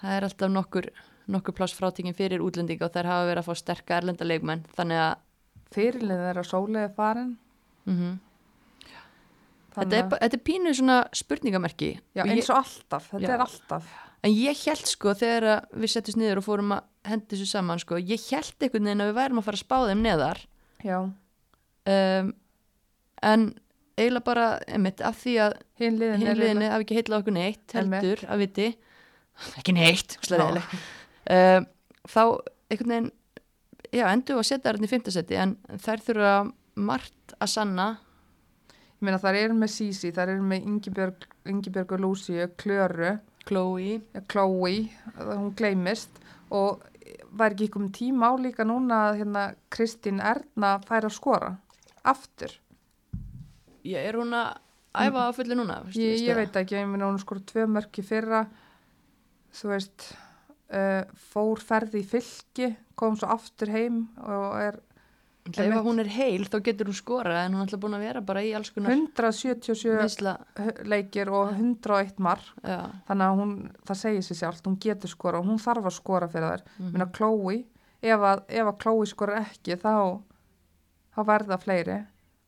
það 0.00 0.16
er 0.16 0.28
alltaf 0.28 0.52
nokkur 0.52 0.90
nokkur 1.30 1.56
pláss 1.56 1.76
frátingin 1.76 2.16
fyrir 2.16 2.42
útlendinga 2.44 2.88
og 2.88 2.94
þær 2.94 3.08
hafa 3.10 3.28
verið 3.30 3.42
að 3.42 3.48
fá 3.48 3.60
sterka 3.60 3.98
erlenda 4.00 4.26
leikmenn. 4.28 4.66
Þannig 4.76 5.02
að 5.06 5.14
Fyrirlið 5.74 6.20
þeirra 6.22 6.42
sóliði 6.46 6.90
farin. 6.94 7.34
mm 7.88 8.14
þetta, 9.74 9.98
er, 9.98 10.08
þetta 10.22 10.38
er 10.38 10.42
pínu 10.46 10.74
svona 10.76 10.98
spurningamerki. 11.16 11.90
Já, 12.16 12.24
eins 12.26 12.50
og 12.52 12.60
alltaf, 12.60 13.10
þetta 13.12 13.26
Já. 13.26 13.34
er 13.36 13.44
alltaf. 13.44 13.90
En 14.24 14.32
ég 14.32 14.62
held 14.64 14.88
sko 14.88 15.12
þegar 15.18 15.46
að 15.52 15.82
við 15.82 15.92
settist 15.92 16.20
niður 16.20 16.40
og 16.40 16.46
fórum 16.46 16.72
að 16.76 16.86
hendi 17.10 17.34
þessu 17.34 17.48
saman 17.50 17.82
sko, 17.82 17.98
ég 18.00 18.22
held 18.30 18.54
einhvern 18.64 18.88
veginn 18.88 19.04
að 19.04 19.10
við 19.10 19.18
værum 19.18 19.42
að 19.42 19.48
fara 19.48 19.60
að 19.60 19.64
spá 19.64 19.76
þeim 19.90 20.04
neðar. 20.04 20.40
Já, 20.84 20.96
um, 21.04 22.32
en 23.24 23.46
eiginlega 23.94 24.26
bara, 24.26 24.48
einmitt, 24.68 25.04
af 25.04 25.20
því 25.20 25.36
að 25.44 25.54
er 25.54 25.92
hinliðinni 26.24 26.72
hafi 26.72 26.86
ekki 26.86 26.98
heitlað 26.98 27.22
okkur 27.22 27.36
neitt 27.36 27.76
heldur 27.76 28.24
að 28.26 28.44
viti. 28.44 28.68
Ekki 29.58 29.74
neitt, 29.76 30.18
slæðileg 30.24 30.76
um, 31.30 31.66
þá 32.10 32.22
einhvern 32.70 32.94
veginn 32.94 33.12
já, 33.94 34.06
endur 34.10 34.38
við 34.38 34.42
að 34.42 34.48
setja 34.50 34.70
þarna 34.70 34.88
í 34.88 34.92
fimmtasetti 34.92 35.38
en 35.40 35.54
þær 35.84 36.02
þurfa 36.08 36.34
margt 36.74 37.36
að 37.38 37.52
sanna. 37.54 37.90
Ég 38.98 39.06
meina 39.06 39.20
þar 39.20 39.38
eru 39.42 39.58
með 39.58 39.72
Sisi, 39.74 40.10
þar 40.14 40.34
eru 40.34 40.48
með 40.48 40.66
Ingibjörg, 40.70 41.28
Ingibjörg 41.50 41.94
og 41.96 42.02
Lúsíu, 42.02 42.48
Klöru, 42.60 43.18
Chloe. 43.44 44.00
Chloe, 44.32 44.88
hún 45.20 45.52
gleymist. 45.58 46.22
Og 46.54 46.82
var 47.34 47.54
ekki 47.54 47.68
ykkur 47.68 47.88
tíma 47.94 48.30
á 48.30 48.32
líka 48.40 48.64
núna 48.66 49.08
að 49.10 49.20
hérna 49.22 49.44
Kristín 49.72 50.20
Erna 50.22 50.76
fær 50.86 51.08
að 51.08 51.16
skora 51.16 51.54
aftur. 52.04 52.52
ég 53.84 54.00
er 54.00 54.16
hún 54.16 54.32
að 54.32 54.56
æfa 54.94 55.28
á 55.28 55.30
fullu 55.36 55.56
núna 55.58 55.82
Ég, 55.92 56.22
ég 56.24 56.36
veit 56.36 56.56
ekki, 56.56 56.76
ég 56.78 56.88
meina 56.88 57.10
hún 57.10 57.18
skora 57.20 57.42
tvö 57.44 57.66
mörki 57.68 58.04
fyrra, 58.06 58.46
þú 59.52 59.72
veist, 59.74 60.14
uh, 60.72 61.04
fór 61.32 61.60
ferði 61.60 62.00
í 62.04 62.08
fylki, 62.08 62.74
kom 62.96 63.16
svo 63.18 63.28
aftur 63.34 63.68
heim 63.74 64.04
og 64.22 64.58
er 64.62 64.80
ef 65.44 65.74
hún 65.84 66.00
er 66.00 66.08
heil 66.08 66.46
þá 66.48 66.56
getur 66.64 66.88
hún 66.88 66.96
skora 66.96 67.42
en 67.44 67.52
hún 67.52 67.60
er 67.60 67.66
alltaf 67.66 67.80
búin 67.82 67.96
að 67.98 68.04
vera 68.06 68.20
bara 68.24 68.40
í 68.40 68.54
alls 68.56 68.70
konar 68.72 68.94
177 68.94 69.92
meðsla 69.98 70.32
leikir 70.88 71.28
og 71.28 71.50
101 71.52 72.16
mark. 72.24 72.46
já, 72.64 72.78
þannig 73.10 73.26
að 73.26 73.42
hún, 73.42 73.52
það 73.84 74.00
segir 74.00 74.24
sér 74.24 74.38
sjálft, 74.40 74.64
hún 74.64 74.78
getur 74.80 75.12
skora 75.12 75.42
og 75.42 75.50
hún 75.50 75.60
þarf 75.60 75.90
að 75.90 75.96
skora 75.98 76.28
fyrir 76.32 76.48
þær. 76.48 76.64
Mm 76.64 76.84
Mhm. 76.84 76.92
Minna 76.94 77.10
Chloe, 77.12 77.64
ef 78.00 78.20
að, 78.30 78.42
ef 78.48 78.66
að 78.72 78.78
Chloe 78.82 79.06
skora 79.06 79.36
ekki 79.42 79.76
þá, 79.76 79.94
þá 81.14 81.20
verða 81.28 81.60
fleiri. 81.60 81.98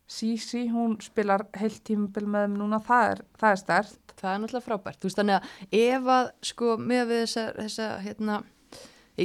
Sisi, 0.09 0.69
hún 0.71 0.97
spilar 1.03 1.47
heilt 1.59 1.83
tímabil 1.85 2.27
með 2.27 2.47
þeim 2.47 2.57
núna, 2.63 2.79
það 2.81 3.11
er, 3.11 3.23
það 3.41 3.51
er 3.51 3.57
stert. 3.57 4.06
Það 4.21 4.33
er 4.35 4.43
náttúrulega 4.43 4.67
frábært 4.67 5.01
þú 5.01 5.09
veist 5.11 5.21
þannig 5.21 5.37
að 5.37 5.79
ef 5.81 6.11
að 6.17 6.29
sko 6.51 6.77
með 6.81 7.03
við 7.11 7.23
þessa, 7.25 7.45
þessa 7.61 7.89
hérna, 8.05 8.39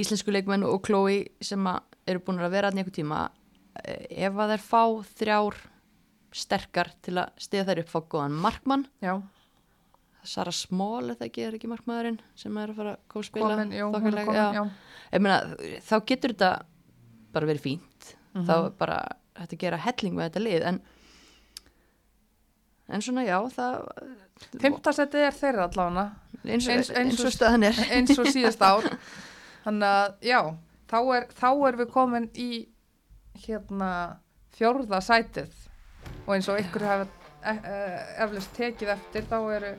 íslensku 0.01 0.33
leikmenn 0.35 0.65
og 0.67 0.81
Chloe 0.87 1.19
sem 1.43 1.67
eru 2.07 2.23
búin 2.25 2.41
að 2.43 2.53
vera 2.55 2.71
að 2.71 2.79
einhver 2.81 2.95
tíma 2.95 3.19
eh, 3.83 4.07
ef 4.27 4.39
að 4.39 4.55
þær 4.55 4.65
fá 4.69 4.81
þrjár 5.21 5.59
sterkar 6.31 6.91
til 7.03 7.17
að 7.19 7.31
stiða 7.43 7.67
þær 7.71 7.83
upp 7.83 7.91
fá 7.91 7.99
góðan 8.15 8.37
markmann 8.45 8.85
Já, 9.03 9.17
Sara 10.23 10.51
Small, 10.53 11.09
þetta 11.11 11.25
ekki 11.27 11.43
er 11.47 11.55
ekki 11.57 11.69
markmaðurinn 11.71 12.19
sem 12.37 12.57
er 12.61 12.71
að 12.71 12.77
fara 12.77 12.91
að 12.93 13.05
koma 13.09 13.23
að 13.23 13.29
spila 13.31 13.53
komin, 13.55 13.71
þokkalega, 13.73 14.25
komin, 14.27 14.37
já. 14.37 14.49
já. 14.61 15.19
Meina, 15.25 15.37
þá 15.87 15.95
getur 16.11 16.33
þetta 16.35 16.51
bara 17.33 17.49
verið 17.49 17.63
fínt 17.65 18.11
Mhm. 18.31 18.45
þá 18.47 18.51
er 18.53 18.69
bara 18.79 18.97
hægt 19.35 19.53
að 19.57 19.59
gera 19.59 19.77
helling 19.83 20.13
með 20.15 20.29
þetta 20.29 20.41
lið 20.45 20.65
en 20.69 20.77
en 22.91 23.01
svona 23.05 23.23
já 23.27 23.37
það, 23.55 23.77
Fymtasettið 24.61 25.23
er 25.27 25.35
þeirra 25.37 25.67
allavega, 25.69 26.03
eins, 26.45 26.67
Eins- 26.73 26.91
eins, 26.97 27.19
og 27.25 27.33
staðan 27.35 27.67
er. 27.69 27.79
eins 27.93 28.17
og 28.19 28.29
síðast 28.33 28.63
ár. 28.65 28.87
Þannig 29.65 29.87
að, 29.87 30.13
já, 30.25 30.39
þá 30.89 30.97
er, 31.17 31.27
þá 31.37 31.49
er 31.69 31.77
við 31.83 31.91
komin 31.93 32.25
í 32.41 32.47
hérna 33.45 33.91
fjórða 34.57 34.99
sætið. 35.05 35.51
Og 36.25 36.33
eins 36.35 36.49
og 36.49 36.57
ykkur 36.63 36.87
hafa 36.89 37.07
e 37.41 37.53
e 37.53 37.77
eflust 38.25 38.51
tekið 38.57 38.91
eftir 38.95 39.23
þá 39.29 39.37
eru 39.55 39.69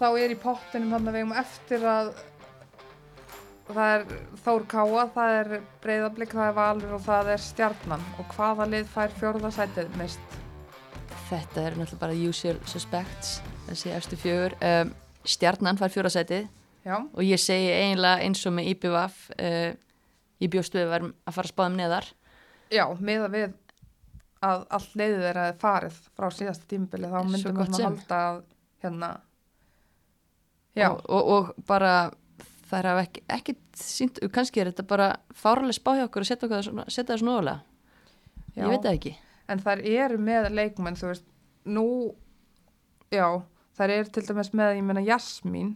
þá 0.00 0.06
er 0.18 0.32
í 0.34 0.38
pottinum 0.42 0.94
hann 0.96 1.06
að 1.10 1.14
við 1.18 1.24
eigum 1.24 1.36
eftir 1.38 1.84
að 1.86 2.08
það 3.70 3.92
er 3.94 4.04
Þór 4.42 4.64
Káa, 4.72 5.02
það 5.14 5.34
er 5.40 5.50
Breiðablík, 5.84 6.32
það 6.34 6.48
er 6.48 6.56
Valur 6.56 6.94
og 6.96 7.02
það 7.04 7.28
er 7.36 7.42
Stjarnan. 7.44 8.06
Og 8.18 8.32
hvaða 8.34 8.66
lið 8.72 8.88
fær 8.94 9.12
fjórðasætið 9.20 9.92
mist? 10.00 10.39
Þetta 11.30 11.62
er 11.62 11.76
náttúrulega 11.78 12.00
bara 12.02 12.16
usual 12.26 12.56
suspects, 12.66 13.36
þessi 13.68 13.92
eftir 13.94 14.18
fjögur. 14.18 14.56
Um, 14.66 14.90
stjarnan 15.22 15.78
fær 15.78 15.92
fjórasætið 15.94 16.48
og 17.14 17.22
ég 17.22 17.38
segi 17.38 17.68
eiginlega 17.70 18.24
eins 18.24 18.42
og 18.48 18.54
með 18.56 18.70
IPVF, 18.72 19.18
uh, 19.36 19.72
ég 20.42 20.50
bjóst 20.50 20.74
við 20.74 20.88
að 20.88 21.10
að 21.12 21.36
fara 21.36 21.46
að 21.46 21.52
spáða 21.52 21.70
um 21.70 21.76
neðar. 21.78 22.08
já, 22.72 22.84
miða 22.98 23.28
við 23.30 23.52
að 24.40 24.64
allt 24.72 24.94
leiðið 24.96 25.26
er 25.30 25.40
að 25.42 25.58
farið 25.60 25.98
frá 26.16 26.30
síðasta 26.32 26.66
tímubili 26.70 27.10
þá 27.12 27.18
myndum 27.28 27.58
við 27.60 27.74
að 27.76 27.84
halda 27.84 28.20
að 28.30 28.42
hérna 28.82 29.10
Já, 30.74 30.86
Og, 30.90 31.00
og, 31.10 31.30
og 31.34 31.48
bara 31.66 32.10
það 32.70 32.78
er 32.78 33.00
ekki, 33.02 33.22
ekki 33.28 33.54
sínt, 33.76 34.20
kannski 34.32 34.62
er 34.62 34.70
þetta 34.70 34.86
bara 34.86 35.08
fáraleg 35.34 35.74
spá 35.76 35.96
hjá 35.98 36.04
okkur 36.06 36.22
að 36.22 36.30
setja, 36.30 36.48
það 36.48 37.18
svona 37.18 37.34
ólega. 37.40 37.58
Ég 38.54 38.70
veit 38.70 38.84
það 38.84 38.94
ekki. 38.94 39.12
En 39.50 39.62
þær 39.62 39.82
eru 39.82 40.18
með 40.22 40.48
leikmenn 40.54 40.98
þú 40.98 41.10
veist, 41.10 41.26
nú 41.66 41.86
já, 43.12 43.26
þær 43.78 43.94
eru 43.96 44.12
til 44.14 44.24
dæmis 44.28 44.52
með 44.54 44.76
ég 44.78 44.86
meina 44.86 45.04
Jasmín, 45.04 45.74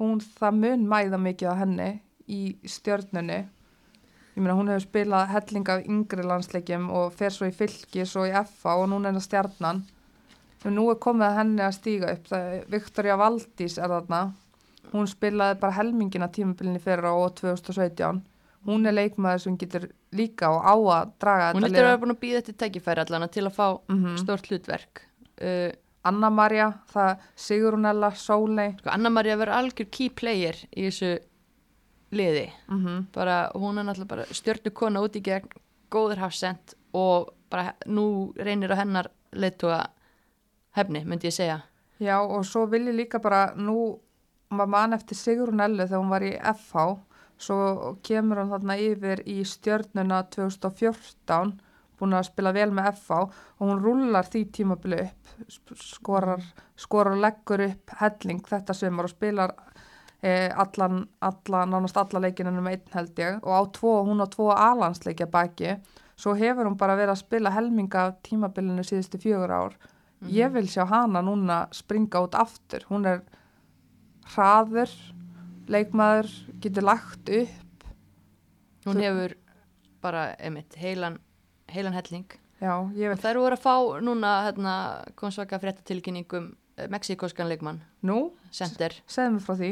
hún 0.00 0.20
það 0.24 0.60
mun 0.62 0.86
mæða 0.88 1.20
mikið 1.20 1.52
á 1.52 1.60
henni 1.60 1.90
í 2.30 2.40
stjörnunni. 2.64 3.40
Ég 4.36 4.40
meina 4.40 4.56
hún 4.56 4.70
hefur 4.70 4.86
spilað 4.86 5.32
helling 5.34 5.72
af 5.72 5.86
yngri 5.90 6.24
landsleikjum 6.24 6.88
og 6.96 7.12
fer 7.16 7.34
svo 7.34 7.48
í 7.50 7.54
fylki, 7.54 8.06
svo 8.06 8.24
í 8.28 8.32
FA 8.32 8.78
og 8.80 8.88
núna 8.92 9.10
er 9.10 9.18
það 9.18 9.26
stjarnan. 9.26 9.82
Og 10.60 10.72
nú 10.76 10.86
er 10.92 11.00
komið 11.02 11.36
henni 11.36 11.64
að 11.64 11.76
stíga 11.76 12.14
upp 12.14 12.30
það, 12.30 12.56
Viktoria 12.72 13.16
Valdís 13.20 13.78
er 13.80 13.92
þarna. 13.92 14.22
Hún 14.90 15.08
spilaði 15.10 15.60
bara 15.60 15.76
helmingina 15.76 16.30
tímabilinu 16.32 16.80
fyrir 16.82 17.08
á 17.10 17.14
2017 17.40 18.22
hún 18.66 18.86
er 18.86 18.92
leikmaður 18.92 19.40
sem 19.40 19.56
getur 19.56 19.88
líka 20.12 20.50
og 20.50 20.60
á 20.66 20.74
að 20.76 21.12
draga 21.20 21.52
Hún 21.52 21.62
þetta 21.62 21.68
lítur 21.68 21.84
að 21.84 21.90
vera 21.90 22.00
búin 22.02 22.14
að 22.16 22.20
býða 22.24 22.42
þetta 22.42 22.58
tækifæri 22.64 23.00
allan 23.06 23.28
til 23.28 23.44
að 23.46 23.54
fá 23.56 23.80
Mhm. 23.88 24.16
stórt 24.18 24.46
hlutverk. 24.50 25.02
Uh, 25.40 25.72
Anna-Maria, 26.04 26.72
það 26.92 27.18
Sigrunella, 27.36 28.10
Sóley 28.16 28.74
sko, 28.78 28.90
Anna-Maria 28.90 29.36
verður 29.36 29.54
algjör 29.58 29.90
key 29.90 30.08
player 30.08 30.54
í 30.76 30.86
þessu 30.88 31.18
liði. 32.12 32.50
mm 32.68 32.84
-hmm. 32.86 33.04
Bara, 33.12 33.50
hún 33.54 33.78
er 33.78 33.84
náttúrulega 33.84 34.08
bara 34.08 34.24
stjörnu 34.24 34.70
kona 34.74 35.00
út 35.00 35.16
í 35.16 35.20
gegn, 35.22 35.48
góður 35.90 36.16
hafsend 36.18 36.74
og 36.94 37.28
bara 37.50 37.74
nú 37.86 38.32
reynir 38.36 38.70
á 38.72 38.76
hennar 38.76 39.06
leiðtúa 39.32 39.86
hefni, 40.76 41.04
myndi 41.04 41.26
ég 41.28 41.32
segja. 41.32 41.62
Já 42.00 42.18
og 42.20 42.44
svo 42.44 42.66
vil 42.66 42.86
ég 42.88 42.94
líka 42.96 43.18
bara 43.20 43.52
nú 43.56 43.98
maður 44.50 44.68
man 44.68 44.92
eftir 44.92 45.14
Sigrunellu 45.16 45.86
þegar 45.86 46.00
hún 46.02 46.08
var 46.10 46.22
í 46.22 46.38
FH 46.42 46.98
svo 47.40 47.96
kemur 48.04 48.42
hún 48.42 48.52
þarna 48.52 48.76
yfir 48.80 49.22
í 49.28 49.40
stjörnuna 49.48 50.22
2014 50.34 51.56
búin 52.00 52.16
að 52.16 52.28
spila 52.30 52.52
vel 52.56 52.70
með 52.72 52.92
FH 52.94 53.18
og 53.20 53.64
hún 53.64 53.80
rullar 53.82 54.28
því 54.28 54.44
tímabili 54.56 55.00
upp 55.04 55.74
skorar, 55.80 56.42
skorar 56.76 57.16
og 57.16 57.24
leggur 57.24 57.64
upp 57.66 57.94
helling 58.00 58.42
þetta 58.48 58.76
sumar 58.76 59.08
og 59.08 59.12
spilar 59.12 59.54
eh, 60.22 60.48
allan, 60.52 61.04
allan, 61.20 61.72
nánast 61.74 62.00
alla 62.00 62.24
leikinunum 62.26 62.68
einn 62.70 62.94
held 62.94 63.20
ég 63.20 63.40
og 63.44 63.52
á 63.56 63.62
tvo, 63.76 63.94
hún 64.08 64.24
á 64.24 64.28
tvo 64.28 64.50
alansleikja 64.54 65.28
baki. 65.30 65.78
Svo 66.20 66.34
hefur 66.36 66.68
hún 66.68 66.76
bara 66.80 66.98
verið 66.98 67.14
að 67.14 67.22
spila 67.22 67.52
helminga 67.54 68.10
tímabilinu 68.26 68.84
síðustu 68.84 69.20
fjögur 69.22 69.52
ár. 69.52 69.76
Ég 70.28 70.52
vil 70.52 70.66
sjá 70.68 70.84
hana 70.84 71.22
núna 71.24 71.62
springa 71.72 72.20
út 72.20 72.36
aftur. 72.36 72.84
Hún 72.90 73.06
er 73.08 73.22
hraður 74.34 74.92
leikmaður, 75.70 76.30
getur 76.62 76.86
lagt 76.86 77.30
upp. 77.30 77.84
Hún 78.86 79.00
hefur 79.04 79.34
bara, 80.00 80.30
einmitt, 80.40 80.76
heilan, 80.80 81.18
heilan 81.70 81.96
helling. 81.96 82.26
já, 82.96 83.12
Og 83.12 83.20
þær 83.20 83.40
voru 83.40 83.56
að 83.56 83.62
fá 83.64 83.74
núna, 84.04 84.32
hérna, 84.48 84.74
kom 85.16 85.32
svaka 85.32 85.60
fréttatilkynningum 85.60 86.50
uh, 86.52 86.88
mexikoskan 86.92 87.48
leikmann, 87.48 87.82
nú, 88.02 88.32
Sender. 88.52 88.96
segðu 89.08 89.36
mig 89.36 89.44
frá 89.46 89.56
því. 89.60 89.70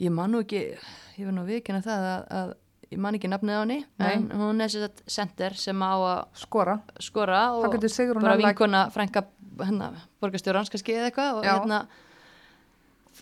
Ég 0.00 0.12
man 0.16 0.32
nú 0.32 0.40
ekki, 0.44 0.62
ég 1.18 1.28
var 1.28 1.36
nú 1.36 1.44
viðkynna 1.48 1.82
það 1.84 2.06
að, 2.08 2.26
að 2.40 2.52
ég 2.90 3.00
man 3.04 3.16
ekki 3.16 3.30
nafnið 3.30 3.56
á 3.56 3.62
henni, 3.62 3.80
en 4.00 4.28
hún 4.40 4.64
er 4.64 4.72
sér 4.72 4.86
að 4.88 5.02
Sender 5.06 5.56
sem 5.60 5.84
á 5.84 5.92
að 5.94 6.20
skora, 6.40 6.78
skora 6.98 7.42
og 7.56 7.76
bara 8.16 8.38
vinkona 8.40 8.86
frænka 8.94 9.26
hérna, 9.60 9.92
borgarstjórans 10.22 10.72
kannski 10.72 10.96
eða 10.96 11.10
eitthvað 11.10 11.40
og 11.40 11.44
Já. 11.44 11.52
hérna 11.52 11.82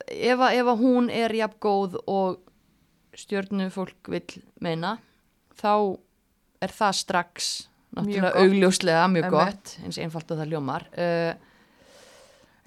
ef, 0.06 0.38
að- 0.38 0.54
ef 0.60 0.70
að 0.72 0.82
hún 0.84 1.10
er 1.10 1.34
jafn 1.34 1.58
góð 1.64 1.98
og 2.06 2.38
stjórnu 3.18 3.70
fólk 3.74 4.08
vil 4.12 4.22
meina 4.62 4.96
þá 5.58 5.72
er 6.62 6.72
það 6.74 6.92
strax 7.00 7.48
náttúrulega 7.96 8.42
augljóslega 8.42 9.04
mjög 9.10 9.30
gott. 9.32 9.70
Eins 9.84 9.98
einfalt 9.98 10.30
og 10.34 10.38
það 10.42 10.50
ljómar 10.52 10.84
uh, 10.92 11.32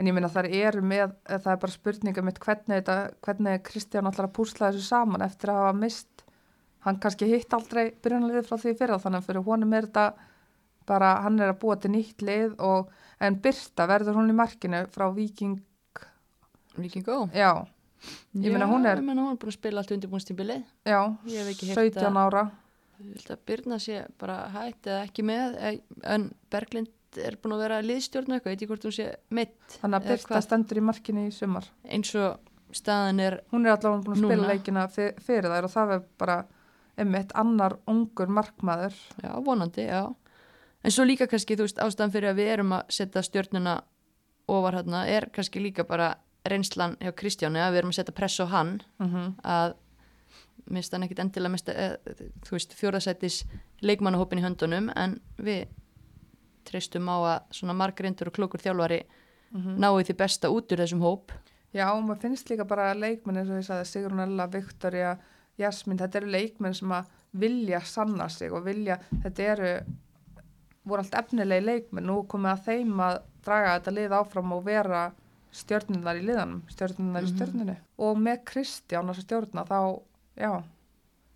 en 0.02 0.08
ég 0.10 0.16
minna 0.18 0.32
þar 0.34 0.48
eru 0.50 0.82
með 0.82 1.12
það 1.30 1.52
er 1.54 1.60
bara 1.62 1.76
spurninga 1.76 2.24
mitt 2.26 2.40
hvernig, 2.42 2.80
þetta, 2.82 2.96
hvernig 3.22 3.62
Kristján 3.68 4.10
allar 4.10 4.28
að 4.28 4.34
púsla 4.40 4.72
þessu 4.72 4.88
saman 4.88 5.22
eftir 5.22 5.52
að 5.54 5.60
hafa 5.62 5.76
mist 5.78 6.26
hann 6.82 6.98
kannski 7.04 7.28
hitt 7.30 7.54
aldrei 7.54 7.92
byrjunarlið 8.02 8.48
frá 8.50 8.58
því 8.58 8.74
fyrir 8.80 8.98
þannig 9.04 9.22
að 9.22 9.28
fyrir 9.30 9.46
honum 9.46 9.76
er 9.78 9.86
þetta 9.86 10.08
bara 10.90 11.12
hann 11.22 11.38
er 11.40 11.52
að 11.54 11.60
búa 11.62 11.76
til 11.78 11.92
nýtt 11.94 12.24
lið 12.26 12.56
og 12.66 12.90
en 13.22 13.38
Birta 13.44 13.86
verður 13.88 14.18
hún 14.18 14.32
í 14.34 14.38
markinu 14.40 14.80
frá 14.92 15.06
Viking 15.14 15.60
Viking 16.78 17.04
Go 17.06 17.30
já, 17.34 17.66
Ég 18.34 18.50
meina, 18.52 18.66
hún 18.66 18.86
er- 18.90 18.98
ég 18.98 19.04
meina, 19.06 19.22
hún 19.22 19.32
er 19.36 19.38
búin 19.38 19.52
að 19.52 19.58
spila 19.60 19.80
allt 19.82 19.92
undirbúinstímbilið 19.92 20.64
já, 20.86 21.02
Ég 21.28 21.38
hef 21.38 21.52
ekki 21.54 21.68
heyrt 21.70 21.78
17 21.94 22.08
að- 22.08 22.18
ára 22.26 22.52
Ég 23.02 23.14
held 23.18 23.32
að 23.34 23.40
Byrna 23.46 23.78
sé 23.80 24.06
bara 24.20 24.38
hætt 24.54 24.86
eða 24.86 25.04
ekki 25.08 25.24
með 25.26 25.82
en 26.04 26.32
Berglind 26.50 26.90
er 27.18 27.36
búin 27.42 27.54
að 27.58 27.60
vera 27.66 27.82
liðstjórn 27.82 28.32
eitthvað, 28.32 28.52
ég 28.52 28.56
veit 28.56 28.62
ekki 28.62 28.68
hvort 28.72 28.84
hún 28.88 28.96
sé 28.96 29.08
meitt 29.30 29.78
þannig 29.82 30.06
að 30.06 30.26
hvað? 30.30 30.42
stendur 30.46 30.78
í 30.78 30.82
markinu 30.82 31.28
í 31.28 31.32
sumar 31.34 31.66
eins 31.84 32.14
og 32.16 32.40
staðan 32.72 33.20
er 33.20 33.42
hún 33.52 33.66
er 33.68 33.76
allavega 33.76 34.04
búin 34.06 34.16
að 34.16 34.22
spila 34.24 34.38
Núna. 34.42 34.48
leikina 34.54 34.88
fyr, 34.88 35.14
fyrir 35.20 35.50
þær 35.52 35.64
og 35.68 35.72
það 35.74 35.92
er 35.98 36.04
bara 36.18 36.38
einmitt 36.98 37.32
annar 37.36 37.78
ungur 37.88 38.28
markmaður 38.28 38.94
Já, 39.24 39.34
vonandi, 39.44 39.88
já. 39.88 40.16
En 40.84 40.92
svo 40.92 41.04
líka 41.06 41.28
kannski, 41.28 41.56
þú 41.58 41.66
veist, 41.68 41.78
ástæðan 41.84 42.12
fyrir 42.12 42.30
að 42.32 42.40
við 42.40 42.48
erum 42.54 42.72
að 42.74 42.84
setja 42.90 43.22
stjörnuna 43.22 43.82
ofar 44.48 44.74
hérna 44.80 45.06
er 45.08 45.30
kannski 45.34 45.60
líka 45.62 45.84
bara 45.88 46.16
reynslan 46.48 46.98
hjá 47.02 47.12
Kristjáni 47.16 47.62
að 47.62 47.72
við 47.72 47.82
erum 47.82 47.94
að 47.94 48.00
setja 48.00 48.18
press 48.18 48.40
á 48.42 48.46
hann 48.50 48.82
mm 49.00 49.08
-hmm. 49.08 49.34
að 49.44 49.74
minnst 50.72 50.94
hann 50.94 51.04
ekkit 51.04 51.20
endilega 51.20 51.52
mista, 51.52 51.72
eh, 51.74 51.98
þú 52.46 52.52
veist, 52.52 52.74
fjórðasættis 52.74 53.44
leikmannahópin 53.82 54.40
í 54.40 54.46
höndunum 54.46 54.92
en 54.96 55.20
við 55.38 55.68
treystum 56.64 57.10
á 57.10 57.18
að 57.18 57.40
svona 57.52 57.74
margrindur 57.74 58.28
og 58.28 58.34
klókur 58.34 58.62
þjálfari 58.62 59.04
náu 59.52 60.00
því 60.00 60.16
besta 60.16 60.50
út 60.50 60.72
úr 60.72 60.78
þessum 60.78 61.02
hóp. 61.04 61.32
Já, 61.74 61.92
og 61.92 62.04
maður 62.04 62.22
finnst 62.22 62.50
líka 62.50 62.66
bara 62.68 62.94
leikmenn 62.94 63.38
eins 63.38 63.50
og 63.50 63.60
ég 63.60 63.68
sagði 63.68 63.88
Sigrun 63.88 64.20
Ella, 64.20 64.48
Viktoria, 64.48 65.18
Jasmín 65.60 66.00
þetta 66.00 66.22
eru 66.22 66.32
leikmenn 66.32 66.76
sem 66.76 66.92
að 66.92 67.12
vilja 67.32 67.82
sanna 67.88 68.28
sig 68.30 68.52
og 68.52 68.66
vilja, 68.66 68.98
þetta 69.24 69.44
eru 69.44 69.72
voru 70.84 71.04
allt 71.04 71.16
efnilegi 71.16 71.66
leikmenn 71.66 72.08
nú 72.10 72.24
komið 72.28 72.52
að 72.52 72.64
þeim 72.66 73.04
að 73.06 73.18
draga 73.46 73.76
þetta 73.78 73.96
lið 73.98 74.16
áfram 74.18 74.56
og 74.56 74.64
vera 74.66 75.04
stjörnunar 75.52 76.16
í 76.20 76.26
liðanum 76.26 76.62
stjörnunar 76.72 77.22
í 77.24 77.28
Mhm. 77.28 77.36
stjörnunni 77.36 77.76
og 78.00 78.18
með 78.18 78.44
Kristján 78.46 79.10
þessu 79.12 79.26
stjörna 79.26 79.66
þá, 79.68 79.80
já 80.38 80.64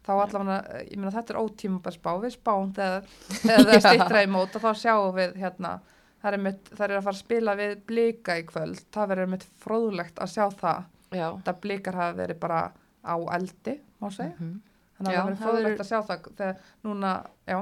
þá 0.06 0.12
allavega, 0.22 0.84
ég 0.86 0.98
meina 0.98 1.12
þetta 1.12 1.34
er 1.34 1.42
ótímabæð 1.42 1.96
spá 1.98 2.12
við 2.22 2.36
spáum 2.38 2.74
þegar, 2.74 3.04
það 3.42 3.80
stýttra 3.86 4.24
í 4.24 4.30
mót 4.30 4.56
og 4.56 4.62
þá 4.62 4.72
sjáum 4.78 5.16
við 5.18 5.36
hérna 5.42 5.80
það 6.24 6.34
er, 6.34 6.38
mitt, 6.46 6.64
það 6.72 6.86
er 6.90 6.98
að 6.98 7.04
fara 7.04 7.16
að 7.16 7.24
spila 7.24 7.56
við 7.60 7.74
blika 7.86 8.36
í 8.40 8.44
kvöld, 8.46 8.80
það 8.92 9.08
verður 9.12 9.28
mitt 9.30 9.44
fróðlegt 9.62 10.16
að 10.22 10.32
sjá 10.34 10.46
það, 10.62 10.86
Já. 11.12 11.28
þetta 11.38 11.54
blikar 11.62 11.94
hafa 12.00 12.18
verið 12.18 12.40
bara 12.40 12.62
á 13.06 13.16
eldi, 13.36 13.80
má 14.02 14.08
segja 14.14 14.34
Mhm. 14.40 14.62
þannig 14.98 15.10
að 15.10 15.14
Já, 15.14 15.20
það 15.20 15.26
verður 15.26 15.36
það 15.36 15.50
fróðlegt 15.50 15.80
að 15.80 15.90
sjá 15.92 16.00
það 16.08 16.30
þegar 16.36 16.58
núna, 16.84 17.12
já, 17.48 17.60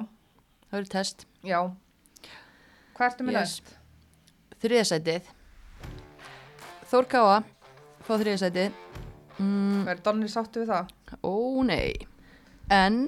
Það 0.70 0.72
verður 0.80 0.90
test. 0.90 1.26
já 1.44 1.60
hvað 2.94 3.08
ertu 3.10 3.24
með 3.26 3.34
Yes. 3.34 3.62
næst? 3.62 3.74
Þriðasætið. 4.64 5.24
Þór 6.94 7.08
Káa, 7.10 7.38
fá 8.06 8.12
þriðasætið. 8.22 8.74
Mm, 9.42 9.80
Verður 9.88 10.02
Donni 10.06 10.28
sáttu 10.30 10.62
við 10.62 10.68
það? 10.70 10.92
Ó 11.26 11.66
nei, 11.66 11.96
en 12.70 13.08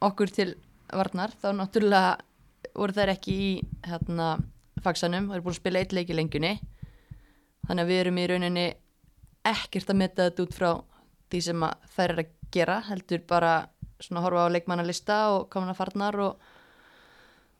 okkur 0.00 0.32
til 0.32 0.46
varnar 0.88 1.34
þá 1.36 1.50
náttúrulega 1.58 2.14
voru 2.72 2.96
þær 2.96 3.12
ekki 3.12 3.36
í 3.36 3.50
hérna 3.84 4.30
faksanum, 4.80 5.28
það 5.28 5.36
eru 5.36 5.44
búin 5.50 5.52
að 5.52 5.60
spila 5.60 5.84
eitt 5.84 5.92
leik 5.92 6.14
í 6.14 6.16
lengjunni 6.16 6.54
þannig 7.68 7.84
að 7.84 7.92
við 7.92 8.02
erum 8.06 8.22
í 8.24 8.26
rauninni 8.32 8.66
ekkert 9.52 9.92
að 9.92 10.00
meta 10.06 10.30
þetta 10.30 10.48
út 10.48 10.56
frá 10.62 10.70
því 11.28 11.44
sem 11.50 11.68
að 11.68 11.86
þær 11.92 12.08
eru 12.08 12.24
að 12.24 12.34
gera 12.56 12.80
heldur 12.88 13.28
bara 13.36 13.54
svona 14.00 14.24
horfa 14.24 14.48
á 14.48 14.54
leikmannalista 14.56 15.22
og 15.36 15.50
komin 15.52 15.76
að 15.76 15.82
farnar 15.84 16.22
og, 16.24 16.52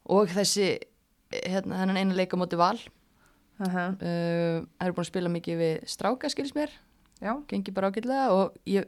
og 0.08 0.32
þessi 0.32 0.72
hérna, 1.36 1.82
þennan 1.84 2.00
einu 2.00 2.16
leik 2.16 2.32
á 2.32 2.40
val 3.58 3.66
Uh 3.66 3.74
-huh. 3.74 3.90
uh, 3.92 4.66
það 4.78 4.86
eru 4.86 4.92
búin 4.96 5.04
að 5.04 5.10
spila 5.10 5.28
mikið 5.28 5.58
við 5.58 5.84
stráka 5.88 6.28
skils 6.28 6.54
mér. 6.54 6.70
Já, 7.20 7.32
gengi 7.48 7.72
bara 7.72 7.88
ágætlega 7.90 8.30
og 8.32 8.56
ég 8.66 8.84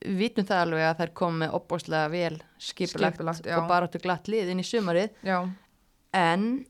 vitum 0.00 0.44
það 0.44 0.62
alveg 0.64 0.80
að 0.80 0.98
þær 1.00 1.12
kom 1.12 1.38
með 1.38 1.50
opbóðslega 1.58 2.10
vel 2.10 2.38
skipulagt, 2.58 3.14
Skipulagt, 3.16 3.46
og 3.46 3.68
bara 3.68 3.86
áttu 3.86 3.98
glatt 4.00 4.28
lið 4.28 4.48
inn 4.48 4.60
í 4.60 4.64
sumarið. 4.64 5.10
Já. 5.22 5.48
en 6.12 6.64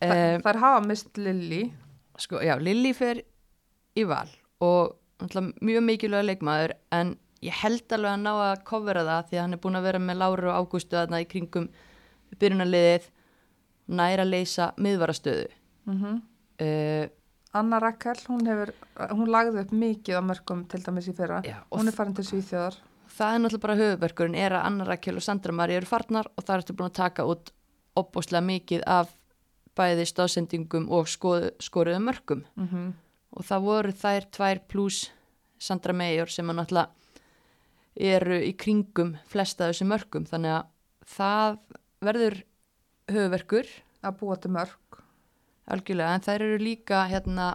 Þa, 0.00 0.34
um, 0.36 0.42
þær 0.42 0.56
hafa 0.62 0.86
mist 0.86 1.16
Lilli 1.18 1.72
sko, 2.18 2.36
já, 2.40 2.54
Lilli 2.60 2.92
fer 2.94 3.22
í 3.96 4.04
val 4.06 4.28
og 4.60 4.94
mjög 5.60 5.82
mikilvæg 5.82 6.24
leikmaður 6.24 6.72
en 6.92 7.16
ég 7.42 7.52
held 7.52 7.92
alveg 7.92 8.12
að 8.12 8.22
ná 8.22 8.30
að 8.52 8.62
kofera 8.64 9.02
það 9.02 9.28
því 9.28 9.36
að 9.36 9.42
hann 9.42 9.52
er 9.56 9.58
búin 9.64 9.76
að 9.76 9.82
vera 9.88 9.98
með 9.98 10.16
Láru 10.20 10.48
og 10.52 10.58
Ágústu 10.68 10.94
þarna 10.96 11.20
í 11.20 11.26
kringum 11.26 11.68
byrjunarliðið 12.38 13.08
næra 13.88 14.22
að 14.22 14.32
leysa 14.34 14.72
miðvarastöðu. 14.76 15.48
Mm 15.86 16.22
uh, 16.62 17.06
Anna 17.58 17.80
Rakel, 17.80 18.18
hún 18.28 18.44
hefur 18.46 18.74
hún 19.14 19.30
lagði 19.32 19.62
upp 19.64 19.72
mikið 19.72 20.20
á 20.20 20.22
mörgum 20.22 20.66
til 20.68 20.82
dæmis 20.84 21.08
í 21.08 21.14
fyrra. 21.16 21.40
Já, 21.46 21.62
hún 21.72 21.88
er 21.88 21.96
farin 21.96 22.16
til 22.16 22.26
Svíþjóðar. 22.28 22.76
Það 23.18 23.34
er 23.34 23.40
náttúrulega 23.42 23.64
bara 23.64 23.78
höfuverkurinn 23.78 24.36
er 24.38 24.54
að 24.58 24.66
Anna 24.68 24.86
Rakel 24.86 25.16
og 25.16 25.24
Sandra 25.24 25.54
Mari 25.56 25.78
eru 25.78 25.88
farnar 25.88 26.28
og 26.36 26.44
það 26.44 26.60
ertu 26.60 26.76
búin 26.76 26.90
að 26.90 26.98
taka 27.00 27.24
út 27.26 27.52
opbóslega 27.98 28.44
mikið 28.44 28.84
af 28.86 29.14
bæði 29.78 30.06
stóðsendingum 30.10 30.88
og 30.94 31.08
skoð, 31.10 31.48
skoruðu 31.62 32.02
mörgum 32.04 32.44
mm 32.54 32.68
-hmm. 32.68 32.92
og 33.30 33.44
það 33.44 33.64
voru 33.64 33.92
þær 33.92 34.30
tvær 34.30 34.60
pluss 34.68 35.10
Sandra 35.58 35.92
Meijor 35.92 36.30
sem 36.30 36.50
að 36.50 36.58
náttúrulega 36.58 36.88
eru 37.98 38.38
í 38.42 38.52
kringum 38.56 39.16
flesta 39.26 39.64
af 39.64 39.72
þessu 39.72 39.86
mörgum 39.90 40.26
þannig 40.26 40.52
að 40.58 40.64
það 41.16 41.58
verður 42.00 42.44
höfuverkur 43.10 43.66
að 44.02 44.18
búa 44.20 44.36
til 44.36 44.50
mörg 44.50 44.87
algjörlega 45.68 46.16
en 46.16 46.24
þær 46.26 46.44
eru 46.46 46.58
líka 46.62 47.04
hérna 47.10 47.48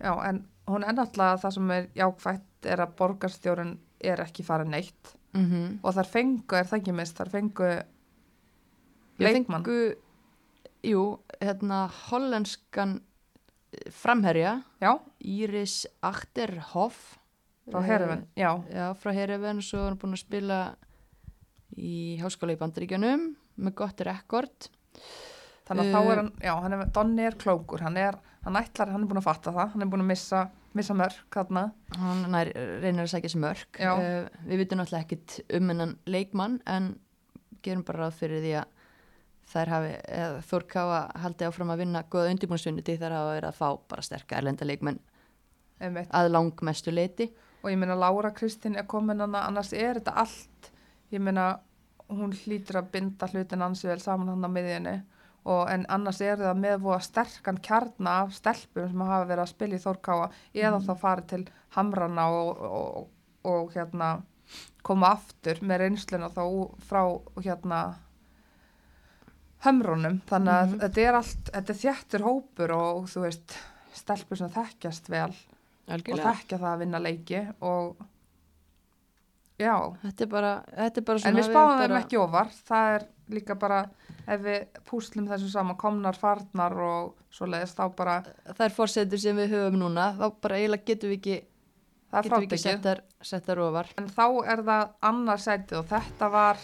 já, 0.00 0.12
en 0.28 0.44
hún 0.68 0.84
er 0.84 0.96
náttúrulega 0.96 1.42
það 1.42 1.56
sem 1.56 1.74
er 1.76 1.90
jákvætt 1.96 2.70
er 2.72 2.82
að 2.84 2.96
borgarstjórun 2.98 3.76
er 4.04 4.22
ekki 4.24 4.44
farið 4.46 4.72
neitt 4.72 5.12
mm 5.32 5.44
-hmm. 5.44 5.78
og 5.82 5.94
þar 5.94 6.10
fengu, 6.12 6.56
er 6.56 6.64
það 6.64 6.80
ekki 6.80 6.92
mist, 6.92 7.16
þar 7.16 7.30
fengu 7.30 7.70
leikmann 9.18 9.64
fengu, 9.64 9.94
jú, 10.82 11.04
hérna 11.40 11.86
hollenskan 12.08 13.00
eh, 13.72 13.90
framherja 13.90 14.62
já, 14.80 14.98
Íris 15.20 15.86
Achterhoff 16.02 17.18
frá 17.66 17.82
Herifin, 17.82 18.26
já, 18.36 18.62
Já, 18.70 18.94
frá 18.94 19.12
Herefin 19.12 19.62
svo 19.62 19.80
er 19.80 19.90
hann 19.90 19.98
búin 19.98 20.14
að 20.14 20.22
spila 20.22 20.76
í 21.76 22.16
háskóla 22.20 22.54
í 22.54 22.60
Bandaríkjunum 22.60 23.24
með 23.56 23.74
gott 23.74 24.02
rekord. 24.06 24.68
Þannig 25.66 25.82
að 25.82 25.90
Uh, 25.90 25.96
þá 25.96 26.12
er 26.12 26.20
hann 26.22 26.32
já, 26.42 26.52
hann 26.62 26.76
er, 26.76 26.84
Donni 26.94 27.26
er 27.26 27.38
klókur, 27.40 27.82
hann 27.86 27.98
er 28.00 28.20
hann 28.46 28.60
ætlar, 28.60 28.92
hann 28.94 29.02
er 29.02 29.10
búin 29.10 29.20
að 29.20 29.26
fatta 29.26 29.52
það, 29.54 29.72
hann 29.74 29.82
er 29.82 29.90
búin 29.90 30.04
að 30.04 30.12
missa 30.12 30.46
missa 30.76 30.94
mörg, 30.94 31.18
þarna 31.32 31.66
Hann 31.96 32.22
nær, 32.30 32.50
reynir 32.82 33.06
að 33.06 33.12
sækja 33.14 33.32
sér 33.32 33.42
mörg. 33.46 33.78
Uh, 33.80 34.26
við 34.44 34.60
vitum 34.62 34.80
náttúrulega 34.80 35.06
ekkit 35.06 35.36
um 35.56 35.70
hennan 35.72 35.94
leikmann 36.04 36.58
en 36.68 36.90
gerum 37.64 37.84
bara 37.86 38.04
ráð 38.04 38.18
fyrir 38.20 38.44
því 38.44 38.52
að 38.60 38.72
þær 39.46 39.72
hafi, 39.72 39.90
eða 40.18 40.44
Þór 40.50 40.66
Káa 40.70 41.00
haldi 41.22 41.46
áfram 41.46 41.72
að 41.72 41.82
vinna 41.84 42.02
góða 42.10 42.32
undirbúinsunni 42.34 42.84
til 42.86 42.98
þær 43.00 43.14
hafa 43.14 43.34
verið 43.36 43.50
að 43.50 43.60
fá 43.60 43.68
bara 43.90 44.04
sterka 44.04 44.38
erlenda 44.40 44.66
leikmenn 44.66 44.98
einmitt. 45.80 46.10
að 46.10 46.30
langmestu 46.32 46.94
leiti. 46.94 47.30
og 47.62 47.70
ég 47.70 47.78
meina 47.78 47.96
Lára 47.98 48.32
Kristín 48.34 48.76
er 48.76 48.86
komin 48.86 49.20
annars 49.20 49.72
er 49.72 50.00
þetta 50.00 50.16
allt 50.22 50.70
ég 51.10 51.22
meina 51.22 51.60
hún 52.10 52.34
hlýtur 52.34 52.80
að 52.82 52.90
binda 52.92 53.26
hlutin 53.32 53.62
ansi 53.62 53.88
vel 53.88 54.00
saman 54.00 54.28
hann 54.28 54.46
á 54.46 54.50
miðjunni 54.50 54.96
og 55.46 55.68
en 55.70 55.84
annars 55.94 56.20
er 56.26 56.36
það 56.40 56.56
með 56.62 56.80
voða 56.82 57.00
sterkan 57.06 57.58
kjarna 57.62 58.14
af 58.24 58.32
stelpum 58.34 58.88
sem 58.90 59.04
hafa 59.06 59.28
verið 59.30 59.44
að 59.44 59.52
spila 59.52 59.76
í 59.78 59.82
Þórkáa 59.84 60.30
eða 60.54 60.80
þá 60.86 60.92
farið 61.04 61.26
til 61.32 61.44
Hamrana 61.76 62.24
og, 62.34 62.64
og, 62.66 63.06
og 63.46 63.70
hérna 63.76 64.08
koma 64.86 65.12
aftur 65.16 65.60
með 65.62 65.80
reynsluna 65.84 66.28
þá 66.34 66.42
frá 66.88 67.02
hérna 67.46 67.80
hömrunum 69.66 70.20
þannig 70.28 70.52
að 70.52 70.66
Mhm. 70.70 70.80
þetta 70.84 71.00
er 71.08 71.14
allt, 71.20 71.50
þetta 71.54 71.72
er 71.74 71.80
þjættur 71.82 72.24
hópur 72.26 72.70
og 72.76 73.06
þú 73.10 73.22
veist 73.24 73.56
stelpur 73.96 74.36
sem 74.36 74.50
þekkjast 74.52 75.08
vel 75.10 75.30
og 75.30 75.94
Algjörlega. 75.96 76.32
þekkja 76.34 76.58
það 76.58 76.72
að 76.74 76.78
vinna 76.82 76.98
leiki 77.00 77.40
og 77.62 77.96
já, 79.58 79.74
Þetta 80.02 80.22
er 80.22 80.26
bara, 80.28 80.52
þetta 80.76 80.98
er 81.00 81.04
bara 81.04 81.18
svona 81.18 81.28
en 81.30 81.36
við 81.40 81.48
spáum 81.50 81.78
þeim 81.80 81.88
bara- 81.88 82.00
ekki 82.04 82.18
ofar 82.20 82.48
það 82.68 82.94
er 82.96 83.06
líka 83.32 83.56
bara 83.58 83.82
ef 84.26 84.40
við 84.42 84.80
púslum 84.86 85.26
þessu 85.30 85.48
saman 85.50 85.78
komnar 85.78 86.18
farnar 86.18 86.74
og 86.82 87.14
svoleiðis 87.34 87.74
þá 87.76 87.84
bara 87.96 88.16
Það 88.46 88.64
er 88.68 88.74
fórsetur 88.74 89.22
sem 89.22 89.36
við 89.38 89.54
höfum 89.54 89.78
núna, 89.80 90.12
þá 90.18 90.26
bara 90.42 90.58
eiginlega 90.60 90.88
getum 90.90 91.12
við 91.12 91.18
ekki 91.18 91.36
getum 92.12 92.44
við 92.44 92.56
ekki 92.56 92.62
settar, 93.26 93.62
ofar. 93.62 93.90
En 93.98 94.08
þá 94.10 94.24
er 94.52 94.62
það 94.68 94.92
annars 95.10 95.46
sætið 95.48 95.80
og 95.80 95.88
þetta 95.90 96.30
var 96.32 96.62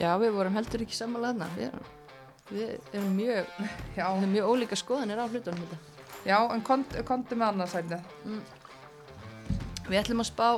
já 0.00 0.10
við 0.20 0.36
vorum 0.36 0.58
heldur 0.58 0.84
ekki 0.84 0.98
þarna. 0.98 1.48
Við 1.56 1.66
erum, 1.70 1.88
við 2.50 2.74
erum 2.92 3.16
mjög 3.18 3.56
við 3.94 4.04
erum 4.04 4.36
mjög 4.36 4.52
ólíka 4.52 4.80
skoðanir 4.80 5.24
á 5.24 5.26
hlutunum 5.26 5.64
þetta. 5.64 5.80
já 6.28 6.38
en 6.42 6.66
konti 6.66 7.06
kont 7.08 7.34
með 7.34 7.48
annars 7.48 7.76
sætið. 7.76 8.12
Við 9.88 10.00
ætlum 10.00 10.24
að 10.24 10.30
spá 10.30 10.48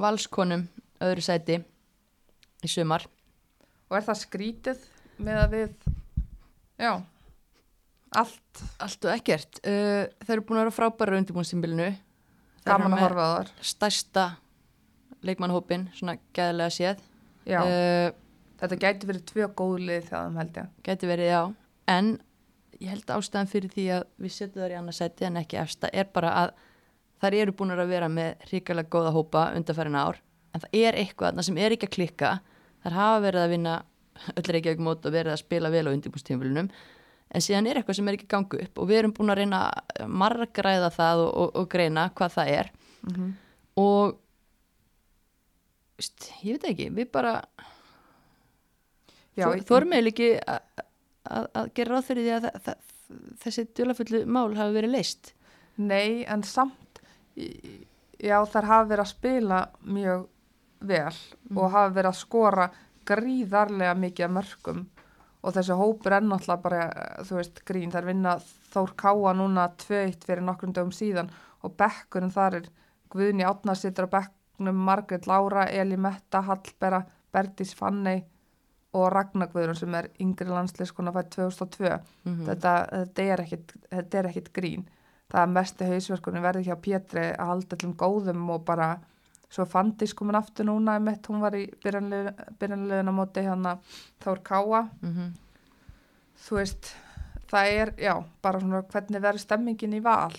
valskonum 0.00 0.68
öðru 1.04 1.24
sæti 1.24 1.60
í 2.64 2.68
sumar 2.68 3.04
og 3.90 3.98
er 3.98 4.06
það 4.06 4.20
skrítið 4.22 4.84
með 5.20 5.40
að 5.42 5.56
við 5.56 5.88
já 6.80 6.92
allt? 8.16 8.62
Allt 8.82 9.06
og 9.06 9.12
ekkert. 9.14 9.60
Uh, 9.64 10.06
þeir 10.24 10.36
eru 10.36 10.46
búin 10.46 10.60
að 10.60 10.64
vera 10.66 10.76
frábæra 10.76 11.18
undirbúinsimbilinu 11.20 11.90
gaman 12.66 12.96
að 12.96 13.04
horfa 13.04 13.28
þar 13.34 13.52
stærsta 13.64 14.24
leikmannhópin 15.26 15.88
svona 15.96 16.16
gæðilega 16.36 16.74
séð. 16.74 17.04
Uh, 17.50 18.08
þetta 18.60 18.80
gæti 18.80 19.10
verið 19.10 19.28
tvö 19.30 19.50
góð 19.58 19.76
lið 19.88 20.08
þegar 20.08 20.26
þeim 20.26 20.40
held 20.42 20.58
ég. 20.60 20.72
Gæti 20.88 21.10
verið 21.10 21.30
já. 21.30 21.40
En 21.90 22.10
ég 22.80 22.92
held 22.94 23.14
ástæðan 23.14 23.50
fyrir 23.50 23.74
því 23.74 23.86
að 23.98 24.04
við 24.20 24.36
setjum 24.36 24.64
þar 24.64 24.74
í 24.74 24.80
annað 24.80 24.98
sæti 25.00 25.28
en 25.28 25.40
ekki 25.40 25.60
efsta 25.60 25.90
er 25.92 26.10
bara 26.14 26.34
að 26.44 26.54
þær 27.20 27.36
eru 27.42 27.56
búin 27.56 27.74
að 27.74 27.90
vera 27.90 28.08
með 28.12 28.46
hrikalega 28.48 28.92
góða 28.92 29.14
hópa 29.16 29.48
undanfærin 29.56 29.98
ár. 30.00 30.20
En 30.54 30.64
það 30.64 30.78
er 30.80 30.98
eitthvað 30.98 31.42
sem 31.46 31.58
er 31.60 31.76
ekki 31.76 31.88
að 31.88 31.96
klikka 31.96 32.30
þær 32.84 32.96
hafa 32.96 33.20
verið 33.26 33.44
að 33.44 33.50
vinna 33.54 33.74
öll 34.36 34.48
reykjavík 34.54 34.80
mót 34.84 35.06
og 35.06 35.12
verið 35.14 35.32
að 35.32 35.42
spila 35.44 35.70
vel 35.72 35.86
á 35.88 35.94
undirbústíðumfélunum 35.96 36.70
en 37.30 37.40
síðan 37.44 37.66
er 37.70 37.78
eitthvað 37.80 37.96
sem 38.00 38.08
er 38.10 38.16
ekki 38.18 38.26
að 38.26 38.34
ganga 38.34 38.62
upp 38.64 38.78
og 38.82 38.88
við 38.90 38.98
erum 38.98 39.12
búin 39.16 39.30
að 39.30 39.38
reyna 39.40 39.60
margræða 40.08 40.90
það 40.96 41.22
og, 41.26 41.30
og, 41.44 41.50
og 41.62 41.68
greina 41.72 42.08
hvað 42.18 42.34
það 42.36 42.48
er 42.58 42.70
mm 43.02 43.14
-hmm. 43.14 43.30
og 43.76 44.18
veist, 46.00 46.30
ég 46.44 46.56
veit 46.58 46.64
ekki, 46.72 46.88
við 46.96 47.10
bara 47.12 47.34
já, 49.36 49.46
Þó- 49.46 49.54
ég- 49.56 49.66
þorum 49.68 49.92
eiginlega 49.92 50.10
ekki 50.10 50.30
að- 51.30 51.70
gera 51.74 51.94
ráð 51.94 52.04
fyrir 52.08 52.24
því 52.26 52.32
að 52.36 52.44
þa- 52.46 52.60
þa- 52.64 52.78
þessi 53.44 53.66
djólafullu 53.74 54.24
mál 54.26 54.54
hafi 54.56 54.74
verið 54.80 54.90
leist 54.96 55.34
Nei, 55.80 56.24
en 56.28 56.42
samt, 56.42 57.00
já 58.20 58.36
þær 58.44 58.66
hafa 58.68 58.88
verið 58.90 59.00
að 59.00 59.06
spila 59.14 59.60
mjög 59.86 60.26
vel 60.80 61.16
og 61.56 61.70
hafa 61.70 61.92
verið 61.94 62.10
að 62.10 62.20
skora 62.20 62.70
gríðarlega 63.08 63.94
mikið 63.98 64.26
af 64.26 64.34
mörgum 64.36 64.82
og 65.40 65.54
þessi 65.56 65.76
hópur 65.76 66.14
er 66.14 66.24
náttúrulega 66.24 66.62
bara, 66.62 66.82
eh, 66.88 67.22
þú 67.24 67.38
veist, 67.38 67.62
grín, 67.64 67.92
þær 67.92 68.10
vinna 68.10 68.40
Þór 68.70 68.92
Káa 68.96 69.32
núna 69.34 69.68
2-1 69.82 70.24
fyrir 70.24 70.44
nokkrum 70.46 70.72
dögum 70.72 70.92
síðan 70.94 71.30
og 71.64 71.76
bekkurinn 71.76 72.30
þar 72.30 72.60
er 72.60 72.68
Guðni 73.10 73.42
Átna 73.42 73.74
sittur 73.74 74.06
á 74.06 74.14
bekknum, 74.14 74.76
Margrét 74.76 75.26
Lára, 75.26 75.66
Eli 75.66 75.96
Metta, 75.96 76.40
Hallbera, 76.46 77.02
Berdís 77.32 77.74
Fanney 77.74 78.22
og 78.92 79.12
Ragnar 79.12 79.50
Guðrun 79.50 79.78
sem 79.78 79.94
er 79.94 80.10
yngri 80.22 80.46
landsliðskona 80.46 81.12
fætt 81.14 81.34
2002 81.36 81.90
mm 82.24 82.46
þetta, 82.46 82.72
þetta, 82.92 83.22
er 83.22 83.44
ekkit, 83.44 83.74
þetta 83.90 84.18
er 84.18 84.30
ekkit 84.30 84.52
grín. 84.52 84.88
Það 85.30 85.42
er 85.42 85.52
mestu 85.54 85.86
hausverkunni 85.86 86.42
verði 86.42 86.66
hjá 86.66 86.76
Pétri 86.82 87.26
að 87.30 87.52
halda 87.52 87.76
allum 87.76 87.96
góðum 87.98 88.48
og 88.50 88.64
bara 88.66 88.88
svo 89.50 89.66
fandis 89.66 90.14
komin 90.14 90.38
aftur 90.38 90.68
núna 90.68 90.96
einmitt, 90.98 91.26
hún 91.26 91.42
var 91.42 91.56
í 91.58 91.66
byrjanleguna 91.82 93.14
móti 93.14 93.44
hérna 93.46 93.76
Þór 94.22 94.42
Káa. 94.46 94.82
-hmm. 95.02 95.32
þú 96.40 96.56
veist, 96.56 96.94
það 97.50 97.66
er 97.66 97.94
já, 97.98 98.14
bara 98.42 98.60
svona 98.60 98.82
hvernig 98.82 99.22
verður 99.22 99.40
stemmingin 99.40 99.94
í 99.98 100.02
val 100.02 100.32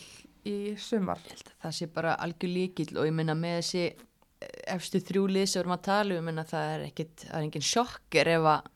í 0.46 0.76
sumar? 0.78 1.20
Það 1.62 1.72
sé 1.72 1.88
bara 1.88 2.16
algjör 2.16 2.50
líkill 2.50 2.98
og 2.98 3.06
ég 3.06 3.14
minna 3.14 3.36
með 3.36 3.58
þessi 3.60 3.84
eh, 3.86 4.76
efstu 4.76 5.00
þrjúlið 5.00 5.46
sem 5.46 5.60
við 5.60 5.64
erum 5.64 5.78
að 5.78 5.82
tala 5.82 6.10
um 6.10 6.16
ég 6.16 6.24
minna 6.24 6.44
það 6.44 6.76
er 6.76 6.86
ekkit, 6.88 7.16
það 7.28 7.38
er 7.38 7.44
engin 7.44 7.62
sjokker 7.62 8.28
ef 8.28 8.44
að, 8.56 8.70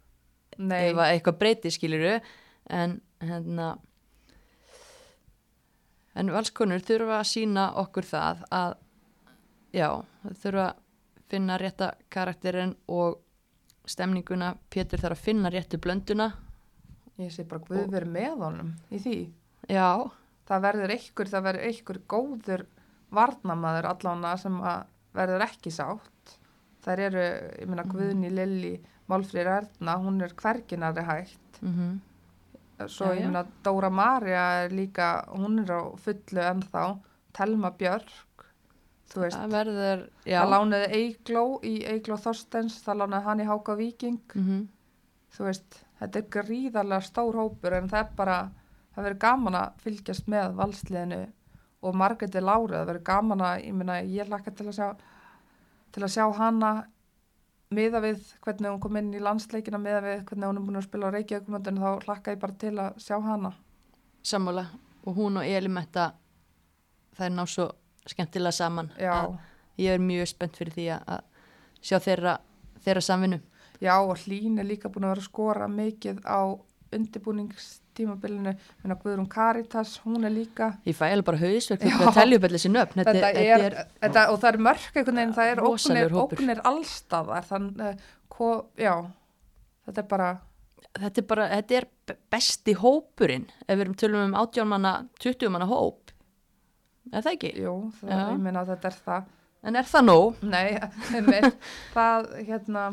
ef 0.60 0.98
að 0.98 1.12
eitthvað 1.12 1.40
breyti 1.40 1.72
skiluru 1.72 2.20
en 2.70 3.02
hérna 3.22 3.78
en 6.16 6.32
valskonur 6.32 6.84
þurfa 6.86 7.20
að 7.20 7.30
sína 7.30 7.70
okkur 7.82 8.08
það 8.08 8.44
að 8.56 8.76
já, 9.76 9.90
þau 10.26 10.40
þurfa 10.44 10.66
að 10.70 10.82
finna 11.30 11.58
rétta 11.58 11.92
karakterinn 12.14 12.76
og 12.88 13.20
stemninguna, 13.90 14.56
Pétur 14.70 15.02
þarf 15.02 15.20
að 15.20 15.26
finna 15.26 15.50
réttu 15.54 15.78
blönduna. 15.82 16.32
Ég 17.22 17.32
sé 17.32 17.46
bara 17.48 17.62
Guð 17.66 17.92
verið 17.94 18.12
með 18.12 18.38
honum 18.44 18.72
í 18.92 19.00
því. 19.00 19.18
Já, 19.72 19.90
það 20.50 20.66
verður 20.68 20.94
einhver, 20.96 21.30
það 21.32 21.46
verður 21.48 21.68
einhver 21.70 22.00
góður 22.12 22.66
varnamaður 23.16 23.88
allána 23.94 24.34
sem 24.42 24.58
verður 25.16 25.46
ekki 25.48 25.72
sátt. 25.72 26.36
Þær 26.86 27.00
eru, 27.08 27.24
ég 27.62 27.68
meina 27.70 27.84
Mhm. 27.86 27.92
Guðni 27.94 28.30
Lilli 28.34 28.74
Málfrýr 29.10 29.48
Erna, 29.48 29.96
hún 29.98 30.22
er 30.22 30.34
hverginari 30.34 31.06
hægt. 31.06 31.62
Mm 31.62 32.02
svo 32.88 33.06
Já, 33.14 33.22
ég 33.22 33.26
meina 33.32 33.46
Dóra 33.64 33.90
Maria 33.90 34.66
er 34.66 34.70
líka, 34.70 35.24
hún 35.32 35.60
er 35.64 35.72
á 35.72 35.96
fullu 35.96 36.42
ennþá, 36.44 37.00
Telma 37.32 37.72
Björk 37.72 38.12
veist, 39.24 39.40
það 39.40 39.56
verður, 39.56 40.06
já. 40.26 40.40
Það 40.42 40.54
lánaði 40.54 41.00
Eigló 41.00 41.44
í 41.64 41.76
Eigló 41.88 42.18
Þorstens, 42.20 42.80
það 42.84 43.02
lánaði 43.04 43.28
hann 43.30 43.44
í 43.44 43.50
Háka 43.50 43.78
Víking. 43.80 44.22
Mm 44.36 44.66
þú 45.36 45.50
veist, 45.50 45.80
þetta 46.00 46.22
er 46.22 46.30
gríðarlega 46.36 47.06
stór 47.06 47.40
hópur 47.40 47.76
en 47.78 47.90
það 47.92 48.02
er 48.02 48.12
bara, 48.18 48.40
það 48.96 49.08
verður 49.08 49.22
gaman 49.26 49.60
að 49.60 49.84
fylgjast 49.84 50.32
með 50.32 50.58
valsliðinu 50.60 51.22
og 51.86 52.00
Margreti 52.00 52.42
Láru, 52.42 52.74
það 52.74 52.90
verður 52.90 53.08
gaman 53.12 53.46
að 53.46 53.56
ég 53.68 53.78
meina, 53.78 54.02
ég 54.02 54.32
lakka 54.32 54.54
til 54.56 54.70
að 54.70 54.78
sjá 54.80 54.88
til 55.96 56.04
að 56.04 56.12
sjá 56.12 56.26
hana 56.36 56.72
miða 57.76 58.02
við 58.04 58.24
hvernig 58.44 58.72
hún 58.72 58.82
kom 58.84 58.98
inn 59.00 59.14
í 59.16 59.22
landsleikina 59.24 59.80
miða 59.82 60.02
við 60.04 60.26
hvernig 60.28 60.50
hún 60.50 60.60
er 60.60 60.66
búin 60.68 60.80
að 60.80 60.88
spila 60.88 61.12
á 61.12 61.16
Reykjavíkumöndinu 61.16 61.84
þá 61.84 62.10
lakka 62.10 62.36
ég 62.36 62.42
bara 62.42 62.60
til 62.60 62.76
að 62.80 63.00
sjá 63.04 63.16
hana. 63.24 63.52
Sammála. 64.26 64.66
Og 65.06 65.16
hún 65.20 65.40
og 65.40 65.48
Elimetta 65.48 66.12
það 67.16 67.28
er 67.28 67.36
ná 67.36 67.46
svo 67.48 67.70
skemmtilega 68.08 68.52
saman. 68.52 68.92
Ég 69.78 69.90
er 69.92 70.00
mjög 70.00 70.28
spennt 70.28 70.56
fyrir 70.58 70.74
því 70.74 70.86
að- 71.00 71.24
sjá 71.82 72.00
þeirra, 72.00 72.38
þeirra 72.86 73.02
samvinnu. 73.02 73.42
Já 73.82 73.98
og 74.00 74.16
Hlín 74.24 74.60
er 74.60 74.64
líka 74.66 74.90
búin 74.90 75.04
að 75.04 75.16
vera 75.16 75.22
að 75.22 75.30
skora 75.30 75.68
mikið 75.68 76.22
á 76.24 76.40
undirbúningstímabilinu. 77.36 78.54
Minna 78.84 78.96
Guðrún 78.96 79.28
Karitas, 79.30 79.98
hún 80.06 80.24
er 80.26 80.32
líka 80.34 80.78
ég 80.86 80.96
fæ 80.96 81.12
alveg 81.12 81.26
bara 81.26 81.38
hausverk 81.42 81.82
Já. 81.82 81.90
fyrir 81.90 82.08
að 82.10 82.14
telja 82.20 82.38
upp 82.40 82.48
allir 82.50 82.60
sinni 82.64 82.80
upp 82.82 82.94
þetta, 82.96 83.14
þetta 83.14 83.44
er, 83.66 83.78
þetta, 84.02 84.24
og 84.32 84.40
það 84.42 84.50
er 84.54 84.58
mörk 84.68 84.96
einhvern 85.00 85.20
veginn, 85.22 85.34
það 85.38 85.52
er 85.52 85.62
hópur. 86.16 86.38
ógnir 86.40 86.62
allstaðar 86.72 87.48
þannig, 87.50 87.82
uh, 87.82 87.96
hvo, 88.36 88.50
já 88.78 88.96
þetta 89.88 89.98
er 90.04 90.08
bara, 90.16 90.30
þetta 91.00 91.18
er 91.24 91.28
bara, 91.34 91.50
þetta 91.50 91.78
er 91.82 91.88
be- 92.08 92.18
besti 92.32 92.74
hópurinn 92.76 93.48
ef 93.68 93.78
við 93.78 93.86
erum 93.86 93.96
tölum 93.96 94.26
um 94.30 94.36
18 94.36 94.68
manna 94.68 94.96
20 95.20 95.50
manna 95.52 95.66
hóp 95.70 96.05
er 97.12 97.26
það 97.26 97.32
ekki? 97.34 97.52
jú, 97.64 97.74
það, 98.02 98.22
ég 98.22 98.44
meina 98.46 98.64
að 98.64 98.72
þetta 98.74 98.92
er 98.92 99.02
það. 99.08 99.34
En 99.66 99.80
er 99.82 99.90
það 99.90 100.06
nóg? 100.06 100.40
nei, 100.56 100.78
einmitt, 101.18 101.68
það 101.96 102.30
hérna, 102.38 102.86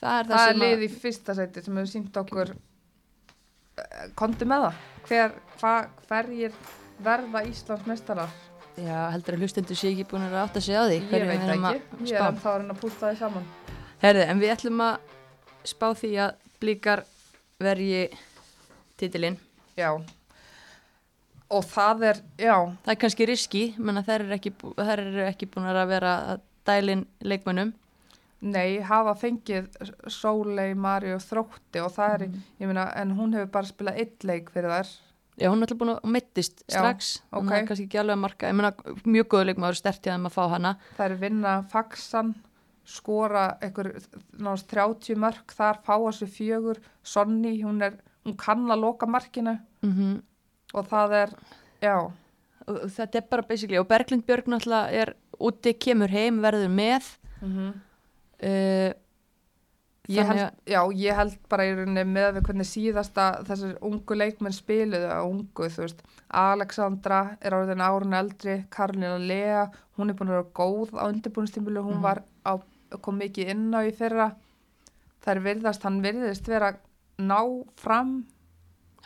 það 0.00 0.18
er 0.20 0.30
það, 0.30 0.46
er 0.46 0.60
lið 0.62 0.86
í 0.86 0.90
fyrsta 0.94 1.36
seti 1.40 1.64
sem 1.64 1.78
hefur 1.80 1.92
sínt 1.92 2.18
okkur 2.22 2.54
uh, 2.54 4.08
kondi 4.18 4.48
með 4.48 4.66
það. 4.68 4.82
Hver, 5.04 5.38
hva, 5.60 5.76
hverjir 6.08 6.58
verða 7.04 7.44
Íslands 7.50 7.86
mestarar 7.90 8.34
já, 8.80 8.96
heldur 9.12 9.36
að 9.36 9.44
hlustendur 9.44 9.78
sé 9.78 9.90
ekki 9.92 10.06
búin 10.10 10.26
að 10.26 10.38
átta 10.42 10.62
sig 10.62 10.74
á 10.78 10.82
því. 10.86 10.98
Ég 11.02 11.26
veit 11.28 11.46
ekki, 11.54 11.74
ég 12.10 12.18
er 12.18 12.28
ennþá 12.30 12.56
að 12.58 12.74
pústa 12.80 13.10
því 13.10 13.20
saman. 13.20 13.46
Herði, 14.02 14.26
en 14.32 14.42
við 14.42 14.54
ætlum 14.56 14.82
að 14.84 15.14
spá 15.64 15.86
því 15.96 16.12
að 16.24 16.34
blíkar 16.62 17.04
verji 17.62 18.04
titilinn. 19.00 19.38
já 19.76 19.90
og 21.52 21.64
það 21.68 22.04
er, 22.10 22.20
já 22.40 22.56
Það 22.84 22.92
er 22.94 23.00
kannski 23.04 23.28
riski, 23.28 23.64
menn 23.78 24.00
að 24.00 24.10
þær 24.10 24.24
eru 24.26 24.36
ekki, 24.38 24.52
eru 24.96 25.24
ekki 25.28 25.48
búin 25.52 25.70
að 25.70 25.80
vera 25.92 26.12
dælin 26.64 27.06
leikmönnum. 27.24 27.72
Nei, 28.44 28.80
hafa 28.84 29.14
fengið 29.16 29.70
Sólei, 30.12 30.74
Mari 30.76 31.14
og 31.14 31.22
Þrótti 31.24 31.80
og 31.80 31.92
það 31.94 32.14
er, 32.16 32.24
ég 32.60 32.68
meina, 32.68 32.90
en 33.00 33.14
hún 33.16 33.32
hefur 33.36 33.52
bara 33.54 33.70
spilað 33.70 34.00
eitt 34.02 34.26
leik 34.28 34.50
fyrir 34.52 34.72
þær. 34.72 34.90
Já, 35.40 35.48
hún 35.50 35.58
er 35.58 35.66
alltaf 35.66 35.78
búin 35.80 35.92
að 35.94 36.10
mittist 36.14 36.60
Já, 36.68 36.76
strax, 36.76 37.12
ok. 37.30 37.38
hún 37.40 37.54
er 37.56 37.64
kannski 37.70 37.86
ekki 37.88 38.00
alveg 38.02 38.18
að 38.18 38.22
marka, 38.22 38.50
ég 38.50 38.58
meina 38.58 38.72
mjög 39.16 39.30
góðu 39.32 39.48
leikmaður 39.48 39.78
stert 39.80 40.04
hjá 40.04 40.12
þeim 40.12 40.28
að 40.28 40.36
fá 40.36 40.42
hana. 40.52 40.74
Það 40.98 41.06
er 41.06 41.16
vinna 41.24 41.54
Faxan, 41.72 42.34
skora 42.84 43.46
einhver 43.64 43.90
náðast 44.36 44.68
30 44.70 45.18
mörg, 45.24 45.56
þar 45.56 45.80
fá 45.86 45.94
þessu 46.04 46.28
fjögur, 46.36 46.82
Sonni, 47.02 47.56
hún 47.64 47.80
er, 47.88 47.96
hún 48.28 48.36
kann 48.40 48.68
að 48.70 48.84
loka 48.84 49.08
markinu 49.10 49.58
Mm 49.84 50.22
og 50.74 50.88
það 50.90 51.14
er, 51.22 51.32
já, 51.84 51.96
þetta 52.66 53.20
er 53.20 53.28
bara 53.30 53.42
basically, 53.48 53.78
og 53.78 53.88
Berglind 53.90 54.24
Björg 54.26 54.48
náttúrulega 54.50 54.92
er 55.04 55.14
úti, 55.40 55.72
kemur 55.78 56.08
heim, 56.12 56.42
verður 56.44 56.68
með. 56.72 57.08
Uh, 58.42 58.92
Ég 60.04 60.20
held, 60.28 60.50
já, 60.68 60.80
ég 61.00 61.16
held 61.16 61.36
bara 61.48 61.64
í 61.64 61.70
rauninni 61.72 62.02
með 62.04 62.34
við 62.36 62.42
hvernig 62.44 62.66
síðasta 62.68 63.22
þessar 63.48 63.70
ungu 63.88 64.16
leikmenn 64.18 64.52
spiluðu 64.52 65.06
að 65.08 65.28
ungu, 65.30 65.68
þú 65.72 65.80
veist, 65.80 66.02
Alexandra 66.28 67.20
er 67.40 67.56
orðin 67.56 67.80
árun 67.80 68.12
eldri, 68.18 68.58
Karolina 68.68 69.14
Lea, 69.16 69.62
hún 69.96 70.12
er 70.12 70.18
búin 70.18 70.28
að 70.28 70.36
vera 70.42 70.50
góð 70.60 70.92
á 71.00 71.08
undirbúinstímulu, 71.08 71.80
hún 71.86 71.96
Mhm. 71.96 72.02
var 72.04 72.20
á, 72.44 72.60
kom 73.00 73.16
mikið 73.18 73.48
inn 73.54 73.72
á 73.72 73.80
í 73.80 73.94
fyrra, 73.96 74.34
það 75.24 75.36
er 75.36 75.40
virðast, 75.40 75.82
hann 75.88 76.02
virðist 76.04 76.46
vera 76.52 76.72
að 76.74 76.76
ná 77.24 77.40
fram, 77.80 78.26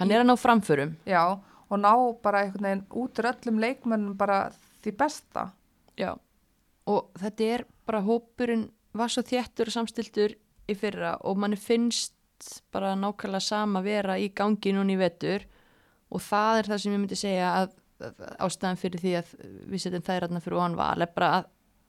hann 0.01 0.11
er 0.11 0.25
að 0.25 0.27
ná 0.33 0.37
framförum. 0.37 0.97
já, 1.07 1.39
og 1.69 1.81
ná 1.83 1.93
bara 2.23 2.45
einhvern 2.45 2.69
veginn 2.69 2.87
út 2.91 3.21
úr 3.21 3.31
öllum 3.33 3.61
leikmennum 3.61 4.17
bara 4.19 4.49
því 4.83 4.95
besta. 4.99 5.49
Já, 5.99 6.15
og 6.87 7.11
þetta 7.19 7.49
er 7.55 7.65
bara 7.87 8.05
hópurinn 8.05 8.69
var 8.97 9.13
svo 9.13 9.25
þéttur 9.27 9.69
og 9.69 9.75
samstiltur 9.75 10.35
í 10.69 10.77
fyrra 10.79 11.17
og 11.27 11.39
manni 11.41 11.59
finnst 11.61 12.15
bara 12.73 12.95
nákvæmlega 12.99 13.43
sama 13.43 13.83
vera 13.83 14.17
í 14.19 14.31
gangi 14.35 14.73
núna 14.75 14.95
í 14.95 15.01
vetur 15.01 15.45
og 16.09 16.23
það 16.25 16.61
er 16.61 16.71
það 16.71 16.83
sem 16.83 16.95
ég 16.95 17.03
myndi 17.03 17.19
segja 17.19 17.51
að, 17.53 17.77
að 18.05 18.25
ástæðan 18.47 18.81
fyrir 18.81 19.03
því 19.03 19.15
að 19.19 19.33
við 19.69 19.85
setjum 19.85 20.07
þær 20.07 20.29
aðna 20.29 20.43
fyrir 20.45 20.79
val 20.79 21.05
er 21.05 21.13
bara 21.15 21.31
að 21.39 21.49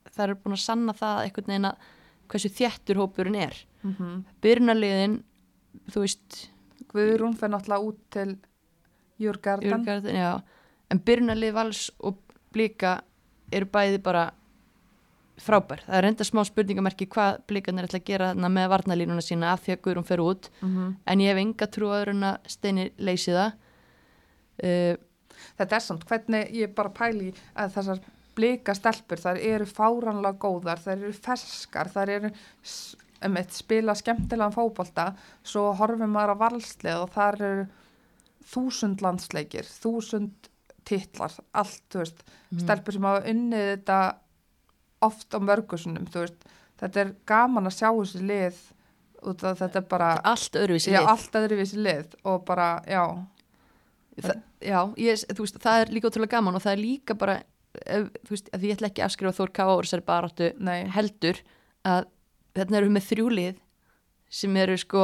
það 0.09 0.25
er 0.25 0.39
búin 0.43 0.57
að 0.57 0.63
sanna 0.65 0.95
það 0.97 1.23
einhvern 1.23 1.51
veginn 1.53 1.69
að 1.69 1.89
hversu 2.29 2.51
þéttur 2.53 3.01
hópurinn 3.01 3.39
er. 3.39 3.55
Mm 3.83 3.95
-hmm. 3.97 4.17
Byrjunarliðin, 4.41 5.15
þú 5.89 6.03
veist, 6.05 6.37
Guðrún 6.89 7.37
fer 7.37 7.49
náttúrulega 7.49 7.85
út 7.85 7.99
til 8.09 8.37
Já, 10.15 10.41
en 10.91 10.99
byrjunarlið 11.05 11.53
vals 11.53 11.91
og 11.99 12.17
blíka 12.53 13.01
eru 13.51 13.65
bæði 13.65 13.99
bara 14.03 14.27
frábær. 15.39 15.79
Það 15.85 15.97
er 16.01 16.07
enda 16.09 16.25
smá 16.27 16.41
spurningamerki 16.47 17.05
hvað 17.07 17.37
blíkarnir 17.47 17.85
ætla 17.87 17.99
að 18.01 18.07
gera 18.09 18.31
þarna 18.33 18.49
með 18.51 18.69
varnalínuna 18.73 19.23
sína 19.23 19.53
af 19.53 19.61
því 19.63 19.75
að 19.75 19.81
Guðrún 19.85 20.07
fer 20.09 20.19
út. 20.23 20.49
Mm 20.61 20.69
-hmm. 20.75 20.95
en 21.07 21.19
ég 21.19 21.27
hef 21.31 21.37
enga 21.43 21.67
trú 21.67 21.87
að 21.87 22.01
öðrun 22.01 22.23
að 22.31 22.37
steini 22.47 22.91
leysi 22.97 23.31
það. 23.31 23.51
Uh, 24.63 24.95
Þetta 25.57 25.75
er 25.75 25.79
samt, 25.79 26.03
hvernig 26.05 26.49
ég 26.51 26.73
bara 26.75 26.89
pæli 26.89 27.33
að 27.55 27.71
þessar 27.75 27.99
blika 28.35 28.73
stelpur, 28.75 29.17
þær 29.17 29.37
eru 29.39 29.65
fáranlega 29.65 30.37
góðar, 30.39 30.79
þær 30.83 30.97
eru 30.97 31.13
ferskar, 31.13 31.87
þær 31.87 32.09
eru 32.09 32.31
s- 32.63 32.95
einmitt, 33.21 33.51
spila 33.53 33.95
skemmtilegan 33.95 34.51
fótbolta, 34.51 35.13
svo 35.43 35.73
horfum 35.73 36.11
maður 36.11 36.35
á 36.35 36.41
valslið 36.43 37.01
og 37.03 37.09
þar 37.15 37.41
eru 37.41 37.65
þúsund 38.49 39.01
landsleikir, 39.05 39.67
þúsund 39.67 40.49
titlar, 40.89 41.33
allt, 41.53 41.81
þú 41.91 41.99
veist, 42.01 42.23
Mhm. 42.51 42.59
stelpur 42.63 42.93
sem 42.93 43.03
hafa 43.05 43.25
unnið 43.29 43.65
þetta 43.77 44.15
oft 45.01 45.29
á 45.35 45.39
mörgusunum, 45.39 46.07
þú 46.09 46.23
veist, 46.25 46.45
þetta 46.81 46.97
er 47.03 47.15
gaman 47.29 47.65
að 47.69 47.77
sjá 47.77 47.89
þessi 47.93 48.21
lið 48.25 48.55
út 49.29 49.43
af 49.43 49.59
þetta 49.59 49.81
bara, 49.87 50.13
allt 50.23 50.51
öðruvísi 50.55 50.91
já, 50.93 51.01
lið. 51.01 51.07
allt 51.11 51.31
öðruvísi 51.41 51.77
lið 51.83 52.15
og 52.25 52.45
bara, 52.45 52.81
já, 52.87 53.03
Þa, 54.19 54.33
já, 54.59 54.79
ég, 54.97 55.21
þú 55.31 55.43
veist, 55.45 55.59
það 55.63 55.81
er 55.81 55.91
líka 55.95 56.09
ótrúlega 56.09 56.29
gaman 56.35 56.55
og 56.55 56.61
það 56.61 56.71
er 56.73 56.81
líka 56.83 57.15
bara 57.17 57.43
þú 58.25 58.29
veist, 58.33 58.49
að 58.51 58.61
ég 58.67 58.75
ætla 58.75 58.89
ekki 58.89 59.01
að 59.03 59.07
afskrifa 59.07 59.37
Þór 59.37 59.51
Káa 59.53 59.75
úr 59.77 59.85
þessari 59.87 60.03
baráttu 60.09 60.47
nei, 60.59 60.83
heldur 60.91 61.39
að 61.85 62.05
þarna 62.57 62.77
eru 62.81 62.89
við 62.89 62.95
með 62.97 63.05
þrjúlið 63.11 63.59
sem 64.29 64.57
eru 64.57 64.75
sko 64.81 65.03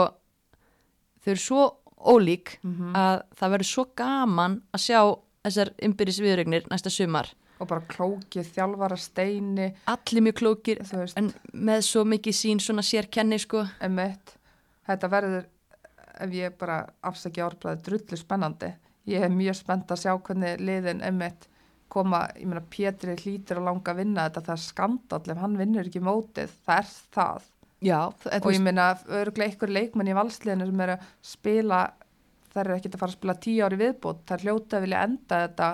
þau 1.24 1.32
eru 1.32 1.40
svo 1.46 1.62
ólík 2.00 2.58
mm 2.62 2.96
að 2.96 3.22
það 3.40 3.52
verður 3.56 3.70
svo 3.70 3.86
gaman 3.96 4.60
að 4.76 4.84
sjá 4.86 5.00
þessar 5.46 5.72
ymbyrðis 5.88 6.22
viðregnir 6.24 6.70
næsta 6.72 6.90
sumar. 6.90 7.32
Og 7.60 7.70
bara 7.70 7.86
klókið, 7.88 8.48
þjálfara 8.52 8.98
steini, 9.00 9.70
allir 9.88 10.26
mjög 10.26 10.40
klókir 10.42 10.82
en 11.16 11.32
með 11.54 11.86
svo 11.88 12.04
mikið 12.04 12.36
sín 12.36 12.60
svona 12.60 12.84
sérkenni 12.84 13.40
sko. 13.40 13.64
Emitt, 13.86 14.36
þetta 14.88 15.12
verður, 15.12 15.46
ef 16.20 16.36
ég 16.36 16.58
bara 16.60 16.82
afsækja 17.02 17.48
árblæði, 17.48 17.84
drullu 17.86 18.20
spennandi. 18.20 18.74
Ég 19.08 19.24
er 19.24 19.32
mjög 19.32 19.62
spennt 19.62 19.92
að 19.94 20.02
sjá 20.04 20.16
hvernig 20.18 20.60
liðin 20.60 21.04
emitt 21.06 21.48
koma, 21.96 22.26
ég 22.36 22.48
meina 22.50 22.64
Pétri 22.72 23.16
hlýtur 23.20 23.62
að 23.62 23.70
langa 23.70 23.94
að 23.94 24.02
vinna 24.02 24.28
þetta, 24.28 24.44
það 24.48 24.56
er 24.56 24.64
skandall 24.66 25.32
ef 25.32 25.42
hann 25.42 25.58
vinnur 25.60 25.90
ekki 25.90 26.02
mótið, 26.04 26.56
það 26.66 26.82
er 26.82 26.90
það. 27.16 27.50
Já, 27.86 28.00
og 28.10 28.50
ég 28.54 28.62
meina, 28.66 28.88
örgulega 29.08 29.54
ykkur 29.54 29.72
leikmenn 29.76 30.10
í 30.12 30.16
valsliðinu 30.18 30.66
sem 30.72 30.82
eru 30.86 30.96
að 30.98 31.10
spila, 31.22 31.82
þær 32.56 32.64
eru 32.66 32.78
ekkert 32.80 32.96
að 32.98 33.04
fara 33.04 33.12
að 33.14 33.18
spila 33.20 33.36
tíu 33.46 33.66
ári 33.68 33.78
viðbót, 33.84 34.24
þær 34.30 34.46
hljóta 34.46 34.78
að 34.80 34.86
vilja 34.88 35.04
enda 35.10 35.42
þetta 35.48 35.70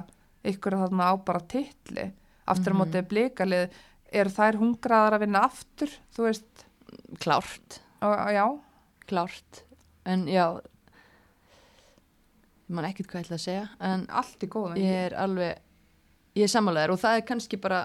ykkur 0.52 0.78
þarna 0.82 1.08
á 1.08 1.14
bara 1.26 1.40
titli. 1.54 2.06
Aftur 2.52 2.74
á 2.74 2.76
Mhm. 2.76 2.82
mótið 2.82 3.08
blikalið, 3.12 3.80
eru 4.12 4.30
þær 4.30 4.58
hungraðar 4.60 5.14
að 5.16 5.24
vinna 5.26 5.44
aftur, 5.46 5.90
þú 6.16 6.24
veist, 6.28 6.66
klárt 7.22 7.80
og, 8.02 8.60
klárt 9.08 9.64
en 10.06 10.26
já 10.28 10.60
ég 12.68 12.76
man 12.76 12.86
ekkert 12.88 13.08
hvað 13.12 13.22
ég 13.22 13.26
ætla 13.28 13.38
að 13.38 13.46
segja 13.46 13.64
en 13.80 14.06
allt 14.10 14.44
í 14.46 14.48
góðan. 14.52 14.78
ég 14.80 15.06
er 15.12 15.16
alveg 15.20 15.58
ég 16.36 16.44
er 16.48 16.52
sammálaður 16.52 16.94
og 16.96 17.00
það 17.02 17.18
er 17.20 17.26
kannski 17.28 17.60
bara 17.62 17.82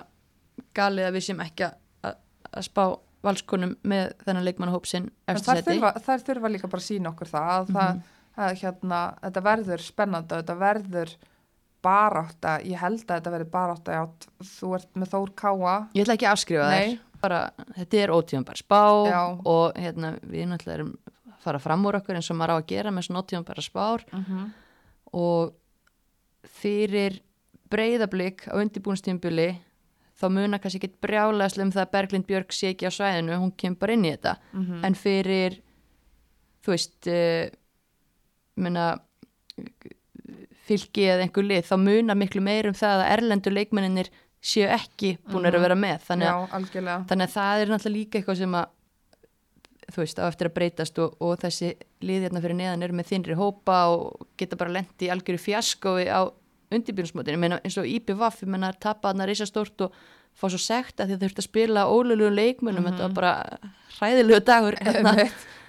galið 0.74 1.08
að 1.08 1.16
við 1.18 1.24
sem 1.26 1.40
ekki 1.40 1.66
að, 1.66 2.16
að 2.52 2.62
spá 2.68 2.84
valskonum 3.26 3.76
með 3.84 4.12
þennan 4.24 4.46
leikmannahóp 4.48 4.86
sinn 4.88 5.10
En 5.28 5.36
eftir 5.36 5.58
seti 5.60 5.74
þurfa, 5.76 5.92
þær 6.06 6.24
þurfa 6.30 6.50
líka 6.54 6.70
bara 6.72 6.82
að 6.82 6.88
sína 6.90 7.10
okkur 7.12 7.30
það 7.32 7.48
að, 7.56 7.72
það, 7.76 7.90
Mhm. 7.96 8.02
að 8.46 8.60
hérna, 8.62 9.00
þetta 9.22 9.42
verður 9.50 9.82
spennandi 9.86 10.32
og 10.36 10.42
þetta 10.44 10.56
verður 10.60 11.16
barátta, 11.86 12.52
ég 12.66 12.78
held 12.80 13.02
að 13.06 13.12
þetta 13.20 13.32
verður 13.36 13.50
barátta, 13.52 13.92
já, 13.92 14.06
t- 14.18 14.46
þú 14.58 14.70
ert 14.74 14.88
með 14.98 15.10
Þór 15.12 15.30
Káa, 15.38 15.74
Ég 15.94 16.02
ætla 16.06 16.16
ekki 16.16 16.26
að 16.26 16.34
afskrifa 16.36 16.70
þær. 16.72 16.98
Bara, 17.22 17.38
þetta 17.78 18.00
er 18.02 18.10
ótíðan 18.12 18.44
bara 18.44 18.60
spá 18.60 18.80
Já. 19.08 19.20
og 19.44 19.74
hérna, 19.80 20.10
við 20.20 20.48
náttúrulega 20.50 20.74
erum 20.80 20.90
að 21.30 21.38
fara 21.46 21.58
fram 21.62 21.84
úr 21.86 21.96
okkur 22.00 22.16
eins 22.18 22.30
og 22.30 22.36
maður 22.36 22.52
á 22.52 22.56
að 22.60 22.66
gera 22.66 22.90
með 22.90 23.06
svona 23.06 23.22
ótíðan 23.22 23.46
bara 23.46 23.62
spár. 23.62 24.04
Mm 24.12 24.52
og 25.16 25.52
fyrir 26.60 27.20
breyðablík 27.70 28.48
á 28.52 28.54
undirbúinstímbili 28.60 29.46
þá 30.16 30.26
muna 30.32 30.58
kannski 30.62 30.80
ekki 30.80 31.00
brjálega 31.04 31.62
um 31.64 31.72
það 31.74 31.84
að 31.84 31.92
Berglind 31.92 32.26
Björk 32.28 32.54
sé 32.56 32.72
ekki 32.72 32.88
á 32.88 32.92
svæðinu 32.94 33.38
hún 33.42 33.52
kemur 33.56 33.82
bara 33.82 33.96
inn 33.96 34.06
í 34.06 34.12
þetta. 34.14 34.36
Mhm. 34.52 34.84
en 34.84 34.94
fyrir 34.94 35.58
þú 36.64 36.74
veist 36.74 37.10
uh, 37.12 37.48
muna 38.56 38.86
fylgi 40.66 41.04
eða 41.06 41.26
einhver 41.26 41.46
lið 41.46 41.66
þá 41.68 41.76
muna 41.78 42.16
miklu 42.18 42.42
meir 42.42 42.66
um 42.70 42.74
það 42.74 43.02
að 43.04 43.10
erlendur 43.16 43.54
leikmenninir 43.54 44.08
séu 44.46 44.66
ekki 44.70 45.16
búin 45.30 45.46
að 45.46 45.60
vera 45.62 45.76
með. 45.78 46.00
Þannig 46.06 46.30
að, 46.30 46.64
já, 46.74 46.96
þannig 47.10 47.26
að 47.26 47.36
það 47.36 47.60
er 47.60 47.70
náttúrulega 47.72 47.98
líka 47.98 48.18
eitthvað 48.18 48.40
sem 48.40 48.56
að 48.58 48.72
þú 49.94 50.02
veist, 50.02 50.18
á 50.18 50.26
eftir 50.26 50.48
að 50.48 50.54
breytast 50.56 50.98
og, 50.98 51.14
og 51.22 51.36
þessi 51.42 51.68
lið 52.02 52.26
hérna 52.26 52.42
fyrir 52.42 52.58
neðan 52.58 52.82
eru 52.82 52.96
með 52.98 53.10
þinri 53.12 53.36
hópa 53.38 53.76
og 53.94 54.26
geta 54.38 54.58
bara 54.58 54.74
lendi 54.74 55.06
í 55.06 55.10
algjöru 55.14 55.38
fjaskói 55.38 56.08
á 56.10 56.26
undirbjörnsmótinu, 56.72 57.36
ég 57.36 57.38
meina 57.40 57.60
eins 57.64 57.76
og 57.78 57.86
IPVAF 57.86 58.42
ég 58.42 58.48
meina 58.50 58.72
tapa 58.72 59.12
þarna 59.12 59.26
reysa 59.28 59.46
stórt 59.46 59.80
og 59.86 59.92
fá 60.36 60.48
svo 60.50 60.58
sekt 60.60 61.00
að 61.00 61.12
þið 61.14 61.20
þurft 61.24 61.38
að 61.42 61.46
spila 61.48 61.84
ólulegu 61.88 62.30
leikmunum, 62.34 62.82
Mhm. 62.84 62.92
þetta 62.92 63.02
var 63.02 63.14
bara 63.14 63.58
hræðilegu 64.00 64.40
dagur 64.44 64.74
hérna, 64.84 65.12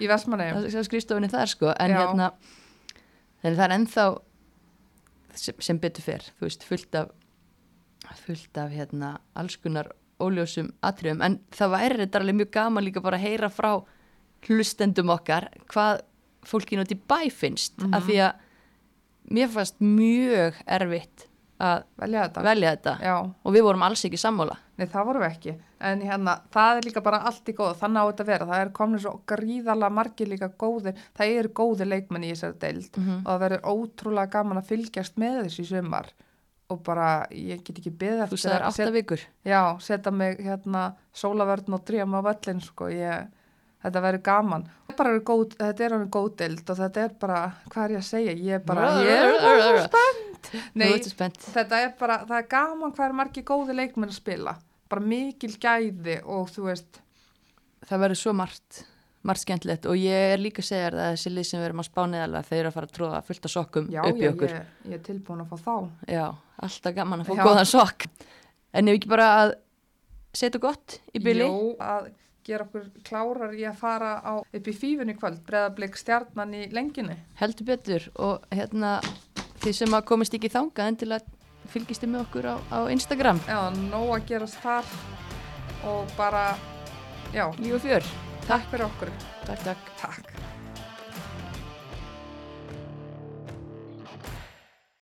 í 0.00 0.06
Vestmanni, 0.10 0.48
það 0.68 0.84
skrifstofinni 0.88 1.30
þar 1.30 1.46
sko 1.48 1.72
en 1.78 1.90
Já. 1.90 1.96
hérna 2.02 2.32
það 3.42 3.64
er 3.64 3.76
ennþá 3.78 4.06
sem, 5.34 5.54
sem 5.60 5.78
betur 5.78 6.02
fer, 6.02 6.24
þú 6.38 6.48
veist, 6.48 6.64
fullt 6.66 6.94
af 6.94 7.10
fullt 8.24 8.56
af 8.58 8.70
hérna 8.72 9.18
allskunnar 9.36 9.90
óljósum 10.20 10.70
atriðum 10.82 11.20
en 11.22 11.38
það 11.54 11.72
væri 11.74 11.98
þetta 12.02 12.20
alveg 12.20 12.36
mjög 12.40 12.50
gaman 12.56 12.84
líka 12.84 13.02
bara 13.04 13.18
að 13.18 13.26
heyra 13.26 13.48
frá 13.52 13.72
hlustendum 14.48 15.10
okkar 15.14 15.48
hvað 15.70 16.00
fólkinu 16.48 16.82
út 16.84 16.92
í 16.94 16.98
bæ 16.98 17.28
finnst 17.30 17.74
Mhm. 17.78 17.94
af 17.94 18.02
því 18.06 18.16
að 18.26 18.32
mér 19.30 19.50
fannst 19.52 19.80
mjög 19.84 20.62
erfitt 20.66 21.26
að 21.58 21.82
velja 21.98 22.24
þetta, 22.28 22.42
velja 22.46 22.72
þetta. 22.76 22.92
Og 23.42 23.54
við 23.56 23.64
vorum 23.66 23.82
alls 23.82 24.04
ekki 24.06 24.20
sammála. 24.20 24.54
Nei 24.78 24.86
það 24.86 25.08
vorum 25.08 25.24
við 25.24 25.32
ekki, 25.32 25.54
en 25.88 26.02
hérna, 26.06 26.36
það 26.54 26.76
er 26.78 26.86
líka 26.86 27.02
bara 27.02 27.18
allt 27.26 27.50
í 27.50 27.54
góð, 27.58 27.72
þannig 27.80 27.98
á 27.98 28.08
þetta 28.08 28.24
að 28.24 28.30
vera, 28.30 28.46
það 28.46 28.62
er 28.62 28.70
komin 28.76 29.02
svo 29.02 29.14
gríðalega 29.26 29.96
margir 29.96 30.30
líka 30.30 30.48
góðir, 30.54 31.00
það 31.18 31.34
eru 31.40 31.50
góðir 31.60 31.90
leikmenn 31.90 32.28
í 32.28 32.30
þessari 32.30 32.58
deild 32.62 33.00
mm 33.00 33.08
og 33.18 33.26
það 33.32 33.42
verður 33.42 33.66
ótrúlega 33.72 34.32
gaman 34.36 34.60
að 34.60 34.68
fylgjast 34.70 35.18
með 35.18 35.40
þessu 35.42 35.64
í 35.64 35.70
sumar 35.72 36.12
og 36.68 36.82
bara, 36.84 37.26
ég 37.32 37.64
get 37.64 37.80
ekki 37.80 37.90
þú 37.96 38.22
eftir 38.22 38.42
sagðir 38.44 38.62
að 38.62 38.68
átta 38.68 38.94
vikur. 38.94 39.22
Já, 39.44 39.62
setja 39.80 40.12
mig 40.12 40.38
hérna 40.44 40.84
sólavörn 41.16 41.74
og 41.74 41.84
dríma 41.88 42.20
á 42.20 42.26
völlin 42.28 42.60
sko, 42.62 42.90
ég, 42.92 43.26
þetta 43.84 44.02
verður 44.04 44.24
gaman. 44.28 44.66
Þetta 44.88 45.08
er 45.12 45.20
góð, 45.30 45.56
þetta 45.60 45.86
er 45.86 45.94
hann 45.94 46.06
góð 46.14 46.28
dild 46.42 46.72
og 46.72 46.80
þetta 46.80 47.04
er 47.04 47.16
bara, 47.22 47.40
hvað 47.70 47.84
er 47.84 47.94
ég 47.94 48.02
að 48.02 48.08
segja, 48.08 48.36
ég 48.48 48.58
er 48.58 48.64
bara, 48.66 48.88
ég 49.06 49.48
er 49.48 49.80
spennt. 49.84 50.52
Nei, 50.78 50.92
þetta 50.98 51.82
er 51.84 51.92
bara, 51.98 52.20
það 52.26 52.38
er 52.40 52.48
gaman 52.50 52.94
hvað 52.94 53.08
er 53.08 53.18
margir 53.20 53.46
góði 53.46 53.76
leikmenn 53.78 54.10
að 54.10 54.18
spila, 54.18 54.56
bara 54.90 55.04
mikil 55.14 55.52
gæði 55.60 56.20
og 56.24 56.50
þú 56.54 56.70
veist, 56.70 57.02
það 57.86 58.06
verður 58.06 58.22
svo 58.22 58.36
margt 58.38 58.84
margt 59.26 59.42
skemmtilegt 59.42 59.86
og 59.90 59.98
ég 59.98 60.34
er 60.34 60.40
líka 60.40 60.62
að 60.62 60.68
segja 60.70 60.88
þér 60.88 60.96
að 61.02 61.08
þessi 61.14 61.32
lið 61.32 61.46
sem 61.48 61.60
við 61.60 61.68
erum 61.68 61.82
að 61.82 61.88
spá 61.88 62.00
neðalega 62.08 62.48
þeir 62.48 62.58
eru 62.60 62.70
að 62.70 62.76
fara 62.76 62.88
að 62.88 62.94
tróða 62.98 63.20
fullt 63.26 63.48
af 63.48 63.52
sokkum 63.52 63.88
já, 63.92 64.00
upp 64.04 64.20
í 64.20 64.28
okkur 64.28 64.52
ég, 64.52 64.68
ég 64.86 64.98
er 64.98 65.02
tilbúin 65.08 65.42
að 65.42 65.50
fá 65.50 65.56
þá. 65.64 65.74
já, 66.14 66.24
alltaf 66.68 66.96
gaman 66.96 67.24
að 67.24 67.30
fá 67.30 67.34
Já. 67.34 67.42
góðan 67.48 67.68
sokk 67.68 68.06
en 68.78 68.90
ef 68.92 68.98
ekki 68.98 69.10
bara 69.10 69.28
að 69.42 69.54
setja 70.38 70.62
gott 70.62 70.98
í 71.10 71.22
byli 71.24 71.48
Jó, 71.48 71.58
að 71.82 72.10
gera 72.48 72.66
okkur 72.66 72.88
klárar 73.06 73.54
í 73.56 73.64
að 73.68 73.78
fara 73.80 74.12
á, 74.24 74.32
upp 74.42 74.68
í 74.72 74.74
fífunni 74.76 75.14
kvöld, 75.18 75.40
breðablik 75.46 75.96
stjarnan 76.00 76.54
í 76.56 76.66
lenginni. 76.74 77.16
heldur 77.40 77.68
betur 77.68 78.08
og 78.16 78.46
hérna 78.54 78.98
þið 79.62 79.76
sem 79.82 79.94
að 79.98 80.06
komist 80.10 80.34
ekki 80.38 80.50
þangað 80.54 80.92
endilega 80.94 81.36
fylgist 81.68 82.00
þið 82.04 82.12
með 82.14 82.24
okkur 82.26 82.48
á, 82.48 82.56
á 82.72 82.78
Instagram 82.94 83.40
Já, 83.48 83.60
nóg 83.92 84.12
að 84.16 84.26
gerast 84.32 84.60
þar 84.64 84.92
og 85.88 86.12
bara, 86.18 86.44
já, 87.36 87.46
líf 87.60 87.78
og 87.78 87.84
fjör, 87.84 88.12
takk 88.48 88.70
fyrir 88.72 88.88
okkur. 88.90 89.12
takk 89.46 89.66
takk 89.68 89.92
Takk. 90.00 90.47